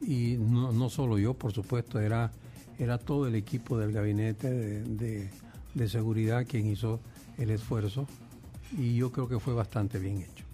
[0.00, 2.32] y no, no solo yo, por supuesto, era,
[2.80, 5.30] era todo el equipo del gabinete de, de-
[5.78, 7.00] de seguridad quien hizo
[7.38, 8.06] el esfuerzo
[8.76, 10.44] y yo creo que fue bastante bien hecho.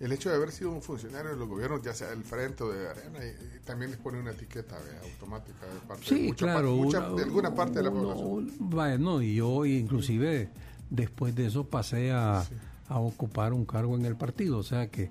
[0.00, 2.70] El hecho de haber sido un funcionario de los gobiernos, ya sea del frente o
[2.70, 6.44] de Arena, y- y también les pone una etiqueta automática de parte de, Sí, mucha
[6.46, 6.68] claro.
[6.68, 8.52] pa- mucha- una- de alguna parte de la población.
[8.60, 10.50] vaya, no, y yo inclusive
[10.90, 12.44] después de eso pasé a,
[12.88, 15.10] a ocupar un cargo en el partido, o sea que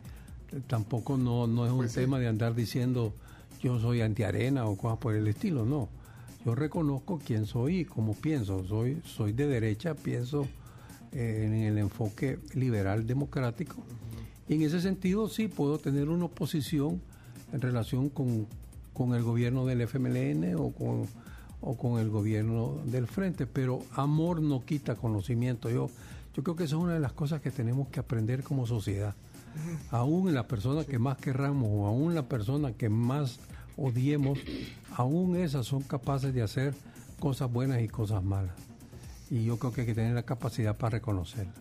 [0.68, 2.00] tampoco no, no es un Pues sí.
[2.02, 3.14] tema de andar diciendo
[3.62, 5.90] yo soy antiarena o cosas por el estilo, no.
[6.48, 8.64] Yo reconozco quién soy y cómo pienso.
[8.64, 10.48] Soy, soy de derecha, pienso
[11.12, 13.84] eh, en el enfoque liberal democrático.
[14.48, 17.02] Y en ese sentido sí puedo tener una oposición
[17.52, 18.48] en relación con,
[18.94, 21.08] con el gobierno del FMLN o con,
[21.60, 25.70] o con el gobierno del Frente, pero amor no quita conocimiento.
[25.70, 25.90] Yo,
[26.34, 29.16] yo creo que esa es una de las cosas que tenemos que aprender como sociedad.
[29.92, 33.38] Aún la persona que más querramos o aún la persona que más
[33.78, 34.40] odiemos,
[34.96, 36.74] aún esas son capaces de hacer
[37.20, 38.56] cosas buenas y cosas malas.
[39.30, 41.54] Y yo creo que hay que tener la capacidad para reconocerla.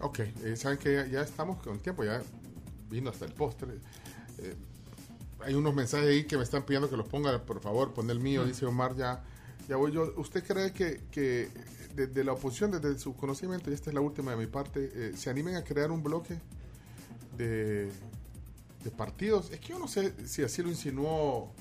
[0.00, 2.22] Ok, eh, saben que ya, ya estamos con tiempo, ya
[2.90, 3.74] vino hasta el postre.
[4.38, 4.54] Eh,
[5.40, 8.20] hay unos mensajes ahí que me están pidiendo que los ponga, por favor, pon el
[8.20, 9.22] mío, dice Omar, ya,
[9.68, 10.12] ya voy yo.
[10.16, 11.48] ¿Usted cree que, que
[11.94, 15.12] desde la oposición, desde su conocimiento, y esta es la última de mi parte, eh,
[15.16, 16.38] se animen a crear un bloque
[17.36, 17.90] de,
[18.86, 19.50] de partidos?
[19.50, 21.52] Es que yo no sé si así lo insinuó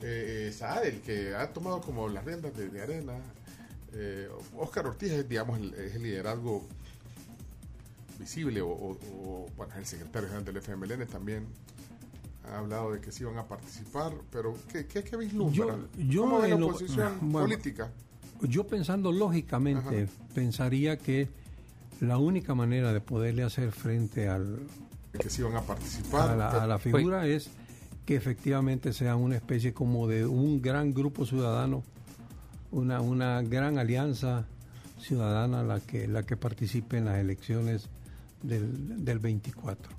[0.00, 3.14] eh, Saadel, que ha tomado como las riendas de, de Arena.
[3.92, 6.64] Eh, Oscar Ortiz es, digamos, el, es el liderazgo
[8.18, 11.46] visible, o, o- o, bueno, el secretario general del FMLN también
[12.48, 15.76] ha hablado de que sí van a participar, pero ¿qué, qué, qué vislumbra?
[15.98, 17.90] yo ¿Cómo ve la lo- oposición bueno, política?
[18.42, 21.28] Yo pensando lógicamente, pensaría que
[22.00, 24.58] la única manera de poderle hacer frente al,
[25.18, 26.30] que sí van a participar.
[26.30, 27.48] a la, a la Pero- figura es
[28.04, 31.82] que efectivamente sea una especie como de un gran grupo ciudadano,
[32.70, 34.46] una, una gran alianza
[35.00, 37.88] ciudadana la que, la que participe en las elecciones
[38.42, 39.92] del, del 24.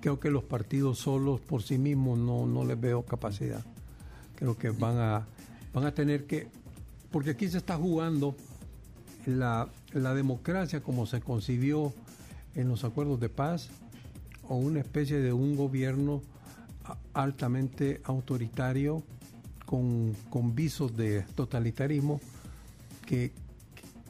[0.00, 3.64] Creo que los partidos solos por sí mismos no, no les veo capacidad.
[4.36, 5.26] Creo que van a,
[5.74, 6.48] van a tener que,
[7.10, 8.34] porque aquí se está jugando
[9.26, 11.92] la, la democracia como se concibió
[12.54, 13.68] en los acuerdos de paz
[14.52, 16.20] o una especie de un gobierno
[17.14, 19.02] altamente autoritario
[19.64, 22.20] con, con visos de totalitarismo
[23.06, 23.32] que,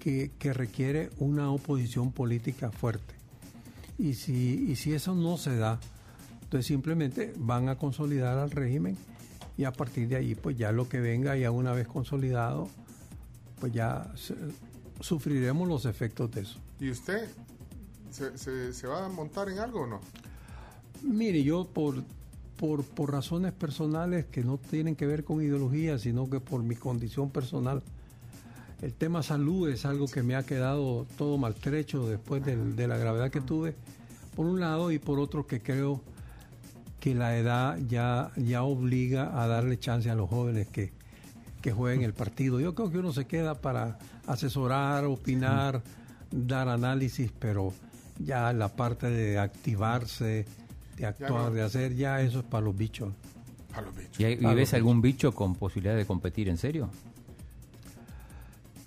[0.01, 3.15] que, requiere una oposición política fuerte.
[3.99, 5.79] Y si, y si eso no se da,
[6.43, 8.97] entonces simplemente van a consolidar al régimen
[9.57, 12.69] y a partir de ahí pues ya lo que venga ya una vez consolidado
[13.61, 14.13] pues ya
[14.99, 16.59] sufriremos los efectos de eso.
[16.81, 17.29] ¿Y usted
[18.11, 20.01] se, se va a montar en algo o no?
[21.03, 22.03] Mire, yo por,
[22.57, 26.77] por, por razones personales que no tienen que ver con ideología, sino que por mi
[26.77, 27.83] condición personal,
[28.81, 33.31] el tema salud es algo que me ha quedado todo maltrecho después de la gravedad
[33.31, 33.75] que tuve,
[34.35, 36.01] por un lado, y por otro que creo
[37.03, 40.93] que la edad ya, ya obliga a darle chance a los jóvenes que,
[41.61, 42.61] que jueguen el partido.
[42.61, 45.83] Yo creo que uno se queda para asesorar, opinar,
[46.31, 47.73] dar análisis, pero
[48.21, 50.47] ya la parte de activarse,
[51.03, 51.51] de actuar, no.
[51.51, 53.13] de hacer, ya eso es para los bichos.
[53.71, 54.21] Para los bichos.
[54.21, 56.89] ¿Y, hay- ves algún bicho con posibilidad de competir en serio?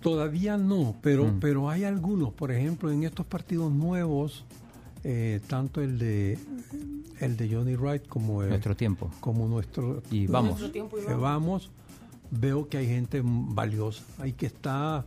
[0.01, 1.39] Todavía no, pero, Mm.
[1.39, 4.45] pero hay algunos, por ejemplo, en estos partidos nuevos,
[5.03, 6.37] eh, tanto el de
[7.21, 9.09] el de Johnny Wright como el- Nuestro tiempo.
[9.21, 10.51] como nuestro Y vamos.
[10.51, 11.21] Nuestro tiempo y Eh, vamos.
[11.21, 11.69] vamos,
[12.29, 15.05] veo que hay gente valiosa y que está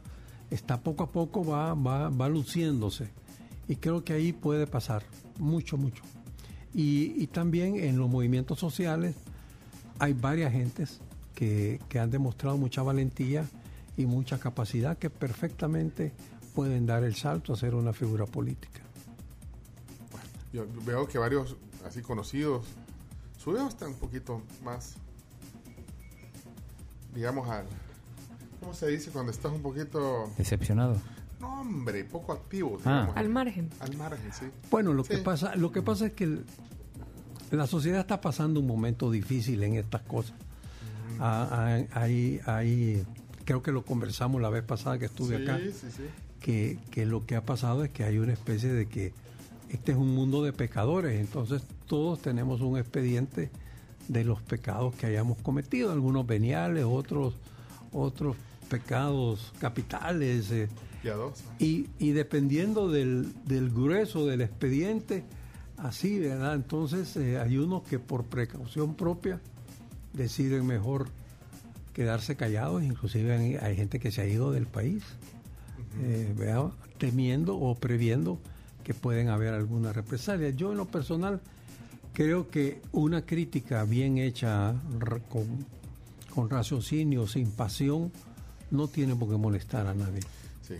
[0.50, 3.10] está poco a poco va, va, va luciéndose
[3.68, 5.02] y creo que ahí puede pasar
[5.38, 6.02] mucho mucho
[6.78, 9.16] y, y también en los movimientos sociales
[9.98, 11.00] hay varias gentes
[11.34, 13.44] que, que han demostrado mucha valentía
[13.96, 16.12] y mucha capacidad que perfectamente
[16.54, 18.80] pueden dar el salto a ser una figura política.
[20.52, 22.64] Yo veo que varios así conocidos
[23.42, 24.94] suben hasta un poquito más,
[27.12, 27.66] digamos, al.
[28.60, 30.30] ¿Cómo se dice cuando estás un poquito.
[30.38, 30.96] Decepcionado.
[31.40, 32.78] No, hombre, poco activo.
[32.84, 33.10] Ah.
[33.14, 33.70] Al margen.
[33.80, 34.46] Al margen, sí.
[34.70, 35.10] Bueno, lo Sí.
[35.10, 36.44] que pasa, lo que pasa es que el-
[37.50, 40.34] la sociedad está pasando un momento difícil en estas cosas.
[41.20, 43.04] Ah, ah, hay, hay-
[43.44, 46.02] creo que lo conversamos la vez pasada que estuve Sí, acá, sí, sí.
[46.40, 49.12] que, que lo que ha pasado es que hay una especie de que
[49.70, 53.50] este es un mundo de pecadores, entonces todos tenemos un expediente
[54.08, 57.34] de los pecados que hayamos cometido, algunos veniales, otros,
[57.92, 58.36] otros
[58.68, 60.50] pecados capitales.
[60.50, 60.68] eh,
[61.58, 65.24] y, y dependiendo del, del grueso del expediente,
[65.76, 66.54] así, ¿verdad?
[66.54, 69.40] Entonces eh, hay unos que por precaución propia
[70.12, 71.08] deciden mejor
[71.92, 75.02] quedarse callados, inclusive hay, hay gente que se ha ido del país,
[76.00, 76.70] eh, ¿verdad?
[76.98, 78.38] temiendo o previendo
[78.84, 80.50] que pueden haber alguna represalia.
[80.50, 81.40] Yo en lo personal
[82.12, 84.74] creo que una crítica bien hecha
[85.28, 85.66] con,
[86.34, 88.10] con raciocinio, sin pasión,
[88.70, 90.20] no tiene por qué molestar a nadie.
[90.66, 90.74] Sí.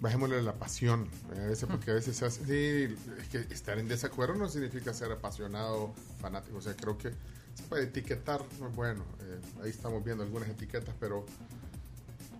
[0.00, 1.08] Bajémosle la pasión.
[1.34, 2.44] eh, A veces, porque a veces se hace.
[2.44, 6.58] Sí, es que estar en desacuerdo no significa ser apasionado, fanático.
[6.58, 7.10] O sea, creo que
[7.54, 8.42] se puede etiquetar.
[8.60, 11.24] no es Bueno, eh, ahí estamos viendo algunas etiquetas, pero.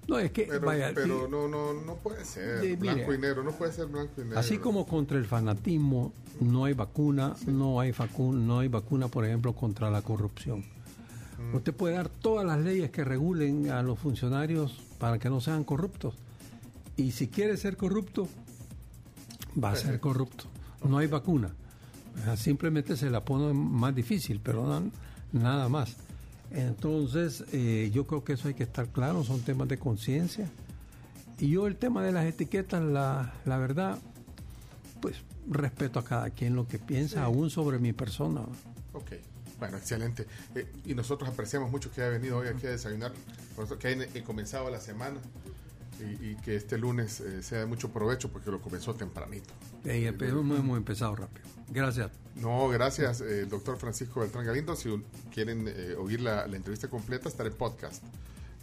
[0.06, 3.42] No, es que, Pero, vaya, pero sí, no, no, no puede ser blanco y negro.
[3.42, 4.38] No puede ser blanco y negro.
[4.38, 9.24] así como contra el fanatismo no hay vacuna, no hay vacuna, no hay vacuna, por
[9.24, 10.64] ejemplo, contra la corrupción.
[11.38, 11.54] Mm.
[11.56, 15.64] Usted puede dar todas las leyes que regulen a los funcionarios para que no sean
[15.64, 16.14] corruptos.
[16.96, 18.28] Y si quiere ser corrupto,
[19.62, 20.44] va a ser corrupto.
[20.88, 21.50] No hay vacuna.
[22.36, 24.90] Simplemente se la pone más difícil, pero no-
[25.32, 25.96] nada más.
[26.50, 30.48] Entonces, eh, yo creo que eso hay que estar claro, son temas de conciencia.
[31.38, 33.98] Y yo el tema de las etiquetas, la, la verdad,
[35.02, 35.16] pues
[35.50, 38.40] respeto a cada quien lo que piensa, aún sobre mi persona.
[38.94, 39.12] Ok,
[39.58, 40.26] bueno, excelente.
[40.54, 43.12] Eh, y nosotros apreciamos mucho que haya venido hoy aquí a desayunar,
[43.78, 45.18] que haya eh, comenzado la semana
[46.00, 49.52] y, y que este lunes eh, sea de mucho provecho porque lo comenzó tempranito.
[49.84, 51.46] Eh, pero hemos, hemos empezado rápido.
[51.68, 52.10] Gracias.
[52.36, 54.76] No, gracias, eh, doctor Francisco Beltrán Galindo.
[54.76, 54.90] Si
[55.32, 58.04] quieren eh, oír la, la entrevista completa, estará en podcast,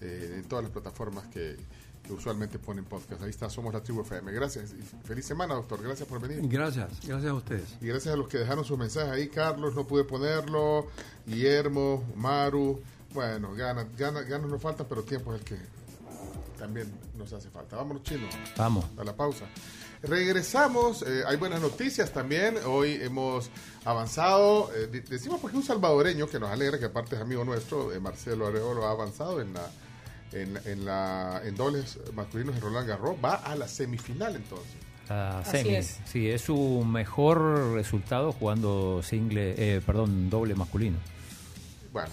[0.02, 1.58] eh, en todas las plataformas que,
[2.04, 3.22] que usualmente ponen podcast.
[3.24, 4.32] Ahí está, somos la tribu FM.
[4.34, 5.82] Gracias y feliz semana, doctor.
[5.82, 6.40] Gracias por venir.
[6.50, 7.76] Gracias, gracias a ustedes.
[7.82, 10.88] Y gracias a los que dejaron sus mensajes ahí, Carlos, no pude ponerlo,
[11.26, 12.82] Guillermo, Maru,
[13.14, 15.58] bueno, ganas, ganas, ganas nos faltan, pero tiempo es el que
[16.58, 17.78] también nos hace falta.
[17.78, 18.28] Vámonos, chino.
[18.58, 18.86] Vamos.
[18.98, 19.46] A la pausa.
[20.02, 23.50] Regresamos, eh, hay buenas noticias también, hoy hemos
[23.86, 27.94] avanzado, eh, de- decimos porque un salvadoreño que nos alegra, que aparte es amigo nuestro,
[27.94, 29.66] eh, Marcelo Arevalo, ha avanzado en la,
[30.34, 34.72] en, en la en dobles masculinos en Roland Garros, va a la semifinal entonces.
[35.10, 35.76] La Así semi.
[35.76, 36.00] es.
[36.06, 40.98] Sí, es su mejor resultado jugando single, eh, perdón, doble masculino.
[41.92, 42.10] Bueno,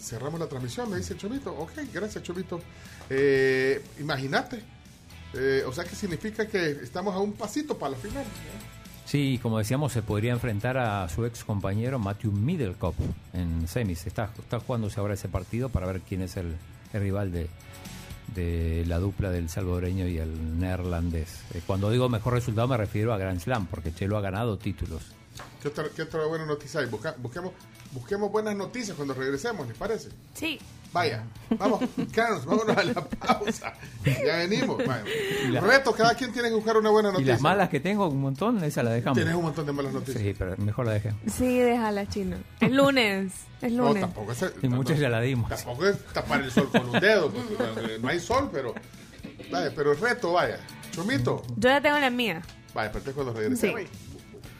[0.00, 1.52] cerramos la transmisión, me dice Chomito.
[1.52, 2.60] Ok, gracias Chomito.
[3.10, 4.62] Eh, Imagínate.
[5.34, 8.24] Eh, o sea que significa que estamos a un pasito para la final.
[9.06, 12.94] Sí, como decíamos, se podría enfrentar a su ex compañero Matthew Middlecop
[13.32, 14.06] en semis.
[14.06, 16.54] Está, está jugándose ahora ese partido para ver quién es el,
[16.92, 17.48] el rival de,
[18.34, 21.42] de la dupla del salvadoreño y el neerlandés.
[21.54, 25.02] Eh, cuando digo mejor resultado me refiero a Grand Slam, porque Chelo ha ganado títulos.
[25.62, 26.86] ¿Qué otra, buena noticia hay?
[26.86, 27.52] Busquemos,
[27.92, 30.08] busquemos buenas noticias cuando regresemos, ¿les parece?
[30.34, 30.58] Sí.
[30.92, 31.24] Vaya,
[31.58, 31.80] vamos,
[32.14, 33.72] Carlos, vámonos a la pausa.
[34.04, 34.76] Ya venimos.
[34.76, 35.02] Vaya.
[35.42, 37.32] Y la- Reto, cada quien tiene que buscar una buena Y noticia.
[37.32, 39.16] las malas que tengo, un montón, esa la dejamos.
[39.16, 40.22] Tienes un montón de malas noticias.
[40.22, 41.14] Sí, pero mejor la dejé.
[41.34, 42.36] Sí, déjala, chino.
[42.60, 43.32] Es lunes.
[43.62, 44.02] Es No, lunes.
[44.02, 45.48] tampoco es, Y muchas ya la dimos.
[45.48, 47.30] tampoco es tapar el sol con un dedo.
[47.30, 48.74] porque no hay sol, pero.
[49.50, 50.58] Vaya, pero el reto, vaya.
[50.90, 51.42] Chomito.
[51.56, 52.42] Yo ya tengo la mía.
[52.74, 53.80] Vaya, pero entonces cuando regresemos.
[53.80, 53.86] Sí.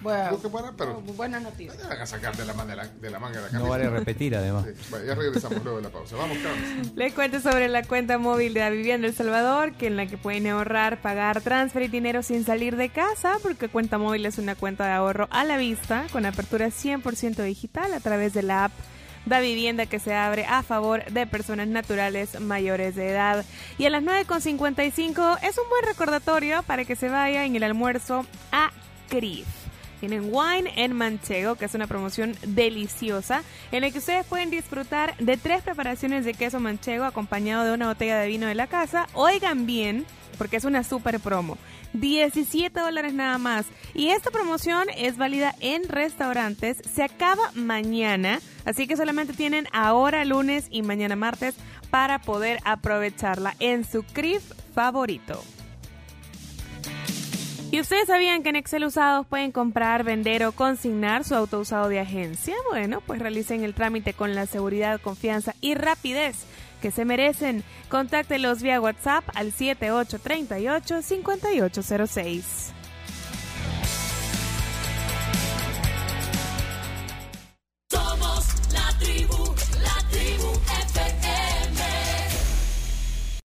[0.02, 1.88] Bueno, Busque buena, pero buenas noticias.
[1.88, 3.58] van a sacar de la, man- de la, de la manga de la camisa.
[3.64, 4.64] No vale repetir, además.
[4.66, 6.16] Sí, vaya, ya regresamos luego de la pausa.
[6.16, 6.92] Vamos, Carlos.
[6.96, 10.18] Les cuento sobre la cuenta móvil de la Vivienda El Salvador, que en la que
[10.18, 14.84] pueden ahorrar, pagar, transferir dinero sin salir de casa, porque cuenta móvil es una cuenta
[14.86, 18.72] de ahorro a la vista, con apertura 100% digital a través de la app
[19.24, 23.44] Da Vivienda que se abre a favor de personas naturales mayores de edad.
[23.78, 28.26] Y a las 9.55 es un buen recordatorio para que se vaya en el almuerzo
[28.50, 28.72] a
[29.08, 29.46] CRIF.
[30.02, 35.16] Tienen Wine en Manchego, que es una promoción deliciosa, en la que ustedes pueden disfrutar
[35.18, 39.06] de tres preparaciones de queso manchego acompañado de una botella de vino de la casa.
[39.14, 40.04] Oigan bien,
[40.38, 41.56] porque es una super promo.
[41.92, 43.66] 17 dólares nada más.
[43.94, 46.78] Y esta promoción es válida en restaurantes.
[46.92, 51.54] Se acaba mañana, así que solamente tienen ahora lunes y mañana martes
[51.90, 54.42] para poder aprovecharla en su CRIF
[54.74, 55.44] favorito.
[57.72, 61.88] Y ustedes sabían que en Excel Usados pueden comprar, vender o consignar su auto usado
[61.88, 62.54] de agencia.
[62.68, 66.44] Bueno, pues realicen el trámite con la seguridad, confianza y rapidez
[66.82, 67.64] que se merecen.
[67.88, 72.42] Contáctelos vía WhatsApp al 7838-5806.
[77.88, 79.51] Somos la tribu.